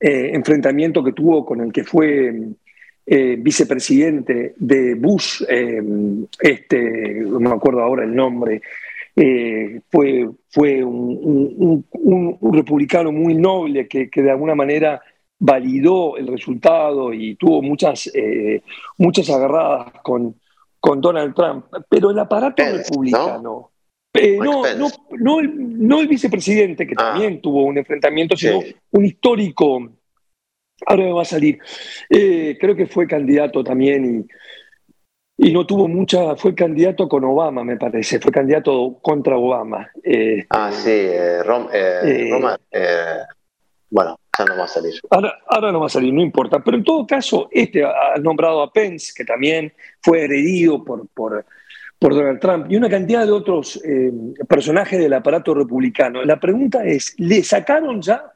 eh, 0.00 0.30
enfrentamiento 0.34 1.04
que 1.04 1.12
tuvo 1.12 1.46
con 1.46 1.60
el 1.60 1.72
que 1.72 1.84
fue 1.84 2.34
eh, 3.06 3.36
vicepresidente 3.38 4.54
de 4.56 4.94
Bush, 4.94 5.44
eh, 5.48 5.80
este, 6.40 7.20
no 7.20 7.38
me 7.38 7.54
acuerdo 7.54 7.80
ahora 7.80 8.04
el 8.04 8.14
nombre, 8.14 8.60
fue, 9.90 10.28
fue 10.48 10.82
un, 10.82 11.84
republicano 12.52 13.12
muy 13.12 13.34
noble 13.34 13.86
que, 13.86 14.08
que, 14.08 14.22
de 14.22 14.30
alguna 14.30 14.54
manera 14.54 15.02
validó 15.38 16.16
el 16.16 16.26
resultado 16.26 17.12
y 17.12 17.34
tuvo 17.34 17.60
muchas, 17.60 18.10
muchas 18.96 19.28
agarradas 19.28 19.92
con, 20.02 20.39
con 20.80 21.00
Donald 21.00 21.34
Trump, 21.34 21.66
pero 21.88 22.10
el 22.10 22.18
aparato 22.18 22.62
republicano. 22.64 23.40
¿no? 23.42 23.70
no, 24.42 24.90
no, 25.18 25.42
no, 25.42 26.00
el, 26.00 26.08
vicepresidente, 26.08 26.86
que 26.86 26.94
ah. 26.96 27.12
también 27.12 27.40
tuvo 27.40 27.64
un 27.64 27.78
enfrentamiento, 27.78 28.36
sino 28.36 28.60
un 28.90 29.04
histórico. 29.04 29.92
Ahora 30.86 31.04
me 31.04 31.12
va 31.12 31.22
a 31.22 31.26
salir. 31.26 31.58
Eh, 32.08 32.56
creo 32.58 32.74
que 32.74 32.86
fue 32.86 33.06
candidato 33.06 33.62
también 33.62 34.26
y, 35.38 35.48
y, 35.48 35.52
no 35.52 35.66
tuvo 35.66 35.86
mucha. 35.86 36.34
Fue 36.36 36.54
candidato 36.54 37.08
con 37.08 37.22
Obama, 37.24 37.62
me 37.62 37.76
parece. 37.76 38.18
Fue 38.18 38.32
candidato 38.32 38.98
contra 39.02 39.36
Obama. 39.36 39.90
Este, 40.02 40.46
ah, 40.50 40.72
sí, 40.72 40.90
eh, 40.90 41.42
eh, 41.72 42.30
Roma. 42.30 42.58
bueno, 43.90 44.19
no 44.38 44.56
va 44.56 44.64
a 44.64 44.68
salir. 44.68 44.94
Ahora, 45.10 45.72
no 45.72 45.80
va 45.80 45.86
a 45.86 45.90
salir, 45.90 46.12
no 46.12 46.22
importa. 46.22 46.60
Pero 46.60 46.76
en 46.76 46.84
todo 46.84 47.06
caso, 47.06 47.48
este 47.50 47.84
ha 47.84 48.16
nombrado 48.20 48.62
a 48.62 48.72
Pence, 48.72 49.12
que 49.14 49.24
también 49.24 49.72
fue 50.00 50.24
heredido 50.24 50.84
por, 50.84 51.44
Donald 52.00 52.40
Trump, 52.40 52.66
y 52.70 52.76
una 52.76 52.88
cantidad 52.88 53.26
de 53.26 53.32
otros 53.32 53.80
eh, 53.84 54.10
personajes 54.48 54.98
del 54.98 55.12
aparato 55.12 55.54
republicano. 55.54 56.24
La 56.24 56.40
pregunta 56.40 56.84
es, 56.84 57.14
¿le 57.18 57.42
sacaron 57.42 58.00
ya 58.00 58.32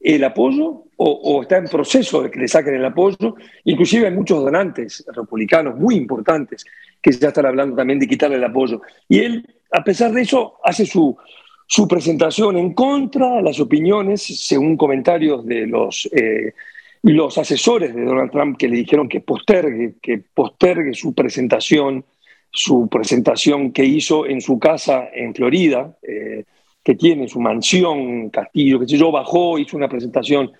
el 0.00 0.22
apoyo 0.24 0.84
o, 0.98 1.42
está 1.42 1.56
en 1.56 1.68
proceso 1.68 2.22
de 2.22 2.30
que 2.30 2.40
le 2.40 2.48
saquen 2.48 2.74
el 2.74 2.84
apoyo? 2.84 3.34
Inclusive 3.64 4.06
hay 4.06 4.12
muchos 4.12 4.42
donantes 4.42 5.04
republicanos 5.14 5.76
muy 5.76 5.94
importantes 5.94 6.64
que 7.00 7.12
ya 7.12 7.28
están 7.28 7.46
hablando 7.46 7.76
también 7.76 7.98
de 7.98 8.08
quitarle 8.08 8.36
el 8.36 8.44
apoyo. 8.44 8.82
Y 9.08 9.20
él, 9.20 9.54
a 9.70 9.82
pesar 9.82 10.12
de 10.12 10.22
eso, 10.22 10.58
hace 10.62 10.84
su, 10.84 11.16
su 11.66 11.88
presentación 11.88 12.56
en 12.56 12.72
contra 12.74 13.36
de 13.36 13.42
las 13.42 13.58
opiniones, 13.58 14.22
según 14.22 14.76
comentarios 14.76 15.44
de 15.44 15.66
los, 15.66 16.08
eh, 16.12 16.54
los 17.02 17.36
asesores 17.38 17.94
de 17.94 18.04
Donald 18.04 18.30
Trump 18.30 18.56
que 18.56 18.68
le 18.68 18.76
dijeron 18.76 19.08
que 19.08 19.20
postergue, 19.20 19.94
que 20.00 20.18
postergue 20.18 20.94
su 20.94 21.12
presentación, 21.12 22.04
su 22.50 22.88
presentación 22.88 23.72
que 23.72 23.84
hizo 23.84 24.26
en 24.26 24.40
su 24.40 24.58
casa 24.58 25.08
en 25.12 25.34
Florida, 25.34 25.96
eh, 26.02 26.44
que 26.82 26.94
tiene 26.94 27.26
su 27.26 27.40
mansión, 27.40 28.30
castillo, 28.30 28.78
que 28.78 28.86
sé 28.86 28.96
yo, 28.96 29.10
bajó, 29.10 29.58
hizo 29.58 29.76
una 29.76 29.88
presentación 29.88 30.52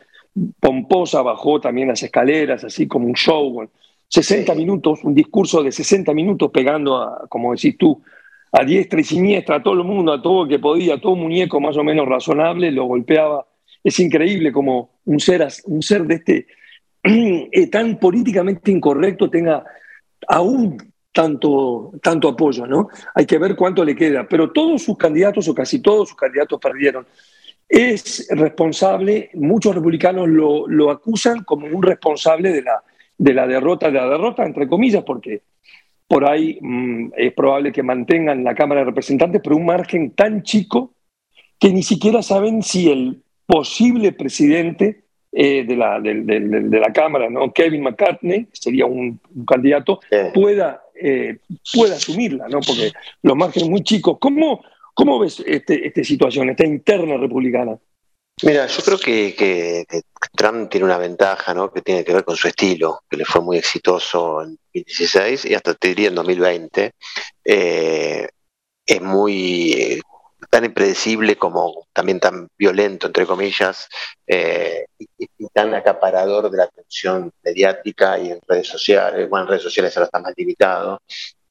pomposa, 0.59 1.23
bajó 1.23 1.61
también 1.61 1.89
las 1.89 2.03
escaleras, 2.03 2.65
así 2.65 2.89
como 2.89 3.07
un 3.07 3.15
show, 3.15 3.69
60 4.09 4.55
minutos, 4.57 5.05
un 5.05 5.15
discurso 5.15 5.63
de 5.63 5.71
60 5.71 6.13
minutos 6.15 6.51
pegando 6.53 6.97
a, 6.97 7.27
como 7.29 7.53
decís 7.53 7.77
tú, 7.79 8.03
a 8.53 8.65
diestra 8.65 9.01
y 9.01 9.05
siniestra, 9.05 9.57
a 9.57 9.63
todo 9.63 9.75
el 9.75 9.85
mundo, 9.85 10.13
a 10.13 10.23
todo 10.23 10.45
el 10.45 10.49
que 10.49 10.59
podía, 10.59 10.95
a 10.95 11.01
todo 11.01 11.17
muñeco 11.17 11.61
más 11.61 11.77
o 11.77 11.85
menos 11.85 12.07
razonable, 12.07 12.71
lo 12.71 12.85
golpeaba. 12.85 13.47
Es 13.83 13.99
increíble 14.01 14.53
como 14.53 15.01
un 15.05 15.21
ser, 15.21 15.47
un 15.67 15.83
ser 15.83 16.05
de 16.05 16.15
este 16.15 16.47
eh, 17.53 17.67
tan 17.69 17.99
políticamente 17.99 18.71
incorrecto 18.71 19.31
tenga 19.31 19.65
aún 20.29 20.77
tanto, 21.13 21.93
tanto 22.03 22.29
apoyo, 22.29 22.67
¿no? 22.67 22.89
Hay 23.15 23.25
que 23.25 23.39
ver 23.39 23.57
cuánto 23.57 23.85
le 23.85 23.97
queda. 23.97 24.27
Pero 24.29 24.53
todos 24.53 24.83
sus 24.83 24.99
candidatos, 24.99 25.49
o 25.49 25.55
casi 25.55 25.81
todos 25.81 26.11
sus 26.11 26.17
candidatos, 26.17 26.61
perdieron. 26.61 27.07
Es 27.69 28.29
responsable, 28.31 29.31
muchos 29.35 29.75
republicanos 29.75 30.29
lo, 30.29 30.91
acusan 30.91 31.43
como 31.43 31.67
un 31.67 31.83
responsable 31.83 32.53
de 32.53 32.63
la, 32.63 32.83
de 33.17 33.35
la 33.35 33.47
derrota, 33.47 33.87
de 33.87 33.99
la 33.99 34.09
derrota, 34.09 34.45
entre 34.45 34.69
comillas, 34.69 35.05
porque 35.05 35.43
por 36.09 36.29
ahí 36.29 36.59
mm, 36.61 37.13
es 37.17 37.33
probable 37.33 37.73
que 37.73 37.83
mantengan 37.83 38.45
la 38.45 38.55
Cámara 38.55 38.81
de 38.81 38.87
Representantes, 38.87 39.41
pero 39.43 39.57
un 39.57 39.67
margen 39.67 40.11
tan 40.13 40.43
chico 40.43 40.93
que 41.59 41.73
ni 41.73 41.83
siquiera 41.83 42.23
saben 42.23 42.63
si 42.63 42.91
el 42.91 43.23
posible 43.47 44.13
presidente 44.13 45.05
eh, 45.33 45.65
de, 45.65 45.77
la, 45.77 46.01
de, 46.01 46.81
la, 46.81 46.93
Cámara, 46.93 47.29
¿no? 47.29 47.53
Kevin 47.53 47.83
McCartney, 47.83 48.47
que 48.47 48.57
sería 48.57 48.87
un, 48.87 49.21
candidato, 49.47 50.01
pueda, 50.33 50.83
eh, 51.01 51.39
pueda 51.75 51.97
asumirla, 51.97 52.49
¿no? 52.49 52.61
porque 52.61 52.93
los 53.23 53.37
márgenes 53.37 53.69
muy 53.69 53.83
chicos. 53.83 54.17
¿Cómo, 54.19 54.63
cómo 54.95 55.19
ves 55.19 55.43
este, 55.47 55.87
esta 55.87 56.03
situación, 56.05 56.49
esta 56.49 56.67
interna 56.67 57.17
republicana? 57.19 57.79
Mira, 58.43 58.67
yo 58.67 58.83
creo 58.83 58.99
que, 58.99 59.87
Trump 60.37 60.71
tiene 60.71 60.85
una 60.85 60.99
ventaja, 60.99 61.55
¿no? 61.55 61.73
Que 61.73 61.81
tiene 61.81 62.05
que 62.05 62.13
ver 62.13 62.25
con 62.25 62.37
su 62.37 62.49
estilo, 62.49 63.01
que 63.09 63.17
le 63.17 63.25
fue 63.25 63.41
muy 63.41 63.57
exitoso 63.57 64.43
en 64.43 64.51
2016 64.75 65.47
y 65.47 65.55
hasta 65.55 65.73
te 65.75 65.89
diría 65.89 66.09
en 66.09 66.17
2020. 66.17 66.93
Eh, 67.45 68.29
es 68.85 69.03
muy 69.03 70.03
tan 70.51 70.67
impredecible 70.67 71.37
como 71.37 71.87
también 71.95 72.21
tan 72.21 72.49
violento, 72.59 73.07
entre 73.07 73.27
comillas, 73.27 73.89
eh, 74.27 74.87
y, 74.99 75.29
tan 75.55 75.75
acaparador 75.75 76.51
de 76.51 76.59
la 76.59 76.65
atención 76.65 77.33
mediática 77.43 78.19
y 78.19 78.33
en 78.33 78.41
redes 78.47 78.69
sociales. 78.69 79.31
Bueno, 79.31 79.45
en 79.45 79.51
redes 79.51 79.63
sociales 79.63 79.97
ahora 79.97 80.07
está 80.07 80.21
más 80.21 80.35
limitado, 80.37 81.01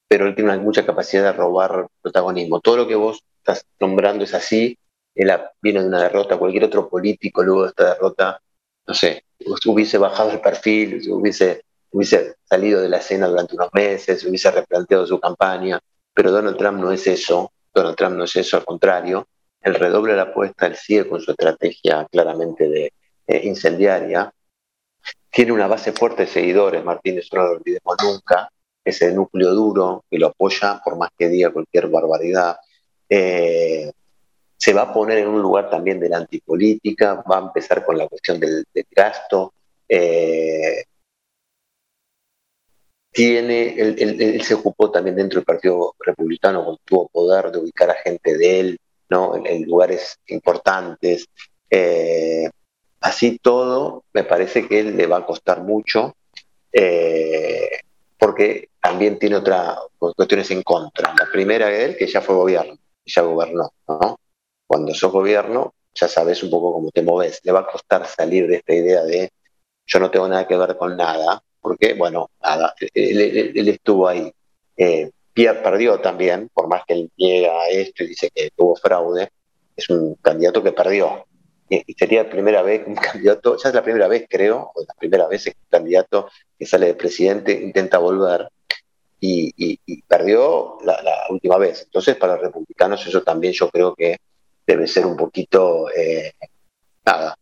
pero 0.08 0.28
él 0.28 0.36
tiene 0.36 0.56
mucha 0.58 0.86
capacidad 0.86 1.24
de 1.24 1.34
robar 1.34 1.88
protagonismo. 2.02 2.60
Todo 2.62 2.78
lo 2.78 2.88
que 2.88 2.96
vos 2.96 3.24
estás 3.40 3.66
nombrando 3.80 4.24
es 4.24 4.36
así 4.36 4.78
él 5.16 5.32
viene 5.62 5.82
de 5.82 5.88
una 5.88 6.04
derrota, 6.04 6.38
cualquier 6.38 6.66
otro 6.66 6.90
político 6.90 7.44
luego 7.44 7.64
de 7.64 7.70
esta 7.70 7.94
derrota, 7.94 8.42
no 8.88 8.94
sé, 8.94 9.26
hubiese 9.66 9.98
bajado 9.98 10.32
el 10.32 10.42
perfil, 10.42 11.02
hubiese, 11.12 11.64
hubiese 11.92 12.36
salido 12.44 12.82
de 12.82 12.90
la 12.90 12.98
escena 12.98 13.28
durante 13.28 13.56
unos 13.56 13.70
meses, 13.74 14.24
hubiese 14.26 14.52
replanteado 14.52 15.08
su 15.08 15.20
campaña, 15.20 15.80
pero 16.14 16.32
Donald 16.32 16.58
Trump 16.58 16.80
no 16.80 16.92
es 16.92 17.08
eso, 17.08 17.52
Donald 17.74 17.96
Trump 17.96 18.18
no 18.18 18.26
es 18.26 18.36
eso, 18.36 18.58
al 18.58 18.66
contrario, 18.66 19.28
él 19.62 19.76
redoble 19.76 20.16
la 20.16 20.24
apuesta, 20.24 20.68
él 20.68 20.76
sigue 20.76 21.08
con 21.08 21.22
su 21.22 21.32
estrategia 21.32 22.06
claramente 22.12 22.70
de 22.70 22.94
eh, 23.28 23.42
incendiaria, 23.46 24.32
tiene 25.32 25.52
una 25.52 25.68
base 25.68 25.92
fuerte 25.92 26.24
de 26.24 26.32
seguidores, 26.32 26.84
Martínez, 26.84 27.28
no 27.34 27.44
lo 27.44 27.52
olvidemos 27.52 27.96
nunca, 28.04 28.50
ese 28.86 29.12
núcleo 29.12 29.54
duro 29.54 30.06
que 30.10 30.20
lo 30.20 30.28
apoya 30.28 30.80
por 30.84 30.96
más 30.98 31.10
que 31.18 31.28
diga 31.28 31.52
cualquier 31.52 31.88
barbaridad. 31.88 32.58
Eh, 33.10 33.92
se 34.66 34.74
va 34.74 34.82
a 34.82 34.92
poner 34.92 35.20
en 35.20 35.28
un 35.28 35.44
lugar 35.44 35.70
también 35.70 36.00
de 36.00 36.10
la 36.10 36.18
antipolítica, 36.18 37.24
va 37.30 37.38
a 37.38 37.42
empezar 37.42 37.86
con 37.86 38.00
la 38.00 38.08
cuestión 38.08 38.40
del, 38.40 38.66
gasto. 38.90 39.54
Eh, 39.88 40.86
tiene, 43.12 43.76
él, 43.78 44.42
se 44.42 44.56
ocupó 44.56 44.90
también 44.90 45.18
dentro 45.18 45.38
del 45.38 45.46
Partido 45.46 45.94
Republicano, 46.00 46.64
cuando 46.64 46.82
tuvo 46.84 47.08
poder 47.10 47.52
de 47.52 47.60
ubicar 47.60 47.92
a 47.92 48.02
gente 48.04 48.40
de 48.40 48.60
él 48.60 48.80
¿no? 49.08 49.36
en, 49.36 49.66
lugares 49.66 50.18
importantes. 50.30 51.28
Eh, 51.70 52.50
así 53.02 53.38
todo, 53.38 54.04
me 54.14 54.24
parece 54.24 54.68
que 54.68 54.80
él 54.80 54.98
le 54.98 55.06
va 55.06 55.18
a 55.18 55.26
costar 55.28 55.62
mucho, 55.62 56.16
eh, 56.74 57.70
porque 58.18 58.70
también 58.82 59.20
tiene 59.20 59.36
otras 59.36 59.78
cuestiones 60.00 60.50
en 60.50 60.64
contra. 60.64 61.14
La 61.14 61.32
primera 61.32 61.68
de 61.68 61.86
él, 61.86 61.98
que 61.98 62.08
ya 62.08 62.22
fue 62.22 62.34
gobierno, 62.34 62.80
ya 63.06 63.22
gobernó, 63.22 63.72
¿no? 63.88 64.18
Cuando 64.68 64.94
sos 64.94 65.12
gobierno, 65.12 65.74
ya 65.94 66.08
sabes 66.08 66.44
un 66.44 66.50
poco 66.50 66.74
cómo 66.74 66.92
te 66.92 67.02
moves. 67.02 67.40
Le 67.44 67.52
va 67.52 67.62
a 67.62 67.68
costar 67.68 68.06
salir 68.08 68.48
de 68.48 68.58
esta 68.58 68.74
idea 68.74 69.04
de 69.04 69.32
yo 69.88 70.00
no 70.00 70.10
tengo 70.12 70.28
nada 70.28 70.48
que 70.48 70.58
ver 70.58 70.76
con 70.78 70.98
nada, 70.98 71.42
porque, 71.62 71.94
bueno, 71.94 72.30
nada, 72.42 72.74
él, 72.94 73.68
estuvo 73.70 74.08
ahí. 74.08 74.32
Eh, 74.78 75.12
Pierre 75.34 75.62
perdió 75.62 76.00
también, 76.00 76.50
por 76.54 76.68
más 76.68 76.84
que 76.88 76.94
él 76.94 77.12
niega 77.18 77.68
esto 77.68 78.04
y 78.04 78.08
dice 78.08 78.30
que 78.34 78.50
tuvo 78.56 78.76
fraude, 78.76 79.30
es 79.76 79.90
un 79.90 80.16
candidato 80.16 80.64
que 80.64 80.72
perdió. 80.72 81.26
Y, 81.70 81.84
sería 81.94 82.24
la 82.24 82.30
primera 82.30 82.62
vez 82.62 82.84
que 82.84 82.90
un 82.90 82.96
candidato, 83.12 83.58
ya 83.58 83.70
es 83.70 83.76
la 83.76 83.84
primera 83.84 84.08
vez 84.08 84.26
creo, 84.30 84.72
o 84.74 84.82
la 84.88 84.94
primera 84.96 85.28
vez 85.28 85.44
que 85.44 85.50
un 85.52 85.70
candidato 85.70 86.30
que 86.58 86.66
sale 86.66 86.88
de 86.88 86.96
presidente 86.96 87.52
intenta 87.52 87.98
volver 87.98 88.50
y, 89.20 89.80
perdió 90.08 90.78
la, 90.84 91.02
la, 91.02 91.26
última 91.30 91.58
vez. 91.58 91.84
Entonces, 91.84 92.16
para 92.16 92.34
los 92.34 92.44
republicanos 92.44 93.06
eso 93.08 93.24
también 93.24 93.54
yo 93.54 93.70
creo 93.70 93.96
que 93.96 94.18
debe 94.66 94.88
ser 94.88 95.06
un 95.06 95.16
poquito, 95.16 95.90
eh, 95.92 96.34
nada, 97.06 97.38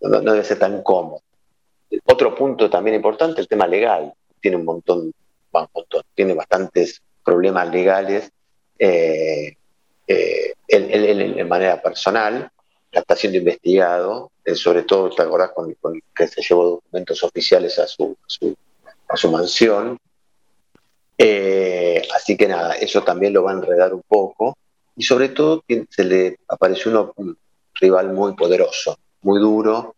no, 0.00 0.20
debe 0.20 0.44
ser 0.44 0.58
tan 0.58 0.82
cómodo. 0.82 1.22
otro 2.04 2.34
punto 2.34 2.68
también 2.68 2.96
importante, 2.96 3.40
el 3.40 3.48
tema 3.48 3.66
legal. 3.66 4.12
Tiene 4.40 4.56
un 4.58 4.64
montón, 4.64 4.98
un 4.98 5.66
montón 5.74 6.02
tiene 6.14 6.34
bastantes 6.34 7.02
problemas 7.24 7.68
legales 7.70 8.30
eh, 8.78 9.56
eh, 10.06 10.54
en, 10.68 11.48
manera 11.48 11.80
personal, 11.80 12.50
está 12.92 13.16
siendo 13.16 13.38
investigado, 13.38 14.30
eh, 14.44 14.54
sobre 14.54 14.82
todo, 14.82 15.10
¿te 15.10 15.22
acordás 15.22 15.50
con, 15.52 15.74
que 16.14 16.28
se 16.28 16.42
llevó 16.42 16.64
documentos 16.64 17.22
oficiales 17.22 17.78
a 17.78 17.86
su, 17.86 18.16
a 19.08 19.16
su, 19.16 19.30
mansión? 19.30 19.98
así 22.14 22.36
que 22.36 22.46
nada, 22.46 22.74
eso 22.74 23.02
también 23.02 23.32
lo 23.32 23.42
va 23.42 23.52
a 23.52 23.54
enredar 23.54 23.94
un 23.94 24.02
poco. 24.02 24.56
Y 24.96 25.04
sobre 25.04 25.28
todo 25.28 25.62
se 25.90 26.04
le 26.04 26.38
apareció 26.48 27.12
un 27.16 27.36
rival 27.74 28.12
muy 28.12 28.34
poderoso, 28.34 28.98
muy 29.22 29.38
duro, 29.38 29.94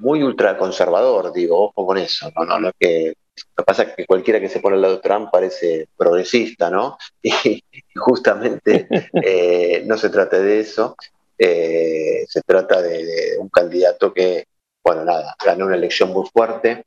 muy 0.00 0.22
ultraconservador, 0.22 1.32
digo, 1.32 1.64
ojo 1.64 1.86
con 1.86 1.98
eso, 1.98 2.30
no, 2.36 2.44
no, 2.44 2.60
no 2.60 2.70
que 2.78 3.14
lo 3.56 3.64
que 3.64 3.66
pasa 3.66 3.82
es 3.84 3.94
que 3.94 4.06
cualquiera 4.06 4.40
que 4.40 4.48
se 4.48 4.60
pone 4.60 4.76
al 4.76 4.82
lado 4.82 4.96
de 4.96 5.02
Trump 5.02 5.30
parece 5.30 5.88
progresista, 5.96 6.70
¿no? 6.70 6.96
Y, 7.22 7.62
justamente 7.96 8.86
eh, 9.22 9.82
no 9.86 9.96
se 9.96 10.10
trata 10.10 10.38
de 10.38 10.60
eso, 10.60 10.96
eh, 11.38 12.24
se 12.28 12.42
trata 12.42 12.82
de, 12.82 13.36
un 13.38 13.48
candidato 13.48 14.12
que, 14.12 14.46
bueno, 14.82 15.04
nada, 15.04 15.34
ganó 15.44 15.66
una 15.66 15.76
elección 15.76 16.10
muy 16.10 16.26
fuerte. 16.32 16.84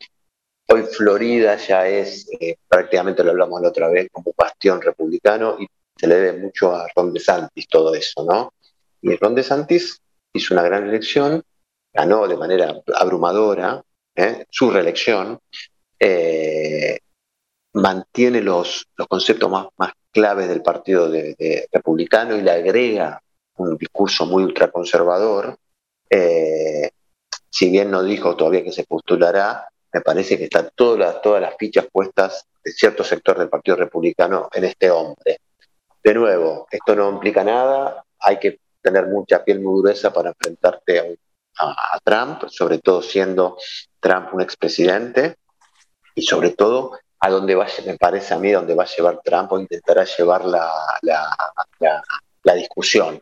Hoy 0.69 0.83
Florida 0.83 1.55
ya 1.55 1.87
es, 1.87 2.27
eh, 2.39 2.57
prácticamente 2.67 3.23
lo 3.23 3.31
hablamos 3.31 3.61
la 3.61 3.69
otra 3.69 3.87
vez, 3.89 4.09
como 4.11 4.33
bastión 4.37 4.81
republicano 4.81 5.57
y 5.59 5.67
se 5.97 6.07
le 6.07 6.15
debe 6.15 6.39
mucho 6.39 6.73
a 6.73 6.87
Ron 6.95 7.13
DeSantis 7.13 7.67
todo 7.67 7.93
eso, 7.95 8.23
¿no? 8.23 8.53
Y 9.01 9.15
Ron 9.15 9.35
DeSantis 9.35 10.01
hizo 10.33 10.53
una 10.53 10.63
gran 10.63 10.87
elección, 10.87 11.43
ganó 11.93 12.27
de 12.27 12.37
manera 12.37 12.81
abrumadora 12.95 13.83
su 14.49 14.71
reelección, 14.71 15.39
eh, 15.99 16.99
mantiene 17.73 18.41
los, 18.41 18.87
los 18.95 19.07
conceptos 19.07 19.49
más, 19.49 19.67
más 19.77 19.93
claves 20.11 20.49
del 20.49 20.63
Partido 20.63 21.11
Republicano 21.71 22.35
y 22.35 22.41
le 22.41 22.51
agrega 22.51 23.21
un 23.57 23.77
discurso 23.77 24.25
muy 24.25 24.43
ultraconservador. 24.43 25.57
Eh, 26.09 26.89
si 27.49 27.69
bien 27.69 27.91
no 27.91 28.03
dijo 28.03 28.35
todavía 28.35 28.63
que 28.63 28.71
se 28.71 28.83
postulará, 28.83 29.67
me 29.93 30.01
parece 30.01 30.37
que 30.37 30.45
están 30.45 30.69
todas 30.75 31.21
todas 31.21 31.41
las 31.41 31.55
fichas 31.57 31.87
puestas 31.91 32.45
de 32.63 32.71
cierto 32.71 33.03
sector 33.03 33.37
del 33.37 33.49
Partido 33.49 33.77
Republicano 33.77 34.49
en 34.53 34.63
este 34.65 34.91
hombre. 34.91 35.39
De 36.03 36.13
nuevo, 36.13 36.67
esto 36.71 36.95
no 36.95 37.09
implica 37.09 37.43
nada, 37.43 38.03
hay 38.19 38.37
que 38.39 38.59
tener 38.81 39.07
mucha 39.07 39.43
piel 39.43 39.59
muy 39.59 39.81
gruesa 39.81 40.13
para 40.13 40.29
enfrentarte 40.29 41.17
a 41.59 41.99
Trump, 42.03 42.47
sobre 42.49 42.79
todo 42.79 43.01
siendo 43.01 43.57
Trump 43.99 44.33
un 44.33 44.41
expresidente 44.41 45.37
y 46.15 46.21
sobre 46.21 46.51
todo 46.51 46.97
a 47.19 47.29
dónde 47.29 47.55
va, 47.55 47.67
me 47.85 47.97
parece 47.97 48.33
a 48.33 48.37
mí, 48.37 48.51
dónde 48.51 48.75
va 48.75 48.83
a 48.83 48.95
llevar 48.95 49.21
Trump 49.23 49.51
o 49.51 49.59
intentará 49.59 50.03
llevar 50.03 50.45
la, 50.45 50.71
la, 51.01 52.53
discusión. 52.53 53.19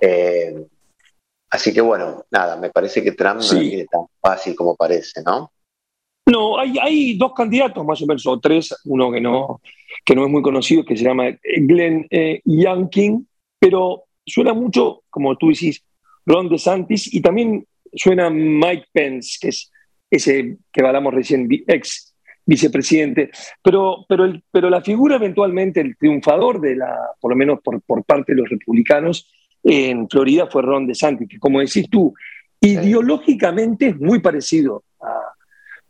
Eh, 0.00 0.66
así 1.50 1.72
que 1.72 1.80
bueno, 1.80 2.24
nada, 2.30 2.56
me 2.56 2.70
parece 2.70 3.02
que 3.02 3.12
Trump 3.12 3.40
no 3.40 3.58
es 3.58 3.86
tan 3.88 4.06
fácil 4.20 4.54
como 4.54 4.76
parece, 4.76 5.22
¿no? 5.22 5.52
No, 6.30 6.58
hay, 6.58 6.74
hay 6.80 7.16
dos 7.16 7.32
candidatos 7.32 7.84
más 7.86 8.02
o 8.02 8.06
menos, 8.06 8.26
o 8.26 8.38
tres, 8.38 8.74
uno 8.84 9.10
que 9.10 9.20
no, 9.20 9.62
que 10.04 10.14
no 10.14 10.24
es 10.24 10.30
muy 10.30 10.42
conocido, 10.42 10.84
que 10.84 10.96
se 10.96 11.04
llama 11.04 11.24
Glenn 11.42 12.06
eh, 12.10 12.42
Youngkin, 12.44 13.26
pero 13.58 14.04
suena 14.26 14.52
mucho, 14.52 15.04
como 15.08 15.36
tú 15.36 15.48
decís, 15.48 15.82
Ron 16.26 16.50
DeSantis, 16.50 17.12
y 17.14 17.22
también 17.22 17.66
suena 17.94 18.28
Mike 18.28 18.88
Pence, 18.92 19.38
que 19.40 19.48
es 19.48 19.72
ese 20.10 20.58
que 20.70 20.84
hablamos 20.84 21.14
recién, 21.14 21.48
ex 21.66 22.14
vicepresidente. 22.44 23.30
Pero, 23.62 24.04
pero, 24.06 24.26
el, 24.26 24.42
pero 24.50 24.68
la 24.68 24.82
figura 24.82 25.16
eventualmente, 25.16 25.80
el 25.80 25.96
triunfador 25.96 26.60
de 26.60 26.76
la, 26.76 26.94
por 27.20 27.30
lo 27.30 27.36
menos 27.36 27.60
por, 27.62 27.80
por 27.82 28.04
parte 28.04 28.34
de 28.34 28.40
los 28.42 28.50
republicanos 28.50 29.30
en 29.62 30.08
Florida 30.08 30.46
fue 30.46 30.60
Ron 30.60 30.86
DeSantis, 30.86 31.28
que 31.28 31.38
como 31.38 31.60
decís 31.60 31.88
tú, 31.90 32.12
ideológicamente 32.60 33.88
es 33.88 33.98
muy 33.98 34.20
parecido. 34.20 34.84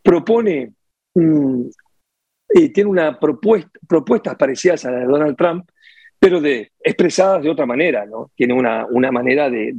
Propone, 0.08 0.72
eh, 1.14 2.68
tiene 2.72 2.88
una 2.88 3.20
propuesta, 3.20 3.78
propuestas 3.86 4.36
parecidas 4.36 4.86
a 4.86 4.90
las 4.90 5.00
de 5.00 5.06
Donald 5.06 5.36
Trump, 5.36 5.68
pero 6.18 6.40
de, 6.40 6.72
expresadas 6.80 7.42
de 7.42 7.50
otra 7.50 7.66
manera, 7.66 8.06
¿no? 8.06 8.30
Tiene 8.34 8.54
una, 8.54 8.86
una 8.86 9.12
manera 9.12 9.50
de, 9.50 9.74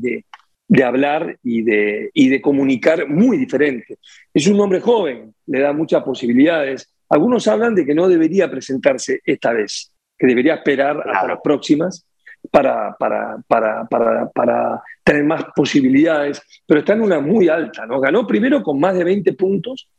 de 0.68 0.84
hablar 0.84 1.36
y 1.42 1.64
de, 1.64 2.12
y 2.14 2.30
de 2.30 2.42
comunicar 2.42 3.10
muy 3.10 3.38
diferente. 3.38 3.98
Es 4.32 4.46
un 4.46 4.60
hombre 4.62 4.80
joven, 4.82 5.34
le 5.48 5.62
da 5.62 5.74
muchas 5.74 6.04
posibilidades. 6.04 6.94
Algunos 7.10 7.48
hablan 7.48 7.74
de 7.74 7.84
que 7.84 7.96
no 7.96 8.08
debería 8.08 8.52
presentarse 8.52 9.22
esta 9.26 9.52
vez, 9.52 9.92
que 10.16 10.28
debería 10.28 10.54
esperar 10.54 11.10
a 11.10 11.26
las 11.26 11.40
próximas 11.44 12.06
para, 12.52 12.96
para, 13.00 13.42
para, 13.48 13.88
para, 13.88 14.84
tener 15.04 15.24
más 15.24 15.44
posibilidades, 15.56 16.40
pero 16.68 16.82
está 16.82 16.94
en 16.94 17.02
una 17.02 17.20
muy 17.20 17.50
alta, 17.50 17.88
¿no? 17.88 18.00
Ganó 18.00 18.28
primero 18.28 18.62
con 18.62 18.80
más 18.80 18.94
de 18.94 19.04
20 19.04 19.34
puntos 19.34 19.90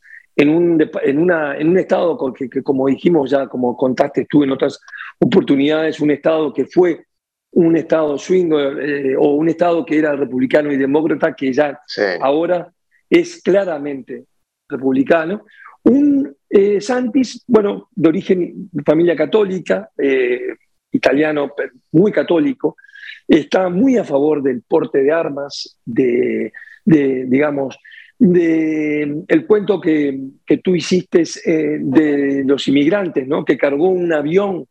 en 0.41 0.49
un, 0.49 0.91
en 1.03 1.18
una, 1.18 1.57
en 1.59 1.68
un 1.68 1.78
estado 1.78 2.16
que, 2.32 2.49
que, 2.49 2.62
como 2.62 2.86
dijimos 2.86 3.30
ya, 3.30 3.47
como 3.47 3.76
contaste 3.76 4.26
tú 4.28 4.43
en 4.43 4.53
otras 4.53 4.80
oportunidades, 5.18 6.01
un 6.01 6.11
estado 6.11 6.51
que 6.55 6.64
fue 6.64 7.05
un 7.53 7.76
estado 7.76 8.16
swing 8.16 8.51
eh, 8.80 9.16
o 9.18 9.34
un 9.34 9.51
estado 9.51 9.84
que 9.84 9.99
era 9.99 10.16
republicano 10.16 10.72
y 10.72 10.78
demócrata 10.78 11.34
que 11.34 11.53
ya 11.53 11.78
ahora 12.22 12.72
es 13.11 13.43
claramente 13.43 14.24
republicano. 14.66 15.45
Un 15.82 16.34
eh, 16.49 16.80
Santis, 16.80 17.45
bueno, 17.47 17.91
de 17.95 18.09
origen 18.09 18.70
de 18.72 18.82
familia 18.82 19.14
católica, 19.14 19.91
eh, 19.99 20.55
italiano, 20.91 21.53
muy 21.93 22.12
católico, 22.12 22.76
está 23.28 23.68
muy 23.68 23.99
a 23.99 24.05
favor 24.05 24.43
del 24.43 24.62
porte 24.62 25.03
de 25.03 25.12
armas, 25.12 25.78
de, 25.84 26.51
digamos, 26.84 27.78
de 28.20 29.24
el 29.26 29.46
cuento 29.46 29.80
que, 29.80 30.20
que 30.44 30.58
tú 30.58 30.76
hiciste 30.76 31.24
de 31.44 32.44
los 32.46 32.68
inmigrantes, 32.68 33.26
¿no? 33.26 33.44
que 33.46 33.56
cargó 33.56 33.88
un 33.88 34.12
avión 34.12 34.66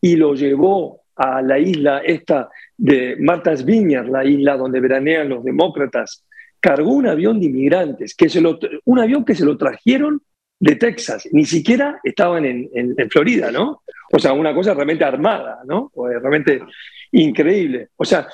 y 0.00 0.16
lo 0.16 0.34
llevó 0.34 1.00
a 1.16 1.40
la 1.40 1.58
isla 1.58 2.02
esta 2.04 2.50
de 2.76 3.16
Martha's 3.18 3.64
Vineyard, 3.64 4.08
la 4.08 4.24
isla 4.26 4.58
donde 4.58 4.80
veranean 4.80 5.30
los 5.30 5.42
demócratas, 5.42 6.26
cargó 6.60 6.92
un 6.92 7.06
avión 7.06 7.40
de 7.40 7.46
inmigrantes, 7.46 8.14
que 8.14 8.28
se 8.28 8.42
lo, 8.42 8.58
un 8.84 8.98
avión 8.98 9.24
que 9.24 9.34
se 9.34 9.46
lo 9.46 9.56
trajeron 9.56 10.20
de 10.60 10.76
Texas, 10.76 11.28
ni 11.32 11.46
siquiera 11.46 11.98
estaban 12.04 12.44
en, 12.44 12.68
en, 12.74 13.10
Florida, 13.10 13.50
¿no? 13.50 13.82
O 14.12 14.18
sea, 14.18 14.32
una 14.32 14.54
cosa 14.54 14.74
realmente 14.74 15.02
armada, 15.02 15.60
¿no? 15.66 15.90
realmente 15.96 16.60
increíble. 17.12 17.88
O 17.96 18.04
sea, 18.04 18.26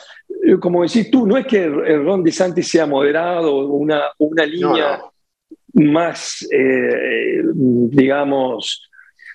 eh, 0.44 0.56
como 0.58 0.82
decís 0.82 1.10
tú, 1.10 1.26
no 1.26 1.36
es 1.36 1.46
que 1.46 1.68
Ron 1.68 2.22
DeSantis 2.22 2.68
sea 2.68 2.86
moderado 2.86 3.54
o 3.54 3.66
una, 3.74 4.04
una 4.18 4.46
línea 4.46 5.00
más, 5.74 6.46
eh, 6.50 7.42
digamos, 7.54 8.88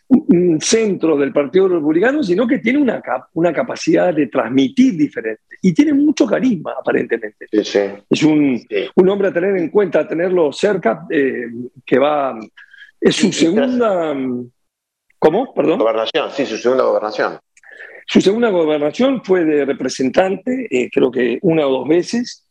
un 0.07 0.59
centro 0.61 1.17
del 1.17 1.31
Partido 1.31 1.67
Republicano, 1.67 2.23
sino 2.23 2.47
que 2.47 2.59
tiene 2.59 2.79
una, 2.79 3.01
una 3.33 3.53
capacidad 3.53 4.13
de 4.13 4.27
transmitir 4.27 4.95
diferente 4.95 5.43
y 5.61 5.73
tiene 5.73 5.93
mucho 5.93 6.25
carisma, 6.25 6.73
aparentemente. 6.79 7.47
Es 7.51 8.23
un, 8.23 8.61
un, 8.95 9.09
hombre 9.09 9.29
a 9.29 9.33
tener 9.33 9.55
en 9.57 9.69
cuenta, 9.69 10.01
a 10.01 10.07
tenerlo 10.07 10.51
cerca, 10.51 11.05
eh, 11.09 11.45
que 11.85 11.97
va. 11.97 12.37
Es 12.99 13.15
su 13.15 13.31
segunda. 13.31 14.13
¿Cómo? 15.17 15.53
Perdón. 15.53 15.79
Gobernación, 15.79 16.31
sí, 16.31 16.45
su 16.45 16.57
segunda 16.57 16.83
gobernación. 16.83 17.39
Su 18.07 18.21
segunda 18.21 18.49
gobernación 18.49 19.23
fue 19.23 19.45
de 19.45 19.65
representante, 19.65 20.67
eh, 20.69 20.89
creo 20.91 21.11
que 21.11 21.39
una 21.41 21.67
o 21.67 21.71
dos 21.71 21.87
veces, 21.87 22.47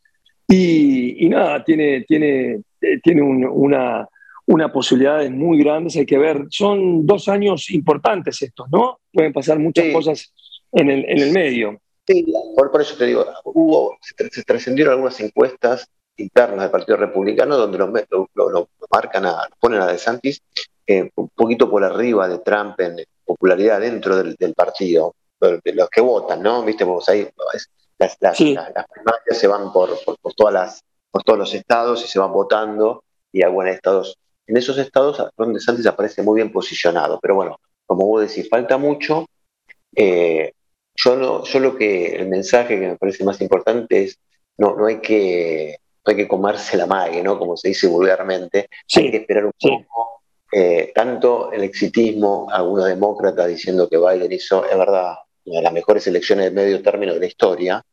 y, 0.48 1.24
y 1.26 1.28
nada, 1.28 1.62
tiene, 1.64 2.02
tiene, 2.02 2.60
eh, 2.80 3.00
tiene 3.02 3.22
una 3.22 4.08
una 4.46 4.72
posibilidad 4.72 5.28
muy 5.30 5.58
grandes, 5.62 5.96
hay 5.96 6.06
que 6.06 6.18
ver. 6.18 6.46
Son 6.50 7.06
dos 7.06 7.28
años 7.28 7.70
importantes 7.70 8.42
estos, 8.42 8.68
¿no? 8.70 9.00
Pueden 9.12 9.32
pasar 9.32 9.58
muchas 9.58 9.92
cosas 9.92 10.32
en 10.72 10.90
el, 10.90 11.04
en 11.08 11.18
el 11.18 11.32
medio. 11.32 11.80
Sí, 12.06 12.26
por, 12.56 12.80
eso 12.80 12.96
te 12.96 13.06
digo, 13.06 13.24
hubo, 13.44 13.96
se, 14.00 14.42
trascendieron 14.42 14.94
algunas 14.94 15.20
encuestas 15.20 15.88
internas 16.16 16.60
del 16.60 16.70
Partido 16.70 16.96
Republicano 16.96 17.56
donde 17.56 17.78
lo, 17.78 18.28
lo, 18.34 18.68
marcan, 18.90 19.26
a, 19.26 19.48
ponen 19.60 19.80
a 19.80 19.86
DeSantis 19.86 20.42
eh, 20.86 21.08
un 21.14 21.28
poquito 21.28 21.70
por 21.70 21.84
arriba 21.84 22.28
de 22.28 22.38
Trump 22.38 22.78
en 22.80 22.96
popularidad 23.24 23.80
dentro 23.80 24.16
del, 24.16 24.36
partido, 24.54 25.14
de 25.14 25.21
los 25.74 25.90
que 25.90 26.00
votan, 26.00 26.42
¿no? 26.42 26.62
Viste, 26.62 26.84
vos 26.84 27.08
ahí 27.08 27.28
las, 27.98 28.16
las, 28.20 28.36
primarias 28.36 29.38
se 29.38 29.46
van 29.46 29.72
por, 29.72 29.90
por, 30.04 30.34
todas 30.34 30.54
las, 30.54 30.84
por 31.10 31.22
todos 31.22 31.38
los 31.38 31.54
estados 31.54 32.04
y 32.04 32.08
se 32.08 32.18
van 32.18 32.32
votando 32.32 33.04
y 33.30 33.42
algunos 33.42 33.70
estados 33.70 34.18
en 34.46 34.56
esos 34.56 34.76
estados 34.78 35.22
donde 35.36 35.60
Santos 35.60 35.86
aparece 35.86 36.22
muy 36.22 36.36
bien 36.36 36.52
posicionado. 36.52 37.18
Pero 37.20 37.36
bueno, 37.36 37.60
como 37.86 38.06
vos 38.06 38.28
decís, 38.28 38.48
falta 38.48 38.76
mucho. 38.76 39.26
Eh, 39.94 40.52
yo, 40.94 41.16
no, 41.16 41.44
yo 41.44 41.58
lo 41.60 41.76
que, 41.76 42.16
el 42.16 42.28
mensaje 42.28 42.78
que 42.78 42.88
me 42.88 42.96
parece 42.96 43.24
más 43.24 43.40
importante 43.40 44.04
es, 44.04 44.18
no, 44.58 44.74
no 44.76 44.86
hay 44.86 45.00
que 45.00 45.76
hay 46.04 46.16
que 46.16 46.28
comerse 46.28 46.76
la 46.76 46.86
mague, 46.86 47.22
¿no? 47.22 47.38
Como 47.38 47.56
se 47.56 47.68
dice 47.68 47.86
vulgarmente, 47.86 48.68
hay 48.96 49.10
que 49.10 49.16
esperar 49.18 49.46
un 49.46 49.52
poco. 49.60 50.22
Eh, 50.50 50.92
tanto 50.94 51.50
el 51.52 51.62
exitismo, 51.62 52.48
algunos 52.50 52.86
demócratas 52.86 53.48
diciendo 53.48 53.88
que 53.88 53.98
Biden 53.98 54.32
hizo, 54.32 54.66
es 54.66 54.76
verdad, 54.76 55.14
una 55.44 55.58
de 55.58 55.62
las 55.62 55.72
mejores 55.72 56.06
elecciones 56.06 56.46
de 56.46 56.50
medio 56.50 56.82
término 56.82 57.14
de 57.14 57.20
la 57.20 57.26
historia, 57.26 57.84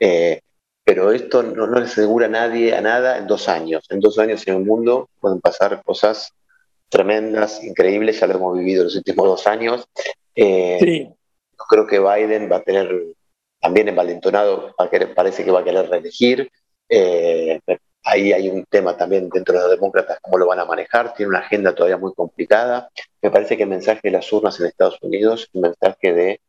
eh, 0.00 0.40
pero 0.84 1.12
esto 1.12 1.42
no, 1.42 1.66
le 1.66 1.84
asegura 1.84 2.26
a 2.26 2.30
nadie 2.30 2.74
a 2.74 2.80
nada 2.80 3.18
en 3.18 3.26
dos 3.26 3.48
años. 3.48 3.84
En 3.90 4.00
dos 4.00 4.18
años 4.18 4.46
en 4.46 4.54
el 4.54 4.64
mundo 4.64 5.10
pueden 5.20 5.40
pasar 5.40 5.82
cosas 5.82 6.32
tremendas, 6.88 7.62
increíbles, 7.62 8.18
ya 8.18 8.26
lo 8.26 8.36
hemos 8.36 8.56
vivido 8.56 8.84
los 8.84 8.96
últimos 8.96 9.26
dos 9.26 9.46
años. 9.46 9.86
Eh, 10.34 10.78
sí. 10.80 11.08
Creo 11.68 11.86
que 11.86 11.98
Biden 11.98 12.50
va 12.50 12.56
a 12.56 12.62
tener 12.62 12.90
también 13.60 13.88
envalentonado, 13.88 14.74
parece 15.14 15.44
que 15.44 15.50
va 15.50 15.60
a 15.60 15.64
querer 15.64 15.90
reelegir. 15.90 16.50
Eh, 16.88 17.60
ahí 18.04 18.32
hay 18.32 18.48
un 18.48 18.64
tema 18.64 18.96
también 18.96 19.28
dentro 19.28 19.54
de 19.54 19.60
los 19.60 19.70
demócratas, 19.72 20.18
cómo 20.22 20.38
lo 20.38 20.46
van 20.46 20.60
a 20.60 20.64
manejar. 20.64 21.12
Tiene 21.14 21.30
una 21.30 21.40
agenda 21.40 21.74
todavía 21.74 21.98
muy 21.98 22.14
complicada. 22.14 22.88
Me 23.20 23.30
parece 23.30 23.56
que 23.56 23.64
el 23.64 23.68
mensaje 23.68 24.00
de 24.04 24.12
las 24.12 24.32
urnas 24.32 24.58
en 24.58 24.66
Estados 24.66 24.98
Unidos 25.02 25.48
un 25.52 25.62
mensaje 25.62 26.12
de 26.14 26.40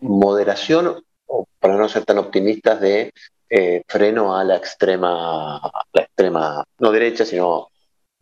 moderación, 0.00 1.02
o 1.26 1.46
para 1.58 1.76
no 1.76 1.88
ser 1.88 2.04
tan 2.04 2.18
optimistas, 2.18 2.80
de 2.80 3.12
eh, 3.48 3.82
freno 3.86 4.36
a 4.36 4.44
la 4.44 4.56
extrema, 4.56 5.60
la 5.92 6.02
extrema, 6.02 6.64
no 6.78 6.90
derecha, 6.90 7.24
sino 7.24 7.68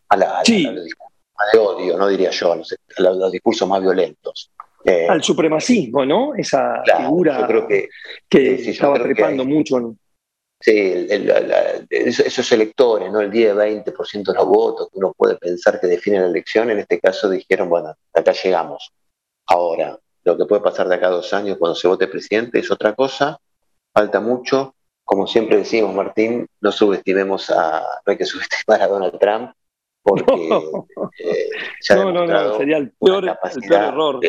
a 0.09 0.17
la, 0.17 0.43
de 0.45 1.59
odio, 1.59 1.97
no 1.97 2.09
diría 2.09 2.31
yo, 2.31 2.53
a 2.53 2.57
los, 2.99 3.33
discursos 3.33 3.69
más 3.69 3.81
violentos. 3.81 4.51
Eh, 4.85 5.07
Al 5.09 5.23
supremacismo, 5.23 6.05
¿no? 6.05 6.35
Esa 6.35 6.83
figura 6.85 7.47
creo 7.47 7.67
que, 7.67 7.89
que 8.29 8.55
estaba 8.71 9.01
trepando 9.03 9.45
mucho. 9.45 9.95
Sí, 10.61 11.09
esos 11.91 12.53
electores, 12.53 13.11
¿no? 13.11 13.21
El 13.21 13.33
10-20% 13.33 14.27
de 14.27 14.35
los 14.35 14.47
votos 14.47 14.89
que 14.93 14.99
uno 14.99 15.13
puede 15.17 15.37
pensar 15.37 15.81
que 15.81 15.89
definen 15.89 16.23
la 16.23 16.29
elección, 16.29 16.71
en 16.71 16.79
este 16.79 17.01
caso 17.01 17.29
dijeron, 17.29 17.69
bueno, 17.69 17.95
acá 18.13 18.33
llegamos. 18.33 18.93
Ahora, 19.47 19.99
lo 20.25 20.37
que 20.37 20.45
puede 20.47 20.63
pasar 20.63 20.89
de 20.89 20.95
acá 20.95 21.09
a 21.09 21.11
dos 21.11 21.33
años 21.33 21.59
cuando 21.59 21.75
se 21.75 21.89
vote 21.89 22.09
presidente 22.09 22.59
es 22.59 22.71
otra 22.71 22.95
cosa, 22.95 23.39
falta 23.93 24.21
mucho. 24.21 24.75
Como 25.05 25.27
siempre 25.27 25.59
decimos, 25.59 25.95
Martín, 25.95 26.47
no 26.61 26.73
subestimemos 26.73 27.51
a, 27.51 27.81
no 27.81 28.11
hay 28.11 28.17
que 28.17 28.25
subestimar 28.25 28.83
a 28.83 28.87
Donald 28.87 29.19
Trump, 29.19 29.53
porque 30.03 30.25
eh, 31.19 31.49
no, 31.91 32.13
no, 32.13 32.27
no, 32.27 32.57
sería 32.57 32.79
el 32.79 32.93
peor, 32.93 33.25
error. 33.71 34.21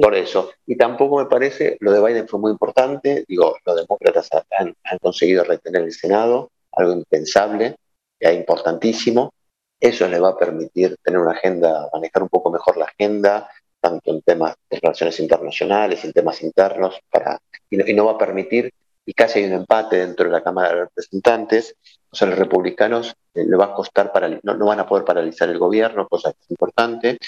Por 0.00 0.14
eso. 0.14 0.50
Y 0.66 0.76
tampoco 0.76 1.18
me 1.18 1.26
parece, 1.26 1.76
lo 1.80 1.92
de 1.92 2.02
Biden 2.02 2.28
fue 2.28 2.40
muy 2.40 2.50
importante, 2.50 3.24
digo, 3.28 3.56
los 3.64 3.76
demócratas 3.76 4.28
han, 4.58 4.74
conseguido 5.00 5.44
retener 5.44 5.82
el 5.82 5.92
Senado, 5.92 6.50
algo 6.72 6.92
impensable, 6.92 7.76
ya 8.20 8.32
importantísimo. 8.32 9.32
Eso 9.78 10.08
les 10.08 10.22
va 10.22 10.30
a 10.30 10.38
permitir 10.38 10.96
tener 11.02 11.20
una 11.20 11.32
agenda, 11.32 11.88
manejar 11.92 12.22
un 12.22 12.28
poco 12.28 12.50
mejor 12.50 12.76
la 12.76 12.86
agenda, 12.86 13.48
tanto 13.84 14.10
en 14.10 14.22
temas 14.22 14.54
de 14.70 14.78
relaciones 14.80 15.20
internacionales, 15.20 16.04
en 16.04 16.12
temas 16.12 16.42
internos, 16.42 16.98
para, 17.10 17.38
y, 17.68 17.76
no, 17.92 18.06
va 18.06 18.12
a 18.12 18.18
permitir, 18.18 18.72
y 19.04 19.12
casi 19.12 19.40
hay 19.40 19.46
un 19.46 19.52
empate 19.52 19.98
dentro 19.98 20.24
de 20.24 20.32
la 20.32 20.42
Cámara 20.42 20.68
de 20.68 20.80
Representantes, 20.84 21.76
o 22.10 22.16
sea, 22.16 22.28
los 22.28 22.38
republicanos 22.38 23.14
eh, 23.34 23.44
le 23.44 23.56
va 23.56 23.66
a 23.66 23.74
costar, 23.74 24.10
no, 24.42 24.54
no, 24.54 24.66
van 24.66 24.80
a 24.80 24.86
poder 24.86 25.04
paralizar 25.04 25.48
el 25.50 25.58
gobierno, 25.58 26.08
cosa 26.08 26.32
que 26.32 26.38
importante. 26.48 27.18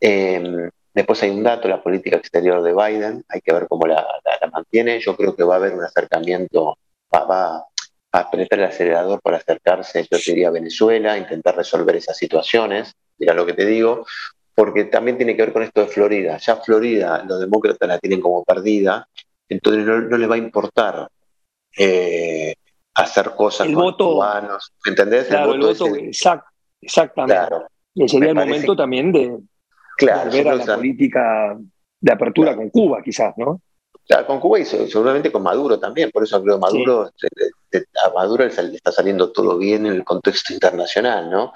Eh, 0.00 0.70
Después 0.96 1.22
hay 1.22 1.28
un 1.28 1.42
dato, 1.42 1.68
la 1.68 1.82
política 1.82 2.16
exterior 2.16 2.62
de 2.62 2.72
Biden, 2.72 3.22
hay 3.28 3.42
que 3.42 3.52
ver 3.52 3.66
cómo 3.68 3.86
la, 3.86 4.02
mantiene. 4.50 4.98
Yo 4.98 5.14
creo 5.14 5.36
que 5.36 5.44
va 5.44 5.52
a 5.52 5.56
haber 5.58 5.74
un 5.74 5.84
acercamiento, 5.84 6.78
va, 7.14 7.56
a 8.12 8.18
apretar 8.18 8.60
el 8.60 8.64
acelerador 8.64 9.20
para 9.20 9.36
acercarse, 9.36 10.08
yo 10.10 10.16
diría, 10.24 10.48
a 10.48 10.52
Venezuela, 10.52 11.18
intentar 11.18 11.54
resolver 11.54 11.96
esas 11.96 12.16
situaciones, 12.16 12.94
mira 13.18 13.34
lo 13.34 13.44
que 13.44 13.52
te 13.52 13.66
digo, 13.66 14.06
porque 14.56 14.84
también 14.84 15.18
tiene 15.18 15.36
que 15.36 15.42
ver 15.42 15.52
con 15.52 15.62
esto 15.62 15.82
de 15.82 15.88
Florida. 15.88 16.38
Ya 16.38 16.56
Florida, 16.56 17.22
los 17.28 17.40
demócratas 17.40 17.88
la 17.88 17.98
tienen 17.98 18.20
como 18.20 18.42
perdida, 18.42 19.06
entonces 19.48 19.84
no, 19.86 20.16
les 20.16 20.30
va 20.30 20.34
a 20.34 20.38
importar 20.38 21.08
eh, 21.78 22.54
hacer 22.94 23.32
cosas 23.36 23.66
con 23.66 23.74
voto, 23.76 24.12
cubanos, 24.12 24.72
¿entendés? 24.86 25.30
el 25.30 25.58
voto, 25.58 25.86
exactamente. 26.80 27.54
y 27.94 28.08
sería 28.08 28.30
el 28.30 28.34
momento 28.34 28.74
también 28.74 29.12
de, 29.12 29.38
Claro, 29.96 30.30
ver 30.30 30.48
a 30.48 30.54
la 30.54 30.76
política 30.76 31.56
de 32.00 32.12
apertura 32.12 32.54
con 32.54 32.68
Cuba, 32.68 33.02
quizás, 33.02 33.34
¿no? 33.36 33.60
Claro, 34.06 34.26
con 34.26 34.40
Cuba 34.40 34.60
y 34.60 34.64
seguramente 34.64 35.32
con 35.32 35.42
Maduro 35.42 35.78
también, 35.78 36.10
por 36.10 36.22
eso 36.22 36.40
creo 36.42 36.56
que 36.56 36.60
Maduro, 36.60 37.10
a 38.04 38.10
Maduro 38.14 38.44
le 38.44 38.76
está 38.76 38.92
saliendo 38.92 39.32
todo 39.32 39.58
bien 39.58 39.86
en 39.86 39.92
el 39.92 40.04
contexto 40.04 40.52
internacional, 40.52 41.30
¿no? 41.30 41.52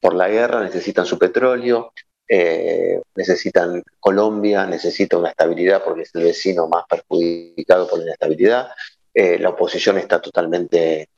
Por 0.00 0.14
la 0.14 0.28
guerra 0.28 0.62
necesitan 0.62 1.06
su 1.06 1.18
petróleo, 1.18 1.92
eh, 2.26 3.02
necesitan 3.14 3.82
Colombia, 4.00 4.66
necesita 4.66 5.18
una 5.18 5.30
estabilidad 5.30 5.84
porque 5.84 6.02
es 6.02 6.14
el 6.14 6.24
vecino 6.24 6.66
más 6.68 6.84
perjudicado 6.88 7.86
por 7.86 7.98
la 7.98 8.06
inestabilidad, 8.06 8.68
eh, 9.12 9.38
la 9.38 9.50
oposición 9.50 9.98
está 9.98 10.20
totalmente 10.20 11.08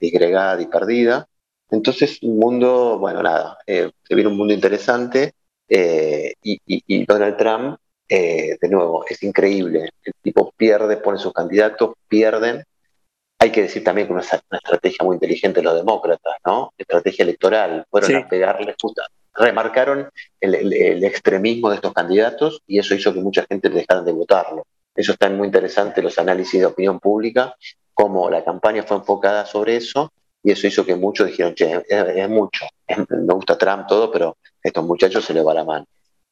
disgregada 0.00 0.60
y 0.60 0.66
perdida. 0.66 1.28
Entonces, 1.70 2.18
un 2.22 2.38
mundo, 2.38 2.98
bueno, 2.98 3.22
nada, 3.22 3.58
eh, 3.66 3.90
se 4.02 4.14
viene 4.14 4.30
un 4.30 4.36
mundo 4.36 4.54
interesante 4.54 5.34
y, 5.68 7.04
Donald 7.06 7.36
Trump, 7.36 7.78
de 8.08 8.68
nuevo, 8.70 9.04
es 9.08 9.22
increíble. 9.22 9.90
El 10.02 10.12
tipo 10.22 10.52
pierde, 10.56 10.96
pone 10.98 11.18
sus 11.18 11.32
candidatos, 11.32 11.94
pierden. 12.08 12.64
Hay 13.38 13.50
que 13.50 13.62
decir 13.62 13.82
también 13.82 14.06
que 14.06 14.12
una, 14.12 14.22
una 14.22 14.58
estrategia 14.58 15.04
muy 15.04 15.16
inteligente 15.16 15.60
de 15.60 15.64
los 15.64 15.74
demócratas, 15.76 16.34
¿no? 16.46 16.72
Estrategia 16.78 17.24
electoral. 17.24 17.86
Fueron 17.90 18.16
a 18.16 18.28
pegarle 18.28 18.74
justa. 18.80 19.04
Remarcaron 19.34 20.08
el, 20.40 21.04
extremismo 21.04 21.70
de 21.70 21.76
estos 21.76 21.92
candidatos 21.92 22.62
y 22.66 22.78
eso 22.78 22.94
hizo 22.94 23.12
que 23.12 23.20
mucha 23.20 23.44
gente 23.48 23.68
dejara 23.68 24.02
de 24.02 24.12
votarlo. 24.12 24.66
Eso 24.94 25.12
está 25.12 25.28
muy 25.28 25.46
interesante, 25.46 26.02
los 26.02 26.18
análisis 26.18 26.60
de 26.60 26.66
opinión 26.66 27.00
pública, 27.00 27.54
cómo 27.92 28.30
la 28.30 28.44
campaña 28.44 28.84
fue 28.84 28.98
enfocada 28.98 29.44
sobre 29.44 29.76
eso 29.76 30.12
y 30.42 30.52
eso 30.52 30.66
hizo 30.66 30.84
que 30.84 30.94
muchos 30.94 31.26
dijeron, 31.26 31.54
che, 31.54 31.82
es, 31.88 32.28
mucho, 32.28 32.66
me 32.86 33.34
gusta 33.34 33.58
Trump, 33.58 33.86
todo, 33.88 34.12
pero 34.12 34.36
a 34.42 34.68
estos 34.68 34.84
muchachos 34.84 35.24
se 35.24 35.34
les 35.34 35.44
va 35.44 35.54
la 35.54 35.64
mano. 35.64 35.86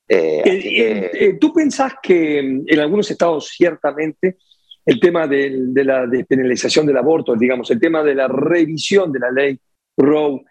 Eh, 0.07 0.43
eh, 0.45 1.11
eh, 1.15 1.39
¿Tú 1.41 1.53
pensás 1.53 1.95
que 2.03 2.39
en 2.39 2.79
algunos 2.79 3.11
estados 3.11 3.49
ciertamente 3.49 4.37
el 4.85 5.01
tema 5.01 5.27
de, 5.27 5.71
la 5.75 6.07
despenalización 6.07 6.87
del 6.87 6.97
aborto, 6.97 7.35
digamos, 7.37 7.71
el 7.71 7.81
tema 7.81 8.03
de 8.03 8.15
la 8.15 8.29
revisión 8.29 9.13
de 9.13 9.21
la 9.21 9.31
ley 9.31 9.59
Roe 9.97 10.43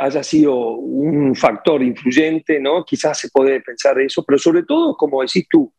haya 0.00 0.22
sido 0.22 0.56
un 0.76 1.34
factor 1.34 1.82
influyente, 1.82 2.58
¿no? 2.60 2.84
Quizás 2.84 3.18
se 3.18 3.28
puede 3.30 3.60
pensar 3.60 4.00
eso, 4.00 4.24
pero 4.24 4.38
sobre 4.38 4.62
todo, 4.62 4.96
como 4.96 5.20
decís 5.20 5.46
tú, 5.50 5.72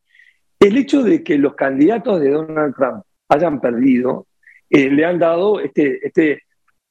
el 0.60 0.78
hecho 0.78 1.02
de 1.02 1.24
que 1.24 1.38
los 1.38 1.56
candidatos 1.56 2.22
de 2.22 2.30
Donald 2.30 2.76
Trump 2.76 3.04
hayan 3.30 3.60
perdido, 3.60 4.28
le 4.70 5.06
han 5.06 5.18
dado 5.20 5.60
este, 5.60 6.00
este 6.06 6.42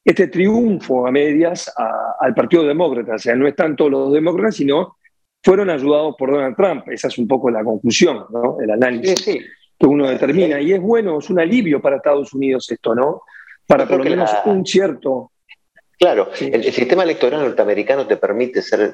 este 0.05 0.27
triunfo 0.27 1.07
a 1.07 1.11
medias 1.11 1.73
al 2.19 2.35
Partido 2.35 2.63
Demócrata. 2.63 3.15
O 3.15 3.19
sea, 3.19 3.35
no 3.35 3.47
están 3.47 3.75
todos 3.75 3.89
los 3.89 4.13
demócratas, 4.13 4.55
sino 4.55 4.97
fueron 5.43 5.71
ayudados 5.71 6.15
por 6.17 6.31
Donald 6.31 6.55
Trump. 6.55 6.87
Esa 6.89 7.07
es 7.07 7.17
un 7.17 7.27
poco 7.27 7.49
la 7.49 7.63
conclusión, 7.63 8.25
¿no? 8.31 8.57
El 8.61 8.69
análisis 8.69 9.25
que 9.25 9.85
uno 9.87 10.07
determina. 10.07 10.61
Y 10.61 10.73
es 10.73 10.79
bueno, 10.79 11.17
es 11.17 11.29
un 11.31 11.39
alivio 11.39 11.81
para 11.81 11.97
Estados 11.97 12.31
Unidos 12.33 12.71
esto, 12.71 12.93
¿no? 12.93 13.23
Para 13.67 13.87
por 13.87 13.97
lo 13.97 14.03
menos 14.03 14.31
un 14.45 14.63
cierto. 14.63 15.31
Claro, 16.05 16.29
el, 16.39 16.63
sistema 16.71 17.03
electoral 17.03 17.41
norteamericano 17.41 18.05
te 18.07 18.17
permite 18.17 18.61
ser, 18.61 18.93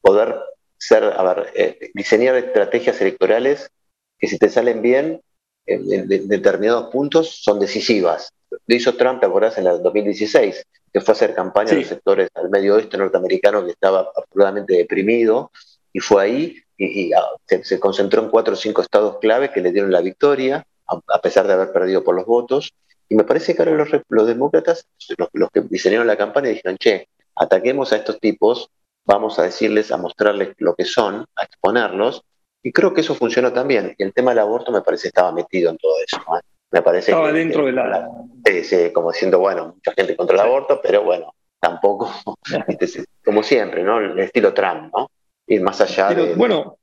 poder 0.00 0.36
ser, 0.76 1.04
a 1.04 1.22
ver, 1.22 1.52
eh, 1.54 1.90
diseñar 1.94 2.36
estrategias 2.36 3.00
electorales 3.00 3.70
que 4.18 4.28
si 4.28 4.38
te 4.38 4.48
salen 4.48 4.82
bien, 4.82 5.20
en 5.64 6.08
determinados 6.28 6.90
puntos 6.90 7.42
son 7.42 7.60
decisivas 7.60 8.32
lo 8.66 8.76
hizo 8.76 8.94
Trump, 8.96 9.20
¿te 9.20 9.26
acordás? 9.26 9.58
En 9.58 9.66
el 9.66 9.82
2016, 9.82 10.66
que 10.92 11.00
fue 11.00 11.12
a 11.12 11.16
hacer 11.16 11.34
campaña 11.34 11.72
en 11.72 11.80
los 11.80 11.88
sectores 11.88 12.28
al 12.34 12.50
medio 12.50 12.74
oeste 12.74 12.96
norteamericano 12.96 13.64
que 13.64 13.72
estaba 13.72 14.10
absolutamente 14.14 14.74
deprimido, 14.74 15.50
y 15.92 16.00
fue 16.00 16.22
ahí 16.22 16.56
y, 16.76 17.12
ah, 17.12 17.28
se, 17.46 17.78
concentró 17.78 18.22
en 18.22 18.30
cuatro 18.30 18.54
o 18.54 18.56
cinco 18.56 18.82
estados 18.82 19.18
clave 19.20 19.52
que 19.52 19.60
le 19.60 19.72
dieron 19.72 19.92
la 19.92 20.00
victoria, 20.00 20.66
a, 20.86 21.20
pesar 21.20 21.46
de 21.46 21.52
haber 21.52 21.72
perdido 21.72 22.02
por 22.02 22.14
los 22.14 22.26
votos. 22.26 22.72
Y 23.08 23.14
me 23.14 23.24
parece 23.24 23.54
que 23.54 23.62
ahora 23.62 23.86
los, 24.08 24.26
demócratas, 24.26 24.86
los, 25.32 25.50
que 25.50 25.60
diseñaron 25.62 26.06
la 26.06 26.16
campaña, 26.16 26.48
dijeron, 26.48 26.76
che, 26.78 27.08
ataquemos 27.36 27.92
a 27.92 27.96
estos 27.96 28.18
tipos, 28.20 28.70
vamos 29.04 29.38
a 29.38 29.42
decirles, 29.42 29.92
a 29.92 29.96
mostrarles 29.96 30.54
lo 30.58 30.74
que 30.74 30.84
son, 30.84 31.26
a 31.36 31.44
exponerlos, 31.44 32.22
y 32.62 32.72
creo 32.72 32.94
que 32.94 33.00
eso 33.00 33.14
funcionó 33.14 33.52
también. 33.52 33.94
Y 33.98 34.02
el 34.02 34.12
tema 34.12 34.30
del 34.30 34.38
aborto 34.38 34.70
me 34.70 34.82
parece 34.82 35.02
que 35.02 35.08
estaba 35.08 35.32
metido 35.32 35.70
en 35.70 35.76
todo 35.78 35.92
eso. 36.06 36.18
¿eh? 36.36 36.40
Me 36.70 36.80
parece 36.80 37.10
Estaba 37.10 37.32
dentro 37.32 37.66
de 37.66 37.72
la... 37.72 38.08
Sí, 38.44 38.92
como 38.92 39.12
diciendo, 39.12 39.38
bueno, 39.40 39.74
mucha 39.74 39.92
gente 39.92 40.16
contra 40.16 40.36
el 40.36 40.40
aborto, 40.42 40.80
pero 40.82 41.02
bueno, 41.02 41.34
tampoco, 41.60 42.10
como 43.24 43.42
siempre, 43.42 43.82
¿no? 43.82 43.98
El 43.98 44.18
estilo 44.18 44.54
Trump, 44.54 44.92
¿no? 44.94 45.10
Ir 45.46 45.60
más 45.60 45.80
allá 45.80 46.10
de... 46.10 46.34
Bueno, 46.34 46.78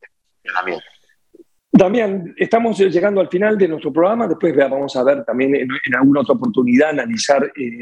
Damián, 1.71 2.33
estamos 2.35 2.79
llegando 2.79 3.21
al 3.21 3.27
final 3.27 3.55
de 3.55 3.67
nuestro 3.67 3.93
programa, 3.93 4.27
después 4.27 4.55
vamos 4.55 4.95
a 4.95 5.03
ver 5.03 5.23
también 5.23 5.53
en, 5.55 5.69
alguna 5.95 6.21
otra 6.21 6.33
oportunidad 6.33 6.89
analizar 6.89 7.43
eh, 7.55 7.79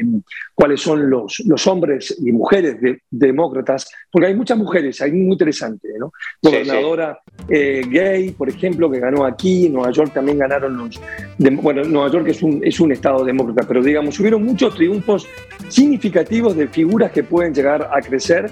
cuáles 0.54 0.82
son 0.82 1.08
los, 1.08 1.42
los, 1.46 1.66
hombres 1.66 2.14
y 2.22 2.30
mujeres 2.30 2.76
demócratas, 3.10 3.90
porque 4.10 4.26
hay 4.26 4.34
muchas 4.34 4.58
mujeres, 4.58 5.00
hay 5.00 5.12
muy 5.12 5.32
interesante, 5.32 5.88
¿no? 5.98 6.12
Gobernadora 6.42 7.18
eh, 7.48 7.82
gay, 7.88 8.32
por 8.32 8.50
ejemplo, 8.50 8.90
que 8.90 9.00
ganó 9.00 9.24
aquí, 9.24 9.66
en 9.66 9.72
Nueva 9.72 9.90
York 9.90 10.12
también 10.12 10.36
ganaron 10.36 10.76
los... 10.76 11.00
bueno, 11.38 11.82
Nueva 11.84 12.10
York 12.10 12.28
es 12.28 12.42
un, 12.42 12.60
es 12.62 12.78
un 12.80 12.92
estado 12.92 13.24
demócrata, 13.24 13.66
pero 13.66 13.82
digamos, 13.82 14.20
hubieron 14.20 14.44
muchos 14.44 14.74
triunfos 14.74 15.26
significativos 15.68 16.54
de 16.54 16.68
figuras 16.68 17.10
que 17.10 17.22
pueden 17.22 17.54
llegar 17.54 17.88
a 17.90 18.02
crecer 18.02 18.50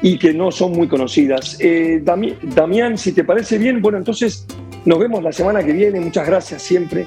y 0.00 0.18
que 0.18 0.34
no 0.34 0.50
son 0.50 0.72
muy 0.72 0.88
conocidas. 0.88 1.56
Eh, 1.60 2.02
Damián, 2.02 2.98
si 2.98 3.12
te 3.12 3.24
parece 3.24 3.58
bien, 3.58 3.80
bueno, 3.80 3.98
entonces 3.98 4.46
nos 4.84 4.98
vemos 4.98 5.22
la 5.22 5.32
semana 5.32 5.62
que 5.62 5.72
viene. 5.72 6.00
Muchas 6.00 6.26
gracias 6.26 6.62
siempre. 6.62 7.06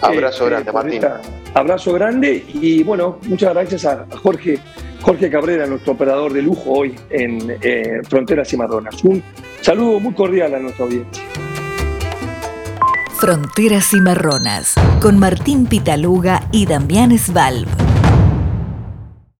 Abrazo 0.00 0.46
eh, 0.46 0.50
grande, 0.50 0.72
Martín. 0.72 1.02
abrazo 1.54 1.92
grande 1.94 2.44
y 2.52 2.82
bueno, 2.82 3.18
muchas 3.26 3.54
gracias 3.54 3.86
a 3.86 4.06
Jorge, 4.22 4.58
Jorge 5.00 5.30
Cabrera, 5.30 5.66
nuestro 5.66 5.94
operador 5.94 6.32
de 6.32 6.42
lujo 6.42 6.70
hoy 6.70 6.94
en 7.10 7.56
eh, 7.62 8.00
Fronteras 8.08 8.52
y 8.52 8.56
Marronas. 8.58 9.02
Un 9.04 9.22
saludo 9.62 9.98
muy 10.00 10.12
cordial 10.12 10.54
a 10.54 10.58
nuestra 10.58 10.84
audiencia. 10.84 11.24
Fronteras 13.18 13.94
y 13.94 14.00
Marronas 14.02 14.74
con 15.00 15.18
Martín 15.18 15.64
Pitaluga 15.66 16.46
y 16.52 16.66
Damián 16.66 17.16
Svalb. 17.18 17.95